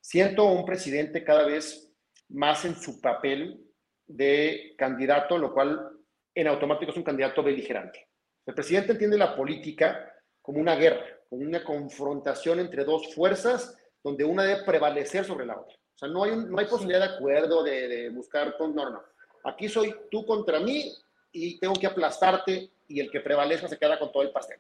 Siento 0.02 0.46
un 0.46 0.66
presidente 0.66 1.24
cada 1.24 1.46
vez 1.46 1.92
más 2.30 2.66
en 2.66 2.76
su 2.76 3.00
papel 3.02 3.66
de 4.08 4.74
candidato, 4.78 5.38
lo 5.38 5.54
cual 5.54 5.92
en 6.34 6.48
automático 6.48 6.92
es 6.92 6.98
un 6.98 7.04
candidato 7.04 7.44
beligerante. 7.44 8.08
El 8.46 8.56
presidente 8.56 8.94
entiende 8.94 9.18
la 9.18 9.36
política 9.36 10.12
como 10.42 10.60
una 10.60 10.76
guerra, 10.76 11.06
como 11.30 11.44
una 11.44 11.64
confrontación 11.64 12.60
entre 12.60 12.84
dos 12.84 13.14
fuerzas 13.14 13.78
donde 14.04 14.24
una 14.24 14.44
debe 14.44 14.64
prevalecer 14.64 15.26
sobre 15.26 15.46
la 15.46 15.60
otra. 15.60 15.76
O 15.76 15.98
sea, 15.98 16.08
no 16.08 16.24
hay, 16.24 16.36
no 16.36 16.58
hay 16.58 16.66
posibilidad 16.66 17.02
de 17.02 17.16
acuerdo, 17.16 17.64
de, 17.64 17.88
de 17.88 18.10
buscar... 18.10 18.56
No, 18.60 18.90
no. 18.90 19.04
Aquí 19.44 19.68
soy 19.68 19.94
tú 20.10 20.26
contra 20.26 20.60
mí 20.60 20.92
y 21.32 21.60
tengo 21.60 21.74
que 21.74 21.88
aplastarte 21.88 22.72
y 22.88 23.00
el 23.00 23.12
que 23.12 23.20
prevalezca 23.20 23.68
se 23.68 23.78
queda 23.78 24.00
con 24.00 24.12
todo 24.12 24.24
el 24.24 24.32
pastel. 24.32 24.60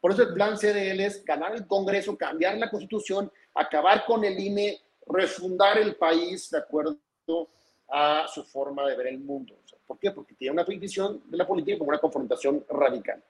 Por 0.00 0.12
eso 0.12 0.22
el 0.22 0.34
plan 0.34 0.56
CDL 0.56 1.00
es 1.00 1.24
ganar 1.24 1.54
el 1.54 1.66
Congreso, 1.66 2.16
cambiar 2.16 2.58
la 2.58 2.70
Constitución, 2.70 3.32
acabar 3.54 4.04
con 4.04 4.24
el 4.24 4.38
INE, 4.38 4.80
refundar 5.06 5.78
el 5.78 5.96
país 5.96 6.50
de 6.50 6.58
acuerdo 6.58 6.98
a 7.88 8.26
su 8.28 8.44
forma 8.44 8.86
de 8.88 8.96
ver 8.96 9.08
el 9.08 9.18
mundo. 9.18 9.54
¿Por 9.86 9.98
qué? 9.98 10.10
Porque 10.10 10.34
tiene 10.34 10.52
una 10.52 10.64
visión 10.64 11.22
de 11.26 11.36
la 11.36 11.46
política 11.46 11.78
como 11.78 11.90
una 11.90 11.98
confrontación 11.98 12.64
radical. 12.68 13.22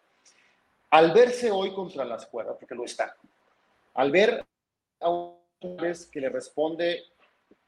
Al 0.90 1.12
verse 1.12 1.50
hoy 1.50 1.72
contra 1.72 2.04
las 2.04 2.26
cuerdas, 2.26 2.56
porque 2.58 2.74
lo 2.74 2.84
está, 2.84 3.16
al 3.94 4.10
ver 4.10 4.44
a 5.00 5.10
un 5.10 5.42
que 6.10 6.20
le 6.20 6.28
responde 6.28 7.04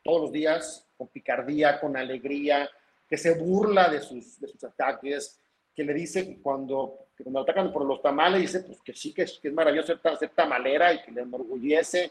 todos 0.03 0.23
los 0.23 0.33
días 0.33 0.87
con 0.97 1.09
picardía, 1.09 1.81
con 1.81 1.97
alegría, 1.97 2.69
que 3.09 3.17
se 3.17 3.35
burla 3.35 3.89
de 3.89 4.01
sus, 4.01 4.41
de 4.41 4.49
sus 4.49 4.63
ataques, 4.65 5.39
que 5.75 5.85
le 5.85 5.95
dice 5.95 6.39
cuando 6.43 7.05
cuando 7.23 7.41
atacan 7.41 7.73
por 7.73 7.85
los 7.85 8.03
tamales, 8.03 8.41
dice 8.41 8.61
pues 8.61 8.81
que 8.83 8.93
sí, 8.93 9.13
que 9.13 9.25
que 9.25 9.49
es 9.49 9.55
maravilloso 9.55 9.97
ser, 10.19 10.31
tamalera 10.31 10.93
y 10.93 11.03
que 11.03 11.13
le 11.13 11.23
enorgullece. 11.23 12.11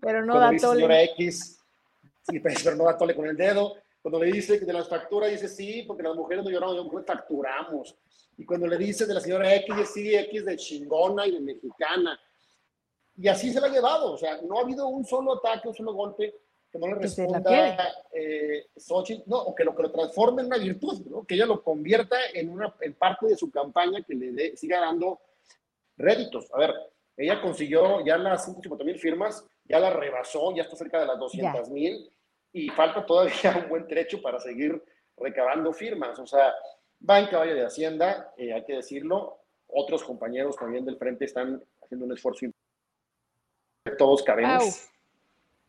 Pero 0.00 0.24
no 0.24 0.38
da 0.38 0.50
tole. 0.56 0.80
Señora 0.80 1.02
X, 1.02 1.60
sí, 2.22 2.40
pero 2.64 2.76
no 2.76 2.84
da 2.84 2.96
tole 2.96 3.14
con 3.14 3.26
el 3.26 3.36
dedo. 3.36 3.74
Cuando 4.02 4.20
le 4.20 4.30
dice 4.30 4.60
de 4.60 4.72
las 4.72 4.88
facturas, 4.88 5.30
dice 5.30 5.48
sí, 5.48 5.82
porque 5.86 6.02
las 6.02 6.14
mujeres 6.14 6.44
no 6.44 6.50
lloramos, 6.50 6.76
las 6.76 6.84
mujeres 6.84 7.06
facturamos. 7.06 7.96
Y 8.38 8.44
cuando 8.44 8.66
le 8.66 8.78
dice 8.78 9.06
de 9.06 9.14
la 9.14 9.20
señora 9.20 9.52
X, 9.54 9.76
dice 9.76 9.92
sí, 9.92 10.14
X 10.14 10.44
de 10.44 10.56
chingona 10.56 11.26
y 11.26 11.32
de 11.32 11.40
mexicana. 11.40 12.18
Y 13.16 13.28
así 13.28 13.52
se 13.52 13.60
la 13.60 13.66
ha 13.66 13.70
llevado. 13.70 14.12
O 14.12 14.18
sea, 14.18 14.40
no 14.42 14.58
ha 14.58 14.62
habido 14.62 14.86
un 14.88 15.04
solo 15.04 15.38
ataque, 15.38 15.68
un 15.68 15.74
solo 15.74 15.92
golpe 15.94 16.34
que 16.70 16.78
no 16.78 16.86
le 16.88 16.94
responda 16.96 17.94
eh, 18.12 18.66
no, 19.26 19.38
o 19.38 19.54
que 19.54 19.64
lo 19.64 19.74
que 19.74 19.82
lo 19.82 19.90
transforme 19.90 20.42
en 20.42 20.46
una 20.46 20.58
virtud, 20.58 21.06
¿no? 21.06 21.24
que 21.24 21.34
ella 21.34 21.46
lo 21.46 21.62
convierta 21.62 22.16
en, 22.34 22.50
una, 22.50 22.74
en 22.80 22.94
parte 22.94 23.26
de 23.26 23.36
su 23.36 23.50
campaña 23.50 24.02
que 24.02 24.14
le 24.14 24.56
siga 24.56 24.80
dando 24.80 25.20
réditos. 25.96 26.52
A 26.52 26.58
ver, 26.58 26.74
ella 27.16 27.40
consiguió 27.40 28.04
ya 28.04 28.18
las 28.18 28.44
150 28.44 28.84
mil 28.84 28.98
firmas, 28.98 29.44
ya 29.68 29.78
la 29.78 29.90
rebasó, 29.90 30.54
ya 30.54 30.62
está 30.62 30.76
cerca 30.76 31.00
de 31.00 31.06
las 31.06 31.18
200 31.18 31.70
mil 31.70 32.10
y 32.52 32.68
falta 32.70 33.04
todavía 33.04 33.34
un 33.62 33.68
buen 33.68 33.86
trecho 33.86 34.20
para 34.22 34.40
seguir 34.40 34.82
recabando 35.16 35.72
firmas. 35.72 36.18
O 36.18 36.26
sea, 36.26 36.54
va 37.08 37.18
en 37.18 37.26
caballo 37.26 37.54
de 37.54 37.66
Hacienda, 37.66 38.32
eh, 38.36 38.52
hay 38.52 38.64
que 38.64 38.74
decirlo. 38.74 39.38
Otros 39.68 40.04
compañeros 40.04 40.56
también 40.56 40.84
del 40.84 40.96
frente 40.96 41.24
están 41.24 41.62
haciendo 41.82 42.06
un 42.06 42.12
esfuerzo 42.12 42.46
Todos 43.98 44.22
cabemos. 44.22 44.88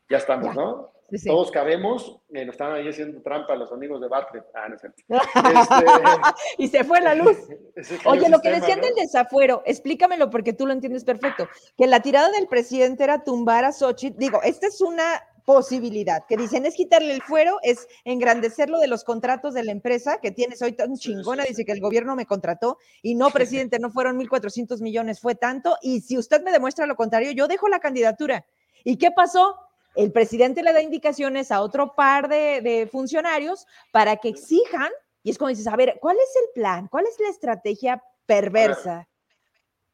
Ya 0.10 0.18
estamos, 0.18 0.56
¿no? 0.56 0.92
Todos 1.26 1.52
cabemos, 1.52 2.20
eh, 2.34 2.46
nos 2.46 2.56
están 2.56 2.74
ahí 2.74 2.88
haciendo 2.88 3.22
trampa 3.22 3.56
los 3.56 3.72
amigos 3.72 4.02
de 4.02 4.08
Bartlett. 4.10 4.46
Ah, 4.54 4.68
no 4.68 4.76
es 4.76 4.84
este... 4.84 5.04
y 6.58 6.68
se 6.68 6.84
fue 6.84 7.00
la 7.00 7.16
luz. 7.16 7.38
Oye, 8.06 8.28
lo 8.30 8.42
que 8.42 8.52
decían 8.52 8.82
del 8.82 8.94
desafuero, 8.94 9.64
explícamelo 9.66 10.30
porque 10.30 10.52
tú 10.52 10.68
lo 10.68 10.74
entiendes 10.74 11.06
perfecto. 11.06 11.48
Que 11.78 11.88
la 11.88 12.02
tirada 12.02 12.30
del 12.32 12.48
presidente 12.48 13.06
era 13.06 13.24
tumbar 13.24 13.64
a 13.64 13.72
Xochitl. 13.72 14.18
Digo, 14.18 14.42
esta 14.44 14.68
es 14.68 14.82
una 14.82 15.24
posibilidad, 15.46 16.26
que 16.28 16.36
dicen 16.36 16.66
es 16.66 16.76
quitarle 16.76 17.14
el 17.14 17.22
fuero, 17.22 17.58
es 17.64 17.88
engrandecerlo 18.04 18.80
de 18.80 18.88
los 18.88 19.06
contratos 19.06 19.54
de 19.54 19.64
la 19.64 19.72
empresa 19.72 20.20
que 20.22 20.32
tienes 20.32 20.62
hoy 20.62 20.74
tan 20.74 20.98
chingona, 20.98 21.46
dice 21.46 21.64
que 21.64 21.72
el 21.72 21.80
gobierno 21.80 22.18
me 22.18 22.26
contrató 22.26 22.80
y 23.02 23.16
no, 23.16 23.30
presidente, 23.32 23.80
no 23.80 23.90
fueron 23.90 24.20
1.400 24.20 24.82
millones, 24.82 25.22
fue 25.22 25.36
tanto, 25.36 25.78
y 25.82 26.02
si 26.02 26.18
usted 26.18 26.44
me 26.44 26.52
demuestra 26.52 26.86
lo 26.86 26.98
contrario, 26.98 27.32
yo 27.32 27.48
dejo 27.48 27.70
la 27.70 27.80
candidatura. 27.80 28.46
¿Y 28.84 28.98
qué 28.98 29.12
pasó? 29.12 29.56
El 29.98 30.12
presidente 30.12 30.64
le 30.64 30.72
da 30.72 30.82
indicaciones 30.82 31.52
a 31.52 31.62
otro 31.62 31.94
par 31.96 32.30
de, 32.30 32.88
funcionarios 32.92 33.66
para 33.92 34.16
que 34.18 34.30
exijan, 34.30 34.92
y 35.24 35.32
es 35.32 35.38
como 35.38 35.50
dices, 35.50 35.68
a 35.68 35.76
ver, 35.76 35.98
¿cuál 36.00 36.18
es 36.18 36.34
el 36.36 36.50
plan? 36.54 36.88
¿Cuál 36.88 37.06
es 37.08 37.20
la 37.20 37.30
estrategia 37.30 38.02
perversa? 38.26 39.08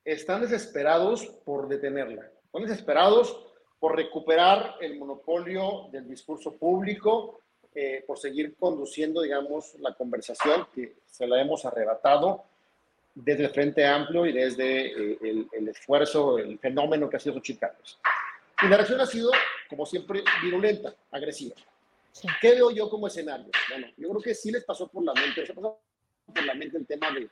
están 0.05 0.41
desesperados 0.41 1.25
por 1.45 1.69
detenerla, 1.69 2.29
están 2.45 2.63
desesperados 2.63 3.41
por 3.79 3.95
recuperar 3.95 4.75
el 4.81 4.97
monopolio 4.99 5.87
del 5.91 6.07
discurso 6.07 6.53
público, 6.53 7.39
eh, 7.73 8.03
por 8.05 8.19
seguir 8.19 8.55
conduciendo, 8.55 9.21
digamos, 9.21 9.75
la 9.79 9.93
conversación 9.93 10.67
que 10.75 10.95
se 11.09 11.25
la 11.25 11.41
hemos 11.41 11.65
arrebatado 11.65 12.43
desde 13.15 13.45
el 13.45 13.49
Frente 13.51 13.85
Amplio 13.85 14.25
y 14.25 14.33
desde 14.33 15.13
eh, 15.13 15.47
el, 15.53 15.67
esfuerzo, 15.69 16.37
el 16.37 16.59
fenómeno 16.59 17.09
que 17.09 17.17
ha 17.17 17.19
sido 17.19 17.35
Xochitl 17.35 17.65
y 18.63 18.67
la 18.67 18.77
reacción 18.77 19.01
ha 19.01 19.05
sido, 19.05 19.31
como 19.69 19.85
siempre, 19.85 20.23
virulenta, 20.41 20.95
agresiva. 21.11 21.55
¿Qué 22.39 22.51
veo 22.51 22.71
yo 22.71 22.89
como 22.89 23.07
escenario? 23.07 23.49
Bueno, 23.69 23.87
yo 23.97 24.09
creo 24.09 24.21
que 24.21 24.35
sí 24.35 24.51
les 24.51 24.63
pasó 24.63 24.87
por 24.87 25.03
la 25.03 25.13
mente, 25.13 25.45
se 25.45 25.53
pasó 25.53 25.79
por 26.25 26.45
la 26.45 26.53
mente 26.53 26.77
el 26.77 26.85
tema 26.85 27.11
de, 27.11 27.29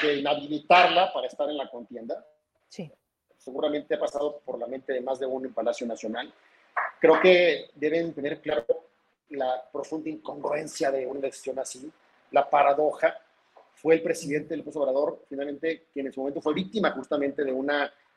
de 0.00 0.16
inhabilitarla 0.16 1.12
para 1.12 1.26
estar 1.26 1.48
en 1.50 1.58
la 1.58 1.68
contienda. 1.68 2.24
Sí. 2.68 2.90
Seguramente 3.36 3.94
ha 3.94 3.98
pasado 3.98 4.40
por 4.44 4.58
la 4.58 4.66
mente 4.66 4.92
de 4.92 5.00
más 5.00 5.18
de 5.18 5.26
uno 5.26 5.46
en 5.46 5.52
Palacio 5.52 5.86
Nacional. 5.86 6.32
Creo 7.00 7.20
que 7.20 7.70
deben 7.74 8.14
tener 8.14 8.40
claro 8.40 8.64
la 9.30 9.62
profunda 9.72 10.08
incongruencia 10.08 10.90
de 10.90 11.06
una 11.06 11.18
elección 11.18 11.58
así, 11.58 11.90
la 12.30 12.48
paradoja. 12.48 13.18
Fue 13.74 13.96
el 13.96 14.02
presidente 14.02 14.56
del 14.56 14.64
Obrador, 14.72 15.24
finalmente, 15.28 15.86
quien 15.92 16.06
en 16.06 16.12
su 16.12 16.20
momento 16.20 16.40
fue 16.40 16.54
víctima 16.54 16.92
justamente 16.92 17.44
de 17.44 17.52
un 17.52 17.70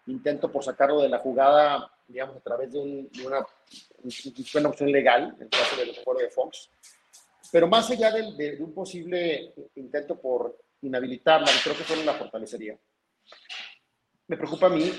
intento 0.06 0.52
por 0.52 0.64
sacarlo 0.64 1.02
de 1.02 1.10
la 1.10 1.18
jugada 1.18 1.92
digamos, 2.08 2.38
a 2.38 2.42
través 2.42 2.72
de, 2.72 2.80
una, 2.80 3.46
una, 4.54 4.70
opción 4.70 4.92
legal, 4.92 5.34
en 5.38 5.44
el 5.44 5.50
caso 5.50 5.76
del 5.76 5.98
acuerdo 5.98 6.22
de 6.22 6.30
Fox. 6.30 6.70
Pero 7.52 7.68
más 7.68 7.90
allá 7.90 8.12
de, 8.12 8.58
un 8.60 8.74
posible 8.74 9.54
intento 9.76 10.20
por 10.20 10.58
inhabilitarla, 10.82 11.50
creo 11.64 11.76
que 11.76 11.84
solo 11.84 12.04
la 12.04 12.14
fortalecería. 12.14 12.78
Me 14.28 14.38
preocupa 14.38 14.68
a 14.68 14.70
mí 14.70 14.92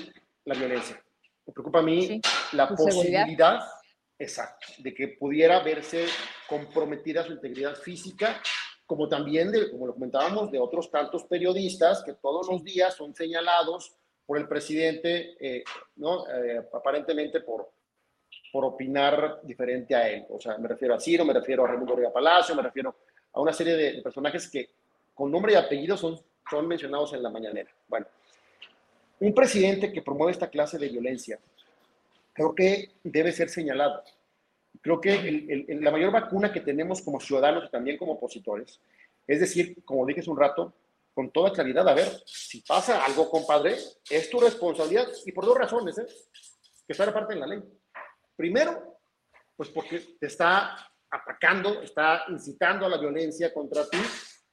la 0.45 0.55
violencia. 0.55 1.01
Me 1.45 1.53
preocupa 1.53 1.79
a 1.79 1.83
mí 1.83 2.21
la 2.53 2.67
posibilidad, 2.67 3.59
exacto, 4.17 4.67
de 4.79 4.93
que 4.93 5.09
pudiera 5.09 5.61
verse 5.61 6.05
comprometida 6.49 7.23
su 7.23 7.33
integridad 7.33 7.75
física, 7.75 8.41
como 8.85 9.07
también, 9.07 9.51
de, 9.51 9.69
como 9.69 9.87
lo 9.87 9.93
comentábamos, 9.93 10.51
de 10.51 10.59
otros 10.59 10.89
tantos 10.89 11.25
periodistas 11.25 12.03
que 12.03 12.13
todos 12.13 12.47
los 12.47 12.63
días 12.63 12.95
son 12.95 13.13
señalados 13.13 13.95
por 14.27 14.37
el 14.37 14.47
presidente, 14.47 15.37
eh, 15.39 15.63
¿no? 15.95 16.27
Eh, 16.29 16.61
aparentemente 16.73 17.39
por, 17.39 17.71
por 18.51 18.65
opinar 18.65 19.39
diferente 19.41 19.95
a 19.95 20.09
él. 20.09 20.25
O 20.29 20.39
sea, 20.39 20.57
me 20.57 20.67
refiero 20.67 20.93
a 20.93 20.99
Ciro, 20.99 21.23
me 21.23 21.33
refiero 21.33 21.63
a 21.63 21.69
Raimundo 21.69 21.95
Riga 21.95 22.11
Palacio, 22.11 22.53
me 22.53 22.61
refiero 22.61 22.93
a 23.31 23.39
una 23.39 23.53
serie 23.53 23.75
de, 23.77 24.01
personajes 24.01 24.51
que 24.51 24.69
con 25.13 25.31
nombre 25.31 25.53
y 25.53 25.55
apellido 25.55 25.95
son, 25.95 26.19
son 26.49 26.67
mencionados 26.67 27.13
en 27.13 27.23
la 27.23 27.29
mañanera. 27.29 27.71
Bueno, 27.87 28.05
un 29.21 29.33
presidente 29.33 29.93
que 29.93 30.01
promueve 30.01 30.33
esta 30.33 30.49
clase 30.49 30.77
de 30.77 30.89
violencia, 30.89 31.39
creo 32.33 32.53
que 32.53 32.91
debe 33.03 33.31
ser 33.31 33.49
señalado. 33.49 34.03
Creo 34.81 34.99
que 34.99 35.65
la 35.81 35.89
mayor 35.89 36.11
vacuna 36.11 36.51
que 36.51 36.59
tenemos 36.59 37.01
como 37.01 37.19
ciudadanos 37.19 37.65
y 37.65 37.71
también 37.71 37.97
como 37.97 38.13
opositores, 38.13 38.79
es 39.25 39.39
decir, 39.39 39.83
como 39.85 40.05
dije 40.05 40.19
hace 40.19 40.29
un 40.29 40.37
rato, 40.37 40.73
con 41.17 41.31
toda 41.31 41.51
claridad, 41.51 41.89
a 41.89 41.95
ver, 41.95 42.07
si 42.27 42.61
pasa 42.61 43.03
algo, 43.03 43.27
compadre, 43.27 43.75
es 44.07 44.29
tu 44.29 44.39
responsabilidad 44.39 45.07
y 45.25 45.31
por 45.31 45.47
dos 45.47 45.57
razones, 45.57 45.97
¿eh? 45.97 46.05
que 46.85 46.93
está 46.93 47.11
parte 47.11 47.33
en 47.33 47.39
la 47.39 47.47
ley. 47.47 47.59
Primero, 48.35 48.99
pues 49.55 49.69
porque 49.69 50.15
te 50.19 50.27
está 50.27 50.75
atacando, 51.09 51.81
está 51.81 52.25
incitando 52.29 52.85
a 52.85 52.89
la 52.89 52.99
violencia 52.99 53.51
contra 53.51 53.89
ti 53.89 53.97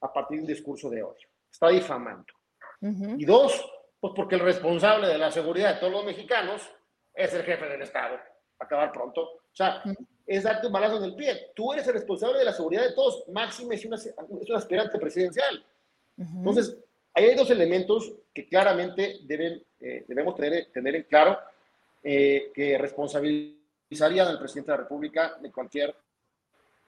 a 0.01 0.11
partir 0.11 0.39
de 0.39 0.45
un 0.45 0.49
discurso 0.49 0.89
de 0.89 1.03
odio, 1.03 1.29
está 1.53 1.69
difamando. 1.69 2.33
Y 2.81 3.27
dos, 3.27 3.63
pues 4.01 4.15
porque 4.17 4.37
el 4.37 4.41
responsable 4.41 5.09
de 5.09 5.19
la 5.19 5.31
seguridad 5.31 5.75
de 5.75 5.81
todos 5.81 5.93
los 5.93 6.07
mexicanos 6.07 6.63
es 7.13 7.31
el 7.35 7.43
jefe 7.43 7.69
del 7.69 7.83
Estado, 7.83 8.19
acabar 8.59 8.91
pronto. 8.91 9.21
O 9.21 9.53
sea, 9.53 9.83
es 10.27 10.43
darte 10.45 10.67
un 10.67 10.73
balazo 10.73 10.97
en 10.97 11.05
el 11.05 11.15
pie. 11.15 11.53
Tú 11.55 11.75
eres 11.75 11.87
el 11.89 11.93
responsable 11.93 12.39
de 12.39 12.47
la 12.47 12.55
seguridad 12.55 12.85
de 12.85 12.95
todos. 12.95 13.29
Máxime 13.29 13.79
una, 13.85 13.97
es 13.97 14.15
un 14.49 14.57
aspirante 14.57 14.99
presidencial. 14.99 15.63
Entonces, 16.17 16.77
ahí 17.13 17.27
hay 17.27 17.35
dos 17.35 17.51
elementos 17.51 18.13
que 18.33 18.47
claramente 18.47 19.21
deben, 19.23 19.63
eh, 19.81 20.05
debemos 20.07 20.35
tener, 20.35 20.67
tener 20.73 20.97
en 20.97 21.03
claro 21.05 21.39
eh, 22.03 22.53
que 22.55 22.79
responsabilizarían 22.79 24.29
al 24.29 24.39
presidente 24.39 24.71
de 24.71 24.77
la 24.77 24.83
República 24.83 25.37
de 25.41 25.51
cualquier 25.51 25.95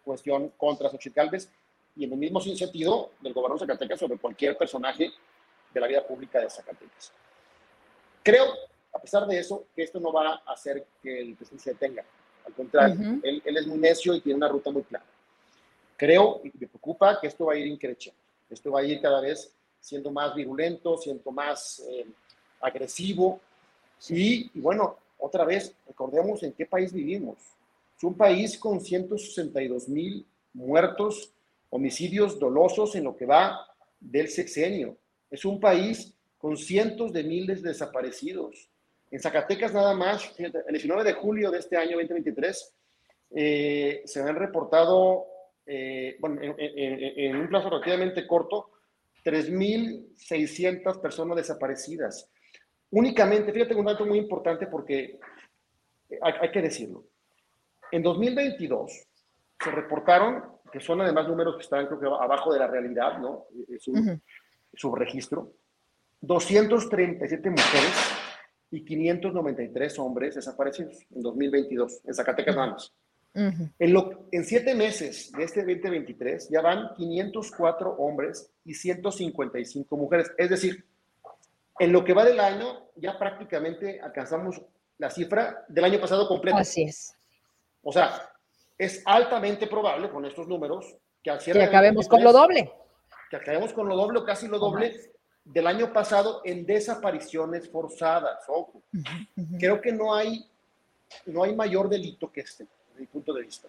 cuestión 0.04 0.50
contra 0.50 0.90
Xochitl 0.90 1.16
Galvez 1.16 1.50
y 1.96 2.04
en 2.04 2.12
el 2.12 2.18
mismo 2.18 2.40
sentido 2.40 3.12
del 3.20 3.32
gobernador 3.32 3.60
de 3.60 3.66
Zacatecas 3.66 3.98
sobre 4.00 4.18
cualquier 4.18 4.56
personaje 4.56 5.10
de 5.72 5.80
la 5.80 5.86
vida 5.86 6.06
pública 6.06 6.40
de 6.40 6.50
Zacatecas. 6.50 7.12
Creo, 8.22 8.46
a 8.92 8.98
pesar 8.98 9.26
de 9.26 9.38
eso, 9.38 9.66
que 9.74 9.82
esto 9.82 9.98
no 10.00 10.12
va 10.12 10.42
a 10.44 10.52
hacer 10.52 10.86
que 11.02 11.20
el 11.20 11.34
presidente 11.34 11.64
se 11.64 11.70
detenga. 11.70 12.04
Al 12.44 12.52
contrario, 12.52 13.20
él, 13.22 13.42
él, 13.44 13.56
es 13.56 13.66
muy 13.66 13.78
necio 13.78 14.14
y 14.14 14.20
tiene 14.20 14.36
una 14.36 14.48
ruta 14.48 14.70
muy 14.70 14.82
clara. 14.82 15.04
Creo 15.96 16.40
y 16.44 16.52
me 16.58 16.66
preocupa 16.66 17.18
que 17.20 17.26
esto 17.26 17.46
va 17.46 17.54
a 17.54 17.56
ir 17.56 17.66
increciendo. 17.66 18.20
Esto 18.50 18.70
va 18.70 18.80
a 18.80 18.84
ir 18.84 19.00
cada 19.00 19.20
vez 19.20 19.52
siendo 19.80 20.10
más 20.10 20.34
virulento, 20.34 20.98
siendo 20.98 21.30
más 21.30 21.80
eh, 21.88 22.06
agresivo. 22.60 23.40
Y, 24.08 24.50
bueno, 24.58 24.96
otra 25.18 25.44
vez, 25.44 25.74
recordemos 25.86 26.42
en 26.42 26.52
qué 26.52 26.66
país 26.66 26.92
vivimos. 26.92 27.36
Es 27.96 28.04
un 28.04 28.14
país 28.14 28.58
con 28.58 28.80
162 28.80 29.88
mil 29.88 30.26
muertos, 30.52 31.32
homicidios 31.70 32.38
dolosos 32.38 32.94
en 32.96 33.04
lo 33.04 33.16
que 33.16 33.26
va 33.26 33.66
del 34.00 34.28
sexenio. 34.28 34.96
Es 35.30 35.44
un 35.44 35.60
país 35.60 36.12
con 36.38 36.56
cientos 36.56 37.12
de 37.12 37.22
miles 37.22 37.62
de 37.62 37.70
desaparecidos. 37.70 38.68
En 39.10 39.20
Zacatecas 39.20 39.72
nada 39.72 39.94
más, 39.94 40.32
el 40.38 40.52
19 40.68 41.04
de 41.04 41.12
julio 41.12 41.50
de 41.50 41.58
este 41.58 41.76
año 41.76 41.96
2023, 41.96 42.72
eh, 43.30 44.02
se 44.04 44.20
han 44.20 44.34
reportado 44.36 45.26
eh, 45.66 46.16
bueno, 46.20 46.40
en, 46.40 47.36
un 47.36 47.48
plazo 47.48 47.70
relativamente 47.70 48.26
corto, 48.26 48.70
3.600 49.24 51.00
personas 51.00 51.36
desaparecidas. 51.36 52.30
Únicamente, 52.90 53.52
fíjate 53.52 53.74
un 53.74 53.86
dato 53.86 54.06
muy 54.06 54.18
importante 54.18 54.68
porque 54.68 55.18
hay, 56.20 56.50
que 56.52 56.62
decirlo. 56.62 57.04
En 57.90 58.02
2022 58.02 59.06
se 59.58 59.70
reportaron, 59.70 60.44
que 60.72 60.80
son 60.80 61.00
además 61.00 61.26
números 61.26 61.56
que 61.56 61.62
están 61.62 61.86
creo 61.86 61.98
que 61.98 62.06
abajo 62.06 62.52
de 62.52 62.60
la 62.60 62.68
realidad, 62.68 63.18
¿no? 63.18 63.46
Es 63.68 63.88
un 63.88 64.22
subregistro, 64.72 65.52
237 66.20 67.50
mujeres 67.50 68.12
y 68.70 68.84
593 68.84 69.98
hombres 69.98 70.34
desaparecidos 70.36 71.04
en 71.10 71.22
2022, 71.22 72.02
en 72.04 72.14
Zacatecas 72.14 72.54
nada 72.54 72.72
más 72.72 72.94
en, 73.36 73.92
lo, 73.92 74.28
en 74.32 74.44
siete 74.44 74.74
meses 74.74 75.30
de 75.32 75.44
este 75.44 75.60
2023 75.60 76.48
ya 76.48 76.62
van 76.62 76.94
504 76.96 77.90
hombres 77.98 78.50
y 78.64 78.74
155 78.74 79.96
mujeres. 79.96 80.32
Es 80.38 80.50
decir, 80.50 80.84
en 81.78 81.92
lo 81.92 82.04
que 82.04 82.14
va 82.14 82.24
del 82.24 82.40
año 82.40 82.88
ya 82.96 83.18
prácticamente 83.18 84.00
alcanzamos 84.00 84.62
la 84.98 85.10
cifra 85.10 85.64
del 85.68 85.84
año 85.84 86.00
pasado 86.00 86.26
completo. 86.26 86.56
Así 86.56 86.84
es. 86.84 87.14
O 87.82 87.92
sea, 87.92 88.30
es 88.78 89.02
altamente 89.04 89.66
probable 89.66 90.10
con 90.10 90.24
estos 90.24 90.48
números 90.48 90.96
que 91.22 91.30
al 91.30 91.40
cierre. 91.40 91.60
Que 91.60 91.66
acabemos 91.66 92.08
con 92.08 92.24
lo 92.24 92.32
doble. 92.32 92.72
Que 93.30 93.36
acabemos 93.36 93.72
con 93.72 93.88
lo 93.88 93.96
doble 93.96 94.20
o 94.20 94.24
casi 94.24 94.48
lo 94.48 94.58
doble 94.58 95.12
del 95.44 95.66
año 95.66 95.92
pasado 95.92 96.40
en 96.44 96.66
desapariciones 96.66 97.68
forzadas. 97.70 98.38
Ojo. 98.48 98.82
Creo 99.58 99.80
que 99.80 99.92
no 99.92 100.14
hay, 100.14 100.48
no 101.26 101.44
hay 101.44 101.54
mayor 101.54 101.88
delito 101.88 102.32
que 102.32 102.40
este, 102.40 102.66
mi 102.98 103.06
punto 103.06 103.32
de 103.32 103.42
vista. 103.42 103.68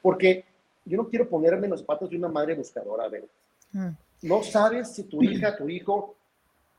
Porque 0.00 0.44
yo 0.84 0.96
no 0.96 1.08
quiero 1.08 1.28
ponerme 1.28 1.66
en 1.66 1.70
los 1.70 1.80
zapatos 1.80 2.10
de 2.10 2.16
una 2.16 2.28
madre 2.28 2.54
buscadora, 2.54 3.04
a 3.04 3.08
ver. 3.08 3.24
Mm. 3.72 3.90
No 4.22 4.42
sabes 4.42 4.94
si 4.94 5.04
tu 5.04 5.22
hija, 5.22 5.56
tu 5.56 5.68
hijo 5.68 6.14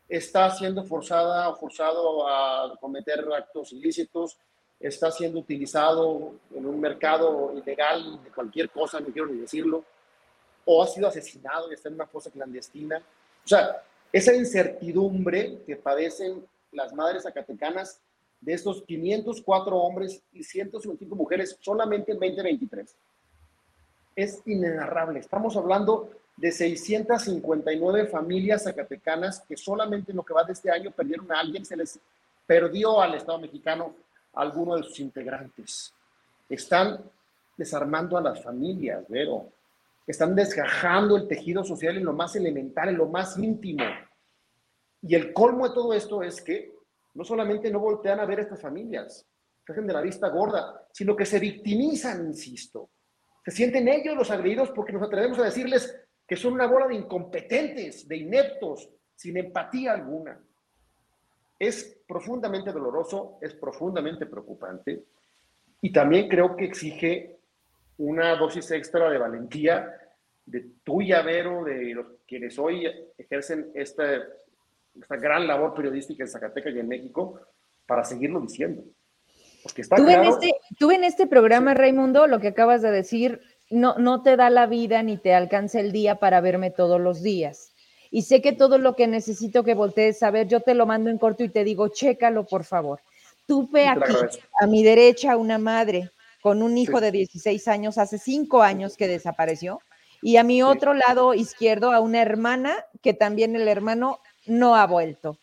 está 0.07 0.49
siendo 0.51 0.83
forzada 0.83 1.49
o 1.49 1.55
forzado 1.55 2.27
a 2.27 2.77
cometer 2.79 3.25
actos 3.35 3.73
ilícitos, 3.73 4.37
está 4.79 5.11
siendo 5.11 5.39
utilizado 5.39 6.33
en 6.53 6.65
un 6.65 6.79
mercado 6.79 7.53
ilegal 7.55 8.21
de 8.23 8.29
cualquier 8.29 8.69
cosa, 8.69 8.99
no 8.99 9.07
quiero 9.07 9.27
ni 9.27 9.39
decirlo, 9.39 9.83
o 10.65 10.83
ha 10.83 10.87
sido 10.87 11.07
asesinado 11.07 11.69
y 11.69 11.73
está 11.73 11.89
en 11.89 11.95
una 11.95 12.07
fosa 12.07 12.29
clandestina. 12.31 12.97
O 12.97 13.47
sea, 13.47 13.81
esa 14.11 14.33
incertidumbre 14.33 15.63
que 15.65 15.75
padecen 15.75 16.45
las 16.71 16.93
madres 16.93 17.23
zacatecanas 17.23 17.99
de 18.43 18.53
estos 18.53 18.83
504 18.83 19.77
hombres 19.77 20.21
y 20.33 20.43
155 20.43 21.15
mujeres 21.15 21.57
solamente 21.61 22.11
en 22.11 22.19
2023 22.19 22.95
es 24.15 24.41
inenarrable. 24.45 25.19
Estamos 25.19 25.55
hablando 25.55 26.09
de 26.35 26.51
659 26.51 28.07
familias 28.07 28.63
zacatecanas 28.63 29.41
que 29.47 29.55
solamente 29.55 30.11
en 30.11 30.17
lo 30.17 30.23
que 30.23 30.33
va 30.33 30.43
de 30.43 30.53
este 30.53 30.69
año 30.69 30.91
perdieron 30.91 31.31
a 31.31 31.39
alguien, 31.39 31.65
se 31.65 31.77
les 31.77 31.99
perdió 32.45 33.01
al 33.01 33.15
Estado 33.15 33.39
mexicano 33.39 33.95
alguno 34.33 34.75
de 34.75 34.83
sus 34.83 34.99
integrantes. 34.99 35.93
Están 36.49 36.99
desarmando 37.55 38.17
a 38.17 38.21
las 38.21 38.43
familias, 38.43 39.07
Vero. 39.07 39.47
Están 40.05 40.35
desgajando 40.35 41.15
el 41.15 41.27
tejido 41.27 41.63
social 41.63 41.95
en 41.95 42.03
lo 42.03 42.13
más 42.13 42.35
elemental, 42.35 42.89
en 42.89 42.97
lo 42.97 43.07
más 43.07 43.37
íntimo. 43.37 43.85
Y 45.01 45.15
el 45.15 45.31
colmo 45.31 45.67
de 45.67 45.73
todo 45.73 45.93
esto 45.93 46.23
es 46.23 46.41
que 46.41 46.73
no 47.13 47.23
solamente 47.23 47.71
no 47.71 47.79
voltean 47.79 48.19
a 48.19 48.25
ver 48.25 48.39
a 48.39 48.41
estas 48.43 48.61
familias, 48.61 49.27
se 49.65 49.71
hacen 49.71 49.87
de 49.87 49.93
la 49.93 50.01
vista 50.01 50.29
gorda, 50.29 50.87
sino 50.91 51.15
que 51.15 51.25
se 51.25 51.39
victimizan, 51.39 52.25
insisto. 52.25 52.89
Se 53.45 53.51
sienten 53.51 53.87
ellos 53.87 54.15
los 54.15 54.31
agredidos 54.31 54.71
porque 54.71 54.93
nos 54.93 55.03
atrevemos 55.03 55.39
a 55.39 55.45
decirles 55.45 56.03
que 56.27 56.35
son 56.35 56.53
una 56.53 56.67
bola 56.67 56.87
de 56.87 56.95
incompetentes, 56.95 58.07
de 58.07 58.17
ineptos, 58.17 58.89
sin 59.15 59.37
empatía 59.37 59.93
alguna. 59.93 60.39
Es 61.59 61.97
profundamente 62.07 62.71
doloroso, 62.71 63.37
es 63.41 63.53
profundamente 63.53 64.25
preocupante 64.25 65.03
y 65.81 65.91
también 65.91 66.27
creo 66.27 66.55
que 66.55 66.65
exige 66.65 67.39
una 67.97 68.35
dosis 68.35 68.71
extra 68.71 69.09
de 69.09 69.17
valentía 69.17 69.99
de 70.45 70.71
tuya, 70.83 71.21
Vero, 71.21 71.63
de 71.63 71.93
los 71.93 72.07
quienes 72.27 72.57
hoy 72.57 72.85
ejercen 73.17 73.71
esta, 73.75 74.03
esta 74.99 75.15
gran 75.17 75.47
labor 75.47 75.73
periodística 75.73 76.23
en 76.23 76.29
Zacatecas 76.29 76.73
y 76.75 76.79
en 76.79 76.87
México 76.87 77.39
para 77.85 78.03
seguirlo 78.03 78.39
diciendo. 78.41 78.83
Porque 79.63 79.81
está 79.81 79.95
tú, 79.95 80.07
en 80.07 80.23
este, 80.23 80.53
tú 80.77 80.91
en 80.91 81.03
este 81.03 81.27
programa, 81.27 81.73
Raimundo, 81.73 82.27
lo 82.27 82.39
que 82.39 82.49
acabas 82.49 82.81
de 82.81 82.91
decir, 82.91 83.41
no, 83.69 83.97
no 83.97 84.21
te 84.21 84.35
da 84.35 84.49
la 84.49 84.67
vida 84.67 85.03
ni 85.03 85.17
te 85.17 85.33
alcanza 85.33 85.79
el 85.79 85.91
día 85.91 86.15
para 86.15 86.41
verme 86.41 86.69
todos 86.69 86.99
los 86.99 87.23
días. 87.23 87.73
Y 88.11 88.23
sé 88.23 88.41
que 88.41 88.51
todo 88.51 88.77
lo 88.77 88.95
que 88.95 89.07
necesito 89.07 89.63
que 89.63 89.73
voltees 89.73 90.21
a 90.21 90.31
ver, 90.31 90.47
yo 90.47 90.59
te 90.59 90.75
lo 90.75 90.85
mando 90.85 91.09
en 91.09 91.17
corto 91.17 91.43
y 91.43 91.49
te 91.49 91.63
digo, 91.63 91.87
chécalo, 91.87 92.45
por 92.45 92.63
favor. 92.63 92.99
Tuve 93.47 93.87
aquí, 93.87 94.13
a 94.59 94.67
mi 94.67 94.83
derecha, 94.83 95.35
una 95.35 95.57
madre 95.57 96.11
con 96.41 96.61
un 96.61 96.77
hijo 96.77 96.99
de 97.01 97.11
16 97.11 97.67
años, 97.69 97.97
hace 97.97 98.17
cinco 98.17 98.61
años 98.61 98.97
que 98.97 99.07
desapareció, 99.07 99.79
y 100.21 100.37
a 100.37 100.43
mi 100.43 100.61
otro 100.61 100.93
lado 100.93 101.33
izquierdo 101.33 101.91
a 101.91 102.01
una 102.01 102.21
hermana 102.21 102.85
que 103.01 103.13
también 103.13 103.55
el 103.55 103.67
hermano 103.67 104.19
no 104.45 104.75
ha 104.75 104.85
vuelto. 104.85 105.37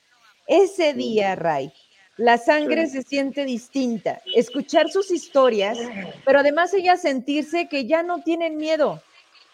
Ese 0.47 0.95
día, 0.95 1.37
Ray, 1.37 1.73
la 2.17 2.39
sangre 2.39 2.87
se 2.87 3.03
siente 3.03 3.45
distinta. 3.45 4.21
Escuchar 4.35 4.91
sus 4.91 5.11
historias, 5.11 5.79
pero 6.25 6.41
además 6.41 6.75
ellas 6.75 7.03
sentirse 7.03 7.69
que 7.69 7.87
ya 7.87 8.03
no 8.03 8.23
tienen 8.23 8.57
miedo, 8.57 9.03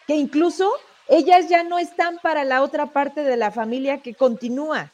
que 0.05 0.15
incluso 0.15 0.71
ellas 1.07 1.47
ya 1.47 1.63
no 1.63 1.79
están 1.79 2.19
para 2.19 2.43
la 2.43 2.61
otra 2.61 2.87
parte 2.87 3.23
de 3.23 3.37
la 3.37 3.51
familia 3.51 3.99
que 3.99 4.15
continúa. 4.15 4.91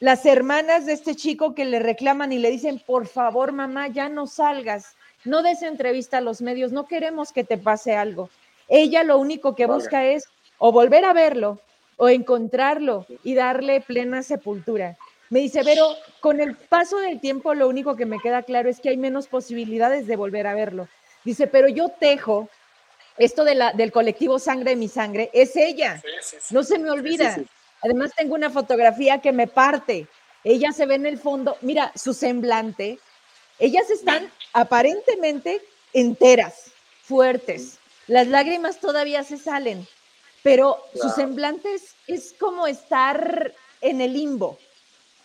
Las 0.00 0.24
hermanas 0.26 0.86
de 0.86 0.92
este 0.92 1.14
chico 1.14 1.54
que 1.54 1.64
le 1.64 1.80
reclaman 1.80 2.32
y 2.32 2.38
le 2.38 2.50
dicen, 2.50 2.82
por 2.86 3.06
favor, 3.06 3.52
mamá, 3.52 3.88
ya 3.88 4.08
no 4.08 4.26
salgas, 4.26 4.94
no 5.24 5.42
des 5.42 5.62
entrevista 5.62 6.18
a 6.18 6.22
los 6.22 6.40
medios, 6.40 6.72
no 6.72 6.86
queremos 6.86 7.32
que 7.32 7.44
te 7.44 7.58
pase 7.58 7.96
algo. 7.96 8.30
Ella 8.68 9.04
lo 9.04 9.18
único 9.18 9.54
que 9.54 9.66
busca 9.66 10.04
es 10.06 10.24
o 10.58 10.72
volver 10.72 11.04
a 11.04 11.12
verlo 11.12 11.60
o 11.96 12.08
encontrarlo 12.08 13.06
y 13.24 13.34
darle 13.34 13.80
plena 13.80 14.22
sepultura. 14.22 14.96
Me 15.28 15.40
dice, 15.40 15.62
pero 15.64 15.88
con 16.20 16.40
el 16.40 16.54
paso 16.54 16.98
del 16.98 17.20
tiempo 17.20 17.54
lo 17.54 17.68
único 17.68 17.96
que 17.96 18.06
me 18.06 18.20
queda 18.20 18.42
claro 18.42 18.68
es 18.68 18.80
que 18.80 18.90
hay 18.90 18.96
menos 18.96 19.26
posibilidades 19.26 20.06
de 20.06 20.16
volver 20.16 20.46
a 20.46 20.54
verlo. 20.54 20.88
Dice, 21.24 21.46
pero 21.46 21.68
yo 21.68 21.88
tejo 21.88 22.48
esto 23.18 23.44
de 23.44 23.54
la, 23.54 23.72
del 23.72 23.90
colectivo 23.92 24.38
Sangre 24.38 24.70
de 24.70 24.76
mi 24.76 24.88
Sangre, 24.88 25.30
es 25.32 25.56
ella. 25.56 26.02
no 26.50 26.62
se 26.62 26.78
me 26.78 26.90
olvida. 26.90 27.36
Además 27.82 28.12
tengo 28.16 28.34
una 28.34 28.50
fotografía 28.50 29.20
que 29.20 29.32
me 29.32 29.46
parte. 29.46 30.06
Ella 30.44 30.70
se 30.72 30.86
ve 30.86 30.94
en 30.94 31.06
el 31.06 31.18
fondo, 31.18 31.56
mira 31.60 31.92
su 31.96 32.14
semblante. 32.14 32.98
Ellas 33.58 33.90
están 33.90 34.30
aparentemente 34.52 35.60
enteras, 35.92 36.70
fuertes. 37.02 37.78
Las 38.06 38.28
lágrimas 38.28 38.78
todavía 38.78 39.24
se 39.24 39.38
salen, 39.38 39.86
pero 40.46 40.78
su 40.94 41.08
semblante 41.08 41.74
es 42.06 42.32
como 42.38 42.68
estar 42.68 43.52
en 43.80 44.00
el 44.00 44.12
limbo 44.12 44.56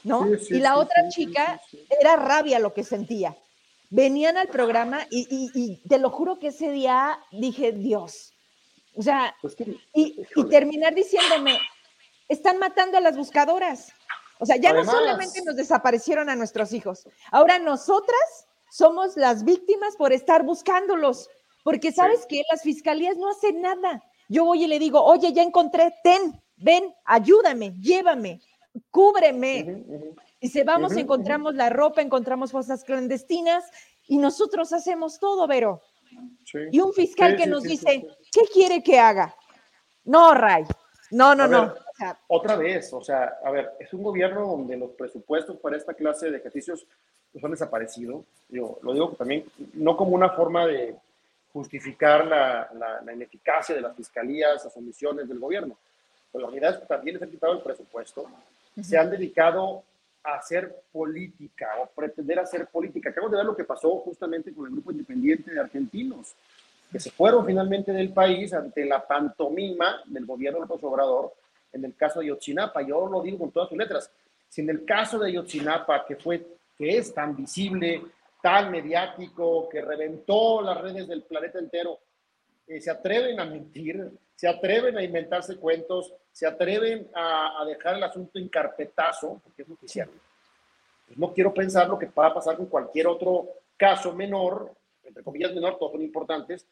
¿no? 0.04 0.28
y 0.50 0.60
la 0.60 0.80
otra 0.80 1.10
chica 1.10 1.62
era 2.00 2.16
rabia 2.16 2.58
lo 2.58 2.74
que 2.74 2.84
sentía. 2.84 3.38
Venían 3.92 4.36
al 4.36 4.48
programa 4.48 5.06
y, 5.12 5.80
te 5.88 6.00
lo 6.00 6.10
juro 6.10 6.40
que 6.40 6.48
ese 6.48 6.72
día 6.72 7.20
dije, 7.32 7.72
Dios, 7.72 8.34
o 8.96 9.04
sea, 9.04 9.36
pues 9.44 9.56
y, 9.94 10.26
terminar 10.50 10.96
diciéndome, 10.96 11.60
están 12.28 12.58
matando 12.58 12.98
a 12.98 13.02
las 13.02 13.16
buscadoras. 13.16 13.94
O 14.40 14.48
sea, 14.48 14.56
ya 14.56 14.74
no 14.74 14.84
solamente 14.84 15.44
nos 15.44 15.56
desaparecieron 15.56 16.32
a 16.32 16.36
nuestros 16.36 16.74
hijos, 16.74 17.08
ahora 17.30 17.60
nosotras 17.60 18.48
somos 18.72 19.16
las 19.18 19.44
víctimas 19.44 19.96
por 19.98 20.14
estar 20.14 20.42
buscándolos, 20.42 21.30
porque 21.64 21.92
sabes 21.92 22.26
que 22.26 22.42
las 22.50 22.64
fiscalías 22.64 23.18
no 23.18 23.30
hacen 23.30 23.62
nada. 23.62 24.04
Yo 24.32 24.46
voy 24.46 24.64
y 24.64 24.68
le 24.68 24.80
digo, 24.80 25.04
oye, 25.04 25.34
ya 25.34 25.44
encontré, 25.44 25.94
ten, 26.04 26.42
ven, 26.56 26.94
ayúdame, 27.06 27.74
llévame 27.80 28.40
cúbreme. 28.90 29.84
Y 30.40 30.50
se 30.50 30.64
vamos, 30.64 30.96
encontramos 30.96 31.56
la 31.56 31.70
ropa, 31.70 32.02
encontramos 32.02 32.52
fosas 32.52 32.84
clandestinas 32.84 33.70
y 34.08 34.18
nosotros 34.18 34.74
hacemos 34.74 35.20
todo, 35.20 35.48
Vero. 35.48 35.82
Y 36.72 36.80
un 36.80 36.94
fiscal 36.94 37.36
que 37.36 37.48
nos 37.48 37.64
dice, 37.64 38.08
¿qué 38.32 38.42
quiere 38.52 38.84
que 38.84 39.00
haga? 39.00 39.36
No, 40.04 40.34
Ray. 40.34 40.66
No, 41.12 41.36
no, 41.36 41.48
no. 41.48 41.74
otra 42.28 42.56
vez, 42.56 42.92
o 42.94 43.02
sea, 43.02 43.38
a 43.44 43.52
ver, 43.52 43.72
es 43.80 43.94
un 43.94 44.02
gobierno 44.02 44.48
donde 44.48 44.78
los 44.78 44.92
presupuestos 44.92 45.58
para 45.58 45.76
esta 45.76 45.94
clase 45.94 46.32
de 46.32 46.38
ejercicios 46.38 46.88
pues, 47.32 47.44
han 47.44 47.52
desaparecido. 47.52 48.26
Yo 48.48 48.80
lo 48.82 48.94
digo 48.94 49.10
también, 49.18 49.46
no 49.74 49.98
como 49.98 50.16
una 50.16 50.30
forma 50.30 50.66
de 50.66 50.96
justificar 51.54 52.26
la, 52.26 53.02
la 53.04 53.14
ineficacia 53.14 53.76
de 53.76 53.82
las 53.82 53.96
fiscalías, 53.96 54.64
las 54.64 54.78
omisiones 54.78 55.28
del 55.28 55.40
gobierno. 55.40 55.78
Pero 56.32 56.46
la 56.46 56.52
realidad 56.52 56.76
es 56.76 56.80
que 56.80 56.86
también 56.86 57.16
les 57.16 57.24
han 57.24 57.30
quitado 57.30 57.54
el 57.54 57.62
presupuesto 57.62 58.28
se 58.82 58.98
han 58.98 59.10
dedicado 59.10 59.84
a 60.24 60.36
hacer 60.36 60.84
política 60.92 61.68
o 61.82 61.88
pretender 61.88 62.40
hacer 62.40 62.68
política. 62.68 63.10
Acabo 63.10 63.30
de 63.30 63.38
ver 63.38 63.46
lo 63.46 63.56
que 63.56 63.64
pasó 63.64 63.98
justamente 63.98 64.54
con 64.54 64.66
el 64.66 64.72
grupo 64.72 64.92
independiente 64.92 65.52
de 65.52 65.60
argentinos, 65.60 66.34
que 66.92 67.00
se 67.00 67.12
fueron 67.12 67.46
finalmente 67.46 67.92
del 67.92 68.14
país 68.14 68.54
ante 68.54 68.86
la 68.86 69.06
pantomima 69.06 70.02
del 70.06 70.26
gobierno 70.26 70.60
de 70.60 70.68
López 70.68 70.84
Obrador 70.84 71.34
en 71.74 71.86
el 71.86 71.96
caso 71.96 72.20
de 72.20 72.28
Yotzinapa. 72.28 72.82
Yo 72.82 73.08
lo 73.08 73.22
digo 73.22 73.40
con 73.40 73.52
todas 73.52 73.70
sus 73.70 73.78
letras. 73.78 74.12
Si 74.48 74.62
en 74.62 74.70
el 74.70 74.86
caso 74.86 75.18
de 75.18 75.32
Yotzinapa, 75.32 76.06
que, 76.06 76.16
fue, 76.16 76.46
que 76.78 76.98
es 76.98 77.14
tan 77.14 77.36
visible, 77.36 78.04
tan 78.42 78.72
mediático, 78.72 79.70
que 79.70 79.82
reventó 79.82 80.62
las 80.62 80.82
redes 80.82 81.08
del 81.08 81.24
planeta 81.24 81.60
entero, 81.60 82.00
eh, 82.68 82.82
se 82.82 82.90
atreven 82.90 83.40
a 83.40 83.46
mentir, 83.46 84.10
se 84.36 84.48
atreven 84.48 84.98
a 84.98 85.04
inventarse 85.04 85.58
cuentos, 85.58 86.14
se 86.32 86.48
atreven 86.48 87.10
a, 87.14 87.64
dejar 87.66 87.96
el 87.96 88.04
asunto 88.04 88.40
en 88.40 88.50
carpetazo, 88.50 89.42
porque 89.44 89.62
es 89.64 89.68
lo 89.68 89.76
que 89.76 89.86
hicieron. 89.86 90.14
Pues 91.06 91.18
no 91.18 91.34
quiero 91.34 91.54
pensar 91.54 91.88
lo 91.88 92.00
que 92.00 92.08
va 92.08 92.28
a 92.28 92.34
pasar 92.34 92.58
con 92.58 92.68
cualquier 92.68 93.08
otro 93.08 93.50
caso 93.78 94.14
menor, 94.14 94.72
entre 95.04 95.24
comillas 95.24 95.54
menor, 95.54 95.78
todos 95.78 95.92
son 95.94 96.02
importantes, 96.02 96.66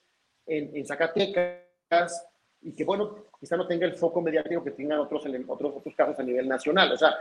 en, 0.45 0.85
Zacatecas, 0.85 2.25
y 2.61 2.73
que, 2.73 2.83
bueno, 2.83 3.25
quizá 3.39 3.55
no 3.55 3.67
tenga 3.67 3.85
el 3.85 3.95
foco 3.95 4.21
mediático 4.21 4.63
que 4.63 4.71
tengan 4.71 4.99
otros, 4.99 5.23
otros, 5.47 5.73
otros 5.75 5.95
casos 5.95 6.19
a 6.19 6.23
nivel 6.23 6.47
nacional. 6.47 6.91
O 6.91 6.97
sea, 6.97 7.15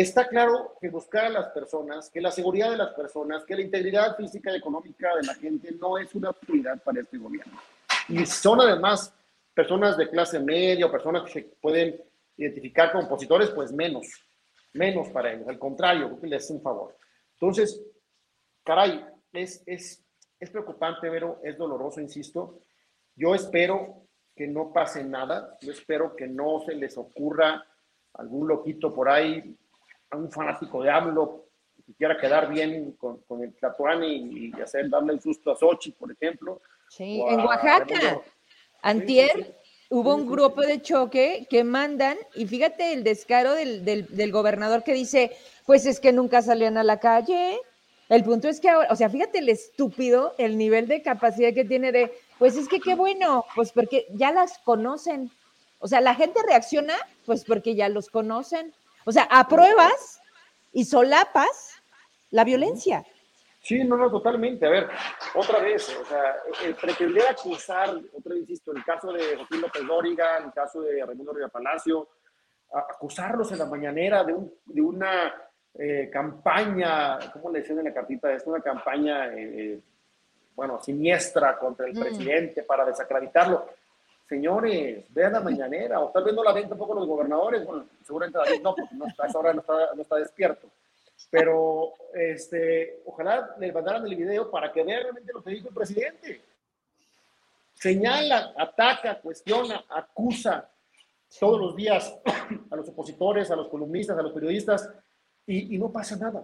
está 0.00 0.28
claro 0.28 0.76
que 0.80 0.90
buscar 0.90 1.26
a 1.26 1.30
las 1.30 1.48
personas, 1.48 2.10
que 2.10 2.20
la 2.20 2.30
seguridad 2.30 2.70
de 2.70 2.76
las 2.76 2.92
personas, 2.94 3.44
que 3.44 3.54
la 3.54 3.62
integridad 3.62 4.16
física 4.16 4.52
y 4.52 4.56
económica 4.56 5.14
de 5.16 5.22
la 5.22 5.34
gente 5.34 5.72
no 5.72 5.98
es 5.98 6.14
una 6.14 6.32
prioridad 6.32 6.82
para 6.82 7.00
este 7.00 7.18
gobierno. 7.18 7.58
Y 8.08 8.26
son 8.26 8.60
además 8.60 9.14
personas 9.54 9.96
de 9.96 10.08
clase 10.10 10.38
media 10.38 10.86
o 10.86 10.90
personas 10.90 11.24
que 11.24 11.32
se 11.32 11.42
pueden 11.60 11.98
identificar 12.36 12.92
como 12.92 13.06
opositores, 13.06 13.50
pues 13.50 13.72
menos, 13.72 14.06
menos 14.74 15.08
para 15.08 15.32
ellos. 15.32 15.48
Al 15.48 15.58
contrario, 15.58 16.08
creo 16.08 16.20
que 16.20 16.26
les 16.26 16.44
es 16.44 16.50
un 16.50 16.60
favor. 16.60 16.94
Entonces, 17.32 17.80
caray, 18.62 19.04
es, 19.32 19.62
es, 19.66 20.04
es 20.38 20.50
preocupante, 20.50 21.10
pero 21.10 21.40
es 21.42 21.56
doloroso, 21.56 22.00
insisto. 22.00 22.60
Yo 23.14 23.34
espero 23.34 24.06
que 24.34 24.46
no 24.46 24.72
pase 24.72 25.02
nada. 25.02 25.56
Yo 25.62 25.72
espero 25.72 26.14
que 26.14 26.28
no 26.28 26.60
se 26.66 26.74
les 26.74 26.98
ocurra 26.98 27.66
algún 28.12 28.48
loquito 28.48 28.94
por 28.94 29.08
ahí, 29.08 29.56
un 30.16 30.30
fanático 30.30 30.82
de 30.82 30.90
AMLO, 30.90 31.44
que 31.86 31.94
quiera 31.94 32.16
quedar 32.16 32.48
bien 32.48 32.92
con, 32.92 33.18
con 33.22 33.42
el 33.42 33.54
Tlatuani 33.54 34.50
y, 34.50 34.60
hacer 34.60 34.88
darle 34.90 35.14
el 35.14 35.20
susto 35.20 35.52
a 35.52 35.56
Sochi, 35.56 35.92
por 35.92 36.10
ejemplo. 36.10 36.60
Sí, 36.88 37.22
en 37.28 37.40
Oaxaca. 37.40 38.20
Antier 38.82 39.56
hubo 39.88 40.14
un 40.14 40.26
grupo 40.26 40.62
de 40.62 40.82
choque 40.82 41.46
que 41.48 41.64
mandan, 41.64 42.16
y 42.34 42.46
fíjate 42.46 42.92
el 42.92 43.04
descaro 43.04 43.54
del, 43.54 43.84
del, 43.84 44.06
del, 44.08 44.32
gobernador 44.32 44.82
que 44.82 44.94
dice, 44.94 45.36
pues 45.64 45.86
es 45.86 46.00
que 46.00 46.12
nunca 46.12 46.42
salían 46.42 46.76
a 46.76 46.82
la 46.82 46.98
calle. 46.98 47.60
El 48.08 48.24
punto 48.24 48.48
es 48.48 48.60
que 48.60 48.68
ahora, 48.68 48.88
o 48.90 48.96
sea, 48.96 49.08
fíjate 49.08 49.38
el 49.38 49.48
estúpido, 49.48 50.34
el 50.38 50.58
nivel 50.58 50.86
de 50.88 51.02
capacidad 51.02 51.52
que 51.52 51.64
tiene 51.64 51.92
de, 51.92 52.12
pues 52.38 52.56
es 52.56 52.68
que 52.68 52.80
qué 52.80 52.94
bueno, 52.94 53.44
pues 53.54 53.72
porque 53.72 54.06
ya 54.10 54.32
las 54.32 54.58
conocen. 54.58 55.30
O 55.78 55.88
sea, 55.88 56.00
la 56.00 56.14
gente 56.14 56.40
reacciona, 56.46 56.94
pues 57.24 57.44
porque 57.44 57.74
ya 57.74 57.88
los 57.88 58.08
conocen. 58.08 58.72
O 59.08 59.12
sea, 59.12 59.22
apruebas 59.30 60.20
y 60.72 60.84
solapas 60.84 61.80
la 62.30 62.42
violencia. 62.42 63.04
Sí, 63.60 63.82
no, 63.84 63.96
no, 63.96 64.10
totalmente. 64.10 64.66
A 64.66 64.70
ver, 64.70 64.88
otra 65.34 65.60
vez, 65.60 65.96
o 65.96 66.04
sea, 66.04 66.36
el 66.64 66.74
pretender 66.74 67.28
acusar, 67.28 67.90
otra 67.90 68.34
vez 68.34 68.40
insisto, 68.40 68.72
el 68.72 68.84
caso 68.84 69.12
de 69.12 69.36
Joaquín 69.36 69.60
López 69.60 69.86
Dóriga, 69.86 70.38
el 70.38 70.52
caso 70.52 70.80
de 70.80 71.04
Raimundo 71.04 71.32
Río 71.32 71.48
Palacio, 71.48 72.08
acusarlos 72.72 73.50
en 73.52 73.58
la 73.60 73.66
mañanera 73.66 74.24
de, 74.24 74.34
un, 74.34 74.52
de 74.64 74.80
una 74.80 75.34
eh, 75.74 76.10
campaña, 76.12 77.18
¿cómo 77.32 77.50
le 77.50 77.60
decían 77.60 77.78
en 77.78 77.84
la 77.84 77.94
cartita? 77.94 78.32
Es 78.32 78.44
una 78.44 78.60
campaña, 78.60 79.28
eh, 79.28 79.34
eh, 79.38 79.80
bueno, 80.56 80.80
siniestra 80.82 81.56
contra 81.56 81.86
el 81.86 81.94
mm. 81.94 82.00
presidente 82.00 82.62
para 82.64 82.84
desacreditarlo. 82.84 83.68
Señores, 84.28 85.04
vean 85.10 85.32
la 85.32 85.40
mañanera, 85.40 86.00
o 86.00 86.10
tal 86.10 86.24
vez 86.24 86.34
no 86.34 86.42
la 86.42 86.52
ven 86.52 86.68
tampoco 86.68 86.94
los 86.94 87.06
gobernadores, 87.06 87.64
bueno, 87.64 87.86
seguramente 88.04 88.38
David 88.38 88.62
no, 88.62 88.74
porque 88.74 88.94
no, 88.94 89.04
a 89.04 89.26
esa 89.26 89.38
hora 89.38 89.52
no 89.52 89.60
está, 89.60 89.94
no 89.94 90.02
está 90.02 90.16
despierto 90.16 90.68
pero 91.30 91.94
este, 92.14 93.02
ojalá 93.06 93.56
le 93.58 93.72
mandaran 93.72 94.06
el 94.06 94.14
video 94.14 94.50
para 94.50 94.72
que 94.72 94.82
vean 94.82 95.02
realmente 95.02 95.32
lo 95.32 95.42
que 95.42 95.50
dijo 95.50 95.68
el 95.68 95.74
presidente. 95.74 96.42
Señala, 97.74 98.54
ataca, 98.56 99.20
cuestiona, 99.20 99.84
acusa 99.88 100.70
todos 101.38 101.60
los 101.60 101.76
días 101.76 102.14
a 102.70 102.76
los 102.76 102.88
opositores, 102.88 103.50
a 103.50 103.56
los 103.56 103.68
columnistas, 103.68 104.18
a 104.18 104.22
los 104.22 104.32
periodistas, 104.32 104.88
y, 105.46 105.78
no 105.78 105.92
pasa 105.92 106.16
nada. 106.16 106.42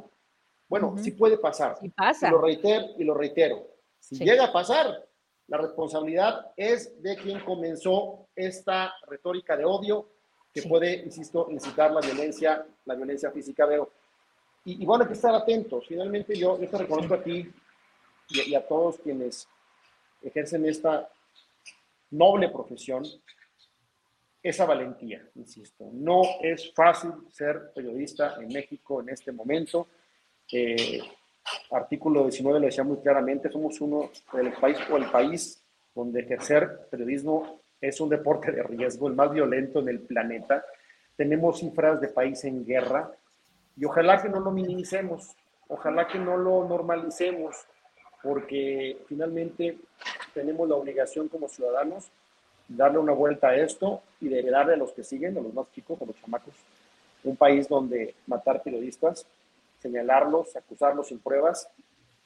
Bueno, 0.69 0.95
sí 0.99 1.11
puede 1.11 1.39
pasar. 1.39 1.77
Sí 1.81 1.89
pasa. 1.89 2.29
Y 2.29 2.31
lo 2.31 2.41
reitero 2.41 2.87
y 2.99 3.05
lo 3.05 3.15
reitero. 3.15 3.67
Si 3.99 4.17
llega 4.25 4.45
a 4.45 4.53
pasar, 4.53 5.07
la 5.49 5.59
responsabilidad 5.59 6.53
es 6.57 7.03
de 7.03 7.17
quien 7.17 7.41
comenzó 7.41 8.27
esta 8.35 8.95
retórica 9.07 9.57
de 9.57 9.65
odio 9.65 10.09
que 10.53 10.63
puede, 10.63 10.97
insisto, 11.05 11.49
incitar 11.51 11.93
la 11.93 12.01
violencia, 12.01 12.67
la 12.85 12.95
violencia 12.95 13.31
física. 13.31 13.67
Pero 13.67 13.91
y, 14.65 14.85
bueno, 14.85 15.05
hay 15.05 15.09
que 15.09 15.15
estar 15.15 15.35
atentos. 15.35 15.87
Finalmente 15.87 16.37
yo, 16.37 16.57
te 16.57 16.79
reconozco 16.79 17.15
a 17.15 17.23
ti 17.23 17.51
y, 18.29 18.55
a 18.55 18.67
todos 18.67 18.99
quienes 18.99 19.49
ejercen 20.23 20.65
esta 20.67 21.11
noble 22.11 22.49
profesión, 22.49 23.05
esa 24.43 24.65
valentía, 24.65 25.27
insisto. 25.35 25.89
No 25.93 26.23
es 26.41 26.73
fácil 26.75 27.13
ser 27.31 27.73
periodista 27.75 28.37
en 28.41 28.49
México 28.49 29.01
en 29.01 29.09
este 29.09 29.33
momento. 29.33 29.89
Eh, 30.53 31.01
artículo 31.71 32.23
19 32.25 32.61
lo 32.61 32.67
decía 32.67 32.85
muy 32.85 32.99
claramente, 32.99 33.51
somos 33.51 33.81
uno 33.81 34.11
del 34.33 34.53
país 34.53 34.79
o 34.91 34.97
el 34.97 35.11
país 35.11 35.63
donde 35.95 36.21
ejercer 36.21 36.87
periodismo 36.91 37.61
es 37.81 38.01
un 38.01 38.09
deporte 38.09 38.53
de 38.53 38.63
riesgo, 38.63 39.09
el 39.09 39.15
más 39.15 39.33
violento 39.33 39.81
en 39.81 39.89
el 39.89 40.01
planeta. 40.01 40.65
Tenemos 41.17 41.59
cifras 41.59 42.01
de 42.01 42.09
país 42.09 42.45
en 42.45 42.65
guerra, 42.65 43.11
y 43.77 43.85
ojalá 43.85 44.23
que 44.23 44.29
no 44.29 44.41
lo 44.41 44.51
minimicemos, 44.51 45.35
ojalá 45.69 46.07
que 46.07 46.19
no 46.19 46.37
lo 46.37 46.69
normalicemos, 46.69 47.57
porque 48.23 48.99
finalmente 49.09 49.79
tenemos 50.35 50.69
la 50.69 50.77
obligación 50.77 51.29
como 51.29 51.49
ciudadanos 51.49 52.11
darle 52.69 52.99
una 52.99 53.13
vuelta 53.13 53.49
a 53.49 53.57
esto 53.57 54.03
y 54.21 54.29
de 54.29 54.43
darle 54.43 54.75
a 54.75 54.77
los 54.77 54.93
que 54.93 55.03
siguen, 55.03 55.37
a 55.37 55.41
los 55.41 55.53
más 55.53 55.71
chicos, 55.73 56.01
a 56.01 56.05
los 56.05 56.17
chamacos, 56.21 56.55
un 57.25 57.37
país 57.37 57.69
donde 57.69 58.15
matar 58.27 58.63
periodistas, 58.63 59.27
señalarlos, 59.83 60.57
acusarlos 60.57 61.09
sin 61.09 61.21
pruebas, 61.21 61.69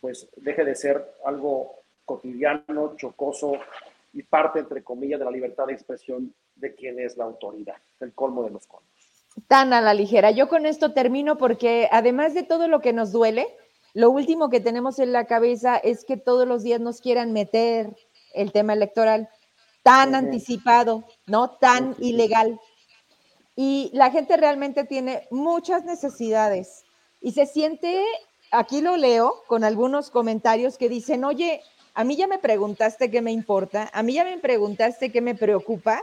pues 0.00 0.28
deje 0.36 0.64
de 0.64 0.74
ser 0.74 1.14
algo 1.24 1.80
cotidiano, 2.04 2.94
chocoso 2.96 3.54
y 4.12 4.22
parte, 4.22 4.60
entre 4.60 4.84
comillas, 4.84 5.18
de 5.18 5.24
la 5.24 5.30
libertad 5.30 5.66
de 5.66 5.72
expresión 5.72 6.34
de 6.54 6.74
quien 6.74 7.00
es 7.00 7.16
la 7.16 7.24
autoridad, 7.24 7.76
el 8.00 8.14
colmo 8.14 8.44
de 8.44 8.50
los 8.50 8.66
colmos 8.66 8.96
tan 9.48 9.72
a 9.72 9.80
la 9.80 9.94
ligera. 9.94 10.30
Yo 10.30 10.48
con 10.48 10.66
esto 10.66 10.92
termino 10.92 11.36
porque 11.36 11.88
además 11.92 12.34
de 12.34 12.42
todo 12.42 12.68
lo 12.68 12.80
que 12.80 12.92
nos 12.92 13.12
duele, 13.12 13.46
lo 13.92 14.10
último 14.10 14.50
que 14.50 14.60
tenemos 14.60 14.98
en 14.98 15.12
la 15.12 15.26
cabeza 15.26 15.76
es 15.76 16.04
que 16.04 16.16
todos 16.16 16.46
los 16.46 16.62
días 16.62 16.80
nos 16.80 17.00
quieran 17.00 17.32
meter 17.32 17.94
el 18.34 18.52
tema 18.52 18.72
electoral 18.72 19.28
tan 19.82 20.14
anticipado, 20.14 21.04
¿no? 21.26 21.50
Tan 21.50 21.94
ilegal. 21.98 22.58
Y 23.54 23.90
la 23.94 24.10
gente 24.10 24.36
realmente 24.36 24.84
tiene 24.84 25.26
muchas 25.30 25.84
necesidades 25.84 26.84
y 27.20 27.32
se 27.32 27.46
siente, 27.46 28.04
aquí 28.50 28.80
lo 28.80 28.96
leo 28.96 29.42
con 29.46 29.64
algunos 29.64 30.10
comentarios 30.10 30.78
que 30.78 30.88
dicen, 30.88 31.24
oye, 31.24 31.62
a 31.94 32.04
mí 32.04 32.16
ya 32.16 32.26
me 32.26 32.38
preguntaste 32.38 33.10
qué 33.10 33.22
me 33.22 33.32
importa, 33.32 33.90
a 33.92 34.02
mí 34.02 34.14
ya 34.14 34.24
me 34.24 34.38
preguntaste 34.38 35.10
qué 35.10 35.20
me 35.20 35.34
preocupa, 35.34 36.02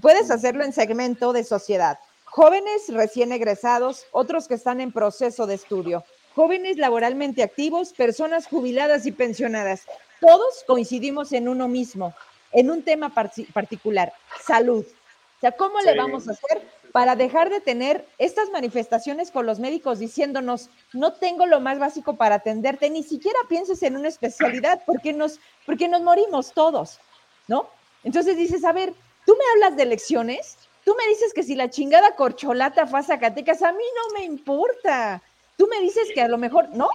puedes 0.00 0.30
hacerlo 0.30 0.64
en 0.64 0.72
segmento 0.72 1.32
de 1.32 1.44
sociedad 1.44 1.98
jóvenes 2.30 2.88
recién 2.88 3.32
egresados, 3.32 4.06
otros 4.12 4.48
que 4.48 4.54
están 4.54 4.80
en 4.80 4.92
proceso 4.92 5.46
de 5.46 5.54
estudio, 5.54 6.04
jóvenes 6.34 6.76
laboralmente 6.76 7.42
activos, 7.42 7.92
personas 7.92 8.46
jubiladas 8.46 9.06
y 9.06 9.12
pensionadas. 9.12 9.82
Todos 10.20 10.64
coincidimos 10.66 11.32
en 11.32 11.48
uno 11.48 11.68
mismo, 11.68 12.14
en 12.52 12.70
un 12.70 12.82
tema 12.82 13.12
particular, 13.12 14.12
salud. 14.44 14.84
O 14.86 15.40
sea, 15.40 15.52
¿cómo 15.52 15.80
le 15.80 15.96
vamos 15.96 16.28
a 16.28 16.32
hacer 16.32 16.62
para 16.92 17.16
dejar 17.16 17.50
de 17.50 17.60
tener 17.60 18.06
estas 18.18 18.50
manifestaciones 18.50 19.30
con 19.30 19.46
los 19.46 19.58
médicos 19.58 19.98
diciéndonos, 19.98 20.70
no 20.92 21.12
tengo 21.14 21.46
lo 21.46 21.60
más 21.60 21.78
básico 21.78 22.16
para 22.16 22.36
atenderte, 22.36 22.90
ni 22.90 23.02
siquiera 23.02 23.38
pienses 23.48 23.82
en 23.82 23.96
una 23.96 24.08
especialidad 24.08 24.82
porque 24.86 25.12
nos, 25.12 25.40
porque 25.66 25.88
nos 25.88 26.02
morimos 26.02 26.52
todos, 26.52 26.98
¿no? 27.46 27.68
Entonces 28.04 28.36
dices, 28.36 28.64
a 28.64 28.72
ver, 28.72 28.94
tú 29.26 29.32
me 29.32 29.44
hablas 29.54 29.76
de 29.76 29.82
elecciones, 29.82 30.56
Tú 30.88 30.94
me 30.96 31.06
dices 31.06 31.34
que 31.34 31.42
si 31.42 31.54
la 31.54 31.68
chingada 31.68 32.16
corcholata 32.16 32.86
fue 32.86 33.00
a 33.00 33.02
Zacatecas, 33.02 33.60
a 33.60 33.72
mí 33.72 33.84
no 33.94 34.18
me 34.18 34.24
importa. 34.24 35.22
Tú 35.58 35.68
me 35.68 35.82
dices 35.82 36.08
que 36.14 36.22
a 36.22 36.28
lo 36.28 36.38
mejor, 36.38 36.70
¿no? 36.74 36.88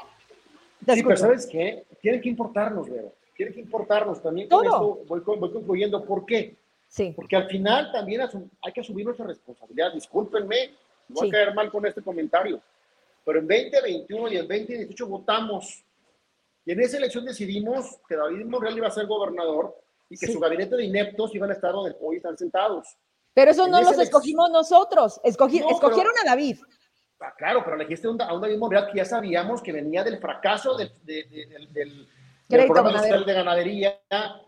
Sí, 0.88 1.04
pero 1.04 1.16
¿sabes 1.16 1.46
qué? 1.46 1.86
Tiene 2.02 2.20
que 2.20 2.28
importarnos, 2.28 2.90
Vero. 2.90 3.14
Tiene 3.38 3.54
que 3.54 3.60
importarnos 3.60 4.20
también. 4.24 4.50
Con 4.50 4.66
esto 4.66 5.04
voy, 5.08 5.20
voy 5.20 5.52
concluyendo. 5.52 6.04
¿Por 6.06 6.26
qué? 6.26 6.56
Sí. 6.94 7.12
Porque 7.16 7.36
al 7.36 7.48
final 7.48 7.92
también 7.92 8.22
hay 8.22 8.72
que 8.72 8.82
asumir 8.82 9.04
nuestra 9.04 9.26
responsabilidad. 9.26 9.92
Discúlpenme, 9.94 10.76
voy 11.08 11.28
a 11.28 11.32
caer 11.32 11.54
mal 11.56 11.72
con 11.72 11.84
este 11.88 12.04
comentario. 12.04 12.62
Pero 13.26 13.40
en 13.40 13.48
2021 13.48 14.28
y 14.32 14.38
en 14.38 14.48
2018 14.48 15.08
votamos. 15.08 15.84
Y 16.64 16.72
en 16.72 16.80
esa 16.82 16.98
elección 16.98 17.26
decidimos 17.26 17.98
que 18.08 18.16
David 18.16 18.46
Monreal 18.46 18.78
iba 18.78 18.88
a 18.88 18.92
ser 18.92 19.08
gobernador 19.08 19.76
y 20.08 20.18
que 20.20 20.28
su 20.28 20.40
gabinete 20.40 20.76
de 20.76 20.86
ineptos 20.86 21.34
iban 21.34 21.50
a 21.50 21.54
estar 21.54 21.72
donde 21.72 21.96
hoy 22.00 22.18
están 22.18 22.38
sentados. 22.38 22.96
Pero 23.34 23.50
eso 23.50 23.68
no 23.68 23.82
los 23.82 23.98
escogimos 23.98 24.52
nosotros, 24.52 25.20
escogieron 25.24 26.14
a 26.24 26.30
David. 26.30 26.60
Ah, 27.20 27.34
claro, 27.36 27.64
pero 27.64 27.76
elegiste 27.76 28.06
a 28.08 28.12
un 28.12 28.18
David 28.18 28.58
Monreal 28.58 28.92
que 28.92 28.98
ya 28.98 29.06
sabíamos 29.06 29.64
que 29.64 29.72
venía 29.72 30.04
del 30.04 30.20
fracaso 30.20 30.78
del, 30.78 30.92
del, 31.04 32.08
programa 32.68 33.02
de 33.02 33.34
ganadería. 33.34 34.00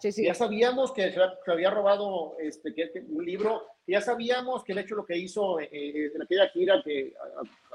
Ya 0.01 0.33
sabíamos 0.33 0.91
que 0.91 1.11
se, 1.11 1.19
había 1.51 1.69
robado 1.69 2.35
este, 2.39 2.73
un 3.09 3.25
libro, 3.25 3.63
ya 3.87 4.01
sabíamos 4.01 4.63
que 4.63 4.71
el 4.71 4.79
hecho 4.79 4.95
lo 4.95 5.05
que 5.05 5.17
hizo 5.17 5.59
eh, 5.59 5.69
eh, 5.71 6.11
en 6.13 6.21
aquella 6.21 6.47
gira 6.49 6.81
que 6.83 7.13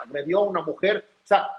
agredió 0.04 0.38
a 0.38 0.44
una 0.44 0.62
mujer. 0.62 1.04
O 1.22 1.26
sea, 1.26 1.50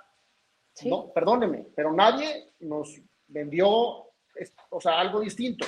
no, 0.86 1.12
perdóneme, 1.14 1.66
pero 1.76 1.92
nadie 1.92 2.48
nos 2.62 3.00
vendió 3.28 4.08
o 4.70 4.82
sea, 4.82 5.00
algo 5.00 5.20
distinto. 5.20 5.66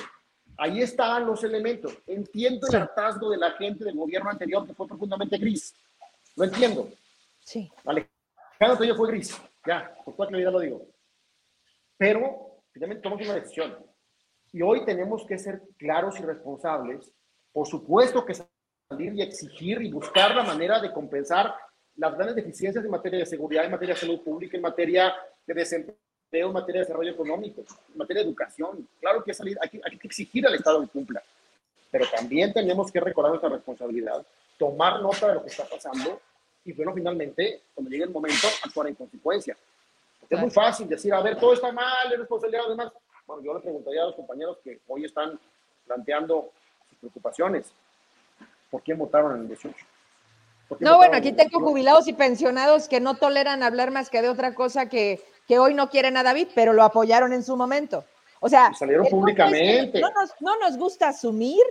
Ahí 0.56 0.80
están 0.82 1.26
los 1.26 1.42
elementos. 1.42 1.96
Entiendo 2.06 2.66
el 2.68 2.76
hartazgo 2.76 3.30
de 3.30 3.38
la 3.38 3.52
gente 3.52 3.84
del 3.84 3.96
gobierno 3.96 4.30
anterior 4.30 4.66
que 4.66 4.74
fue 4.74 4.86
profundamente 4.86 5.36
gris. 5.38 5.74
Lo 6.36 6.44
entiendo. 6.44 6.88
Sí. 7.40 7.70
Vale. 7.82 8.08
Cada 8.58 8.82
yo 8.84 8.94
fue 8.94 9.08
gris, 9.08 9.36
ya, 9.66 9.94
por 10.04 10.14
toda 10.14 10.28
claridad 10.28 10.52
lo 10.52 10.60
digo. 10.60 10.86
Pero 11.98 12.53
finalmente 12.74 13.02
tomamos 13.02 13.24
una 13.24 13.36
decisión. 13.36 13.78
Y 14.52 14.60
hoy 14.60 14.84
tenemos 14.84 15.24
que 15.26 15.38
ser 15.38 15.62
claros 15.78 16.18
y 16.18 16.22
responsables. 16.22 17.10
Por 17.52 17.66
supuesto 17.66 18.24
que 18.24 18.34
salir 18.34 19.14
y 19.14 19.22
exigir 19.22 19.80
y 19.80 19.90
buscar 19.90 20.34
la 20.34 20.42
manera 20.42 20.80
de 20.80 20.92
compensar 20.92 21.54
las 21.96 22.14
grandes 22.14 22.36
deficiencias 22.36 22.84
en 22.84 22.90
materia 22.90 23.20
de 23.20 23.26
seguridad, 23.26 23.64
en 23.64 23.70
materia 23.70 23.94
de 23.94 24.00
salud 24.00 24.20
pública, 24.22 24.56
en 24.56 24.62
materia 24.62 25.14
de 25.46 25.54
desempleo, 25.54 25.96
en 26.32 26.52
materia 26.52 26.80
de 26.80 26.86
desarrollo 26.86 27.12
económico, 27.12 27.62
en 27.62 27.98
materia 27.98 28.22
de 28.22 28.28
educación. 28.28 28.88
Claro 29.00 29.22
que 29.22 29.32
salir, 29.32 29.56
hay, 29.60 29.80
hay 29.82 29.96
que 29.96 30.08
exigir 30.08 30.46
al 30.46 30.54
Estado 30.54 30.82
que 30.82 30.88
cumpla. 30.88 31.22
Pero 31.90 32.06
también 32.10 32.52
tenemos 32.52 32.90
que 32.90 32.98
recordar 32.98 33.30
nuestra 33.30 33.50
responsabilidad, 33.50 34.26
tomar 34.58 35.00
nota 35.00 35.28
de 35.28 35.34
lo 35.34 35.42
que 35.42 35.50
está 35.50 35.64
pasando 35.64 36.20
y, 36.64 36.72
bueno, 36.72 36.92
finalmente, 36.92 37.62
cuando 37.72 37.90
llegue 37.90 38.04
el 38.04 38.10
momento, 38.10 38.48
actuar 38.64 38.88
en 38.88 38.94
consecuencia. 38.96 39.56
Es 40.28 40.40
muy 40.40 40.50
fácil 40.50 40.88
decir, 40.88 41.12
a 41.12 41.20
ver, 41.20 41.38
todo 41.38 41.54
está 41.54 41.72
mal, 41.72 42.12
es 42.12 42.18
responsabilidad, 42.18 42.64
además. 42.66 42.92
Bueno, 43.26 43.42
yo 43.42 43.54
le 43.54 43.60
preguntaría 43.60 44.02
a 44.02 44.06
los 44.06 44.16
compañeros 44.16 44.58
que 44.62 44.80
hoy 44.88 45.04
están 45.04 45.38
planteando 45.86 46.50
sus 46.88 46.98
preocupaciones. 46.98 47.72
¿Por 48.70 48.82
qué 48.82 48.94
votaron 48.94 49.36
en 49.36 49.42
el 49.42 49.48
18? 49.48 49.74
No, 50.80 50.96
bueno, 50.96 51.16
aquí 51.16 51.32
tengo 51.32 51.60
jubilados 51.60 52.08
y 52.08 52.12
pensionados 52.12 52.88
que 52.88 53.00
no 53.00 53.14
toleran 53.16 53.62
hablar 53.62 53.90
más 53.90 54.10
que 54.10 54.22
de 54.22 54.28
otra 54.28 54.54
cosa 54.54 54.88
que, 54.88 55.22
que 55.46 55.58
hoy 55.58 55.74
no 55.74 55.90
quieren 55.90 56.16
a 56.16 56.22
David, 56.22 56.48
pero 56.54 56.72
lo 56.72 56.82
apoyaron 56.82 57.32
en 57.32 57.42
su 57.42 57.56
momento. 57.56 58.04
O 58.40 58.48
sea, 58.48 58.72
salieron 58.74 59.06
públicamente. 59.06 60.00
no, 60.00 60.10
nos, 60.10 60.30
no 60.40 60.58
nos 60.58 60.76
gusta 60.76 61.08
asumir 61.08 61.62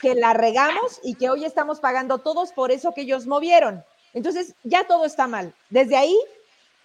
que 0.00 0.14
la 0.14 0.32
regamos 0.32 1.00
y 1.02 1.14
que 1.14 1.28
hoy 1.28 1.44
estamos 1.44 1.80
pagando 1.80 2.18
todos 2.18 2.52
por 2.52 2.70
eso 2.70 2.92
que 2.94 3.02
ellos 3.02 3.26
movieron. 3.26 3.84
Entonces, 4.14 4.54
ya 4.62 4.86
todo 4.86 5.04
está 5.04 5.26
mal. 5.26 5.52
Desde 5.68 5.96
ahí, 5.96 6.18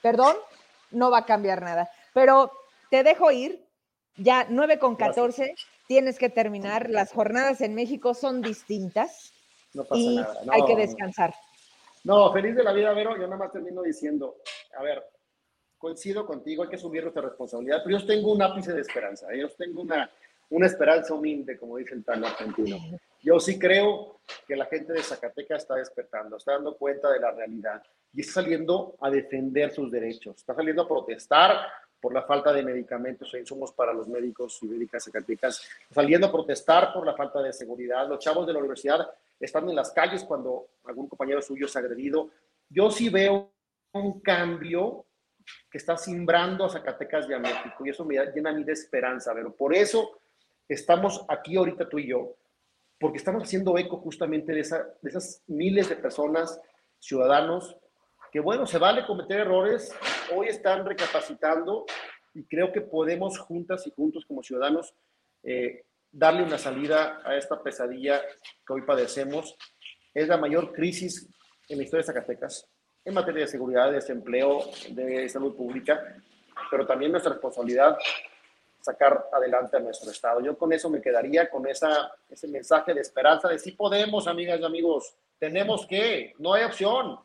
perdón, 0.01 0.35
no 0.91 1.11
va 1.11 1.19
a 1.19 1.25
cambiar 1.25 1.61
nada. 1.61 1.89
Pero 2.13 2.51
te 2.89 3.03
dejo 3.03 3.31
ir, 3.31 3.65
ya 4.17 4.45
9 4.49 4.79
con 4.79 4.95
14, 4.95 5.55
tienes 5.87 6.17
que 6.17 6.29
terminar. 6.29 6.89
Las 6.89 7.11
jornadas 7.11 7.61
en 7.61 7.75
México 7.75 8.13
son 8.13 8.41
distintas. 8.41 9.33
No 9.73 9.83
pasa 9.83 10.01
y 10.01 10.15
nada. 10.15 10.41
hay 10.51 10.65
que 10.65 10.75
descansar. 10.75 11.33
No, 12.03 12.31
feliz 12.33 12.55
de 12.55 12.63
la 12.63 12.73
vida, 12.73 12.93
Vero. 12.93 13.15
Yo 13.15 13.23
nada 13.23 13.37
más 13.37 13.51
termino 13.51 13.81
diciendo, 13.81 14.37
a 14.77 14.83
ver, 14.83 15.03
coincido 15.77 16.25
contigo, 16.25 16.63
hay 16.63 16.69
que 16.69 16.75
asumir 16.75 17.03
nuestra 17.03 17.23
responsabilidad, 17.23 17.81
pero 17.83 17.99
yo 17.99 18.05
tengo 18.05 18.31
un 18.33 18.41
ápice 18.41 18.73
de 18.73 18.81
esperanza. 18.81 19.27
¿eh? 19.33 19.39
Yo 19.41 19.49
tengo 19.49 19.81
una, 19.81 20.09
una 20.49 20.65
esperanza 20.65 21.13
humilde, 21.13 21.57
como 21.57 21.77
dice 21.77 21.95
el 21.95 22.03
tal 22.03 22.23
argentino. 22.23 22.77
Yo 23.23 23.39
sí 23.39 23.59
creo 23.59 24.19
que 24.47 24.55
la 24.55 24.65
gente 24.65 24.93
de 24.93 25.03
Zacatecas 25.03 25.61
está 25.61 25.75
despertando, 25.75 26.37
está 26.37 26.53
dando 26.53 26.75
cuenta 26.75 27.11
de 27.11 27.19
la 27.19 27.31
realidad 27.31 27.83
y 28.13 28.21
está 28.21 28.41
saliendo 28.41 28.95
a 28.99 29.09
defender 29.09 29.71
sus 29.71 29.91
derechos, 29.91 30.37
está 30.37 30.55
saliendo 30.55 30.83
a 30.83 30.87
protestar 30.87 31.67
por 31.99 32.13
la 32.13 32.23
falta 32.23 32.51
de 32.51 32.63
medicamentos 32.63 33.31
e 33.33 33.39
insumos 33.39 33.71
para 33.73 33.93
los 33.93 34.07
médicos 34.07 34.57
y 34.63 34.65
médicas 34.65 35.03
zacatecas, 35.03 35.61
saliendo 35.91 36.27
a 36.27 36.31
protestar 36.31 36.91
por 36.91 37.05
la 37.05 37.15
falta 37.15 37.43
de 37.43 37.53
seguridad. 37.53 38.07
Los 38.09 38.19
chavos 38.19 38.47
de 38.47 38.53
la 38.53 38.59
universidad 38.59 39.07
están 39.39 39.69
en 39.69 39.75
las 39.75 39.91
calles 39.91 40.23
cuando 40.23 40.69
algún 40.85 41.07
compañero 41.07 41.41
suyo 41.43 41.67
es 41.67 41.75
agredido. 41.75 42.29
Yo 42.69 42.89
sí 42.89 43.09
veo 43.09 43.51
un 43.93 44.19
cambio 44.21 45.05
que 45.69 45.77
está 45.77 45.95
simbrando 45.95 46.65
a 46.65 46.69
Zacatecas 46.69 47.29
y 47.29 47.33
a 47.33 47.39
México 47.39 47.85
y 47.85 47.89
eso 47.89 48.03
me 48.03 48.15
llena 48.33 48.49
a 48.49 48.53
mí 48.53 48.63
de 48.63 48.73
esperanza, 48.73 49.31
pero 49.33 49.53
por 49.53 49.75
eso 49.75 50.21
estamos 50.67 51.23
aquí 51.27 51.55
ahorita 51.55 51.87
tú 51.87 51.99
y 51.99 52.07
yo, 52.07 52.35
porque 53.01 53.17
estamos 53.17 53.43
haciendo 53.43 53.77
eco 53.79 53.97
justamente 53.97 54.53
de, 54.53 54.61
de 54.61 55.09
esas 55.09 55.43
miles 55.47 55.89
de 55.89 55.95
personas, 55.95 56.61
ciudadanos, 56.99 57.75
que 58.31 58.39
bueno, 58.39 58.67
se 58.67 58.77
vale 58.77 59.05
cometer 59.07 59.39
errores, 59.39 59.93
hoy 60.33 60.47
están 60.47 60.85
recapacitando 60.85 61.85
y 62.35 62.45
creo 62.45 62.71
que 62.71 62.81
podemos 62.81 63.39
juntas 63.39 63.85
y 63.87 63.91
juntos 63.91 64.23
como 64.25 64.43
ciudadanos 64.43 64.93
eh, 65.43 65.83
darle 66.11 66.43
una 66.43 66.59
salida 66.59 67.21
a 67.25 67.35
esta 67.35 67.61
pesadilla 67.61 68.21
que 68.65 68.73
hoy 68.73 68.83
padecemos. 68.83 69.57
Es 70.13 70.27
la 70.27 70.37
mayor 70.37 70.71
crisis 70.71 71.27
en 71.67 71.77
la 71.79 71.83
historia 71.83 72.03
de 72.03 72.13
Zacatecas 72.13 72.69
en 73.03 73.15
materia 73.15 73.41
de 73.41 73.47
seguridad, 73.47 73.87
de 73.87 73.95
desempleo, 73.95 74.59
de 74.91 75.27
salud 75.27 75.55
pública, 75.55 75.99
pero 76.69 76.85
también 76.85 77.11
nuestra 77.11 77.31
responsabilidad 77.31 77.97
sacar 78.81 79.29
adelante 79.31 79.77
a 79.77 79.79
nuestro 79.79 80.11
Estado. 80.11 80.41
Yo 80.41 80.57
con 80.57 80.73
eso 80.73 80.89
me 80.89 81.01
quedaría, 81.01 81.49
con 81.49 81.67
esa, 81.67 82.11
ese 82.29 82.47
mensaje 82.47 82.93
de 82.93 83.01
esperanza 83.01 83.47
de 83.47 83.59
sí 83.59 83.71
podemos, 83.71 84.27
amigas 84.27 84.59
y 84.59 84.65
amigos, 84.65 85.15
tenemos 85.39 85.85
que, 85.85 86.33
no 86.39 86.53
hay 86.53 86.63
opción. 86.63 87.19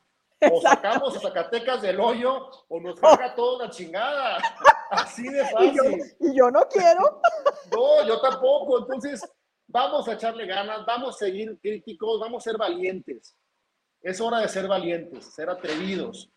O 0.53 0.61
sacamos 0.61 1.17
a 1.17 1.21
Zacatecas 1.21 1.81
del 1.81 1.99
hoyo 1.99 2.51
o 2.69 2.81
nos 2.81 3.03
haga 3.03 3.35
toda 3.35 3.65
una 3.65 3.71
chingada. 3.71 4.39
Así 4.91 5.27
de 5.29 5.45
fácil. 5.51 6.15
¿Y 6.21 6.37
yo, 6.37 6.51
no 6.51 6.69
quiero. 6.69 7.21
No, 7.73 8.07
yo 8.07 8.21
tampoco. 8.21 8.79
Entonces, 8.79 9.29
vamos 9.67 10.07
a 10.07 10.13
echarle 10.13 10.47
ganas, 10.47 10.87
vamos 10.87 11.17
a 11.17 11.19
seguir 11.19 11.59
críticos, 11.61 12.21
vamos 12.21 12.47
a 12.47 12.51
ser 12.51 12.59
valientes. 12.59 13.37
Es 14.01 14.21
hora 14.21 14.39
de 14.39 14.49
ser 14.49 14.69
valientes, 14.69 15.25
ser 15.35 15.51
atrevidos, 15.51 16.31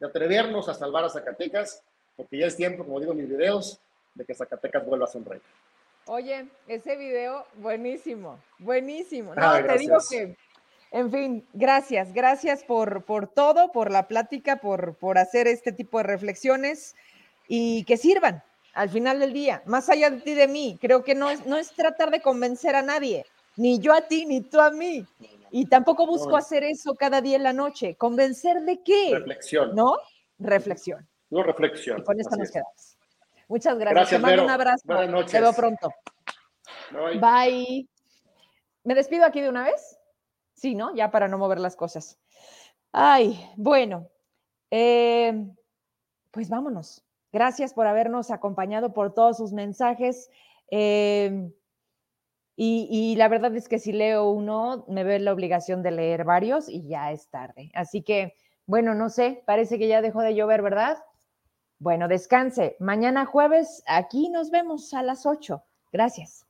de 0.00 0.06
atrevernos 0.06 0.68
a 0.68 0.74
salvar 0.74 1.04
a 1.04 1.10
Zacatecas, 1.10 1.84
porque 2.16 2.38
ya 2.38 2.46
es 2.46 2.56
tiempo, 2.56 2.84
como 2.84 2.98
digo 2.98 3.12
en 3.12 3.18
mis 3.18 3.28
videos, 3.28 3.78
de 4.18 4.24
que 4.24 4.34
Zacatecas 4.34 4.84
vuelva 4.84 5.06
a 5.06 5.08
sonreír. 5.08 5.42
Oye, 6.06 6.48
ese 6.66 6.96
video, 6.96 7.46
buenísimo, 7.54 8.38
buenísimo. 8.58 9.34
No, 9.34 9.64
te 9.64 9.78
digo 9.78 9.98
que 10.10 10.36
en 10.90 11.10
fin, 11.10 11.46
gracias, 11.52 12.12
gracias 12.14 12.64
por, 12.64 13.04
por 13.04 13.28
todo, 13.28 13.72
por 13.72 13.90
la 13.90 14.08
plática, 14.08 14.56
por, 14.56 14.94
por 14.94 15.18
hacer 15.18 15.46
este 15.46 15.70
tipo 15.70 15.98
de 15.98 16.04
reflexiones 16.04 16.96
y 17.46 17.84
que 17.84 17.98
sirvan 17.98 18.42
al 18.72 18.88
final 18.88 19.18
del 19.18 19.32
día, 19.32 19.62
más 19.66 19.88
allá 19.90 20.10
de 20.10 20.20
ti 20.20 20.34
de 20.34 20.48
mí. 20.48 20.78
Creo 20.80 21.04
que 21.04 21.14
no 21.14 21.30
es, 21.30 21.44
no 21.44 21.58
es 21.58 21.72
tratar 21.72 22.10
de 22.10 22.22
convencer 22.22 22.74
a 22.74 22.82
nadie, 22.82 23.26
ni 23.56 23.78
yo 23.80 23.92
a 23.92 24.02
ti, 24.02 24.24
ni 24.24 24.40
tú 24.40 24.60
a 24.60 24.70
mí. 24.70 25.04
Y 25.50 25.66
tampoco 25.66 26.06
busco 26.06 26.36
hacer 26.36 26.64
eso 26.64 26.94
cada 26.94 27.20
día 27.20 27.36
en 27.36 27.42
la 27.42 27.52
noche. 27.52 27.94
¿Convencer 27.96 28.60
de 28.62 28.82
qué? 28.82 29.10
Reflexión. 29.12 29.74
¿No? 29.74 29.96
Reflexión. 30.38 31.06
No, 31.30 31.42
reflexión. 31.42 31.98
Y 32.00 32.02
con 32.02 32.20
esto 32.20 32.36
nos 32.36 32.50
quedamos. 32.50 32.97
Muchas 33.48 33.78
gracias. 33.78 34.10
Te 34.10 34.18
mando 34.18 34.44
un 34.44 34.50
abrazo. 34.50 34.82
Buenas 34.84 35.10
noches. 35.10 35.32
Te 35.32 35.40
veo 35.40 35.52
pronto. 35.52 35.92
Bye. 37.20 37.88
¿Me 38.84 38.94
despido 38.94 39.24
aquí 39.24 39.40
de 39.40 39.48
una 39.48 39.64
vez? 39.64 39.98
Sí, 40.54 40.74
¿no? 40.74 40.94
Ya 40.94 41.10
para 41.10 41.28
no 41.28 41.38
mover 41.38 41.58
las 41.58 41.76
cosas. 41.76 42.18
Ay, 42.92 43.50
bueno, 43.56 44.08
eh, 44.70 45.46
pues 46.30 46.48
vámonos. 46.48 47.04
Gracias 47.32 47.74
por 47.74 47.86
habernos 47.86 48.30
acompañado, 48.30 48.92
por 48.92 49.14
todos 49.14 49.36
sus 49.36 49.52
mensajes. 49.52 50.30
Eh, 50.70 51.50
y, 52.60 53.14
la 53.14 53.28
verdad 53.28 53.54
es 53.54 53.68
que 53.68 53.78
si 53.78 53.92
leo 53.92 54.30
uno, 54.30 54.84
me 54.88 55.04
veo 55.04 55.20
la 55.20 55.32
obligación 55.32 55.84
de 55.84 55.92
leer 55.92 56.24
varios 56.24 56.68
y 56.68 56.88
ya 56.88 57.12
es 57.12 57.28
tarde. 57.28 57.70
Así 57.72 58.02
que, 58.02 58.34
bueno, 58.66 58.94
no 58.94 59.10
sé, 59.10 59.44
parece 59.46 59.78
que 59.78 59.86
ya 59.86 60.02
dejó 60.02 60.22
de 60.22 60.34
llover, 60.34 60.62
¿verdad? 60.62 60.98
Bueno, 61.78 62.08
descanse. 62.08 62.76
Mañana 62.80 63.24
jueves, 63.24 63.82
aquí 63.86 64.30
nos 64.30 64.50
vemos 64.50 64.92
a 64.94 65.02
las 65.02 65.26
8. 65.26 65.62
Gracias. 65.92 66.44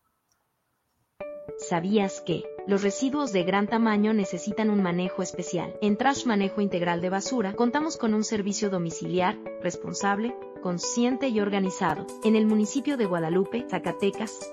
¿Sabías 1.59 2.21
que 2.21 2.45
los 2.67 2.83
residuos 2.83 3.33
de 3.33 3.43
gran 3.43 3.67
tamaño 3.67 4.15
necesitan 4.15 4.71
un 4.71 4.83
manejo 4.83 5.23
especial? 5.23 5.75
En 5.83 5.97
Trash 5.97 6.25
Manejo 6.25 6.61
Integral 6.61 7.01
de 7.01 7.11
Basura 7.11 7.55
contamos 7.55 7.97
con 7.97 8.15
un 8.15 8.25
servicio 8.25 8.71
domiciliar, 8.71 9.37
responsable, 9.61 10.35
consciente 10.63 11.29
y 11.29 11.41
organizado. 11.41 12.07
En 12.25 12.37
el 12.37 12.47
municipio 12.47 12.97
de 12.97 13.07
Guadalupe, 13.07 13.67
Zacatecas, 13.69 14.53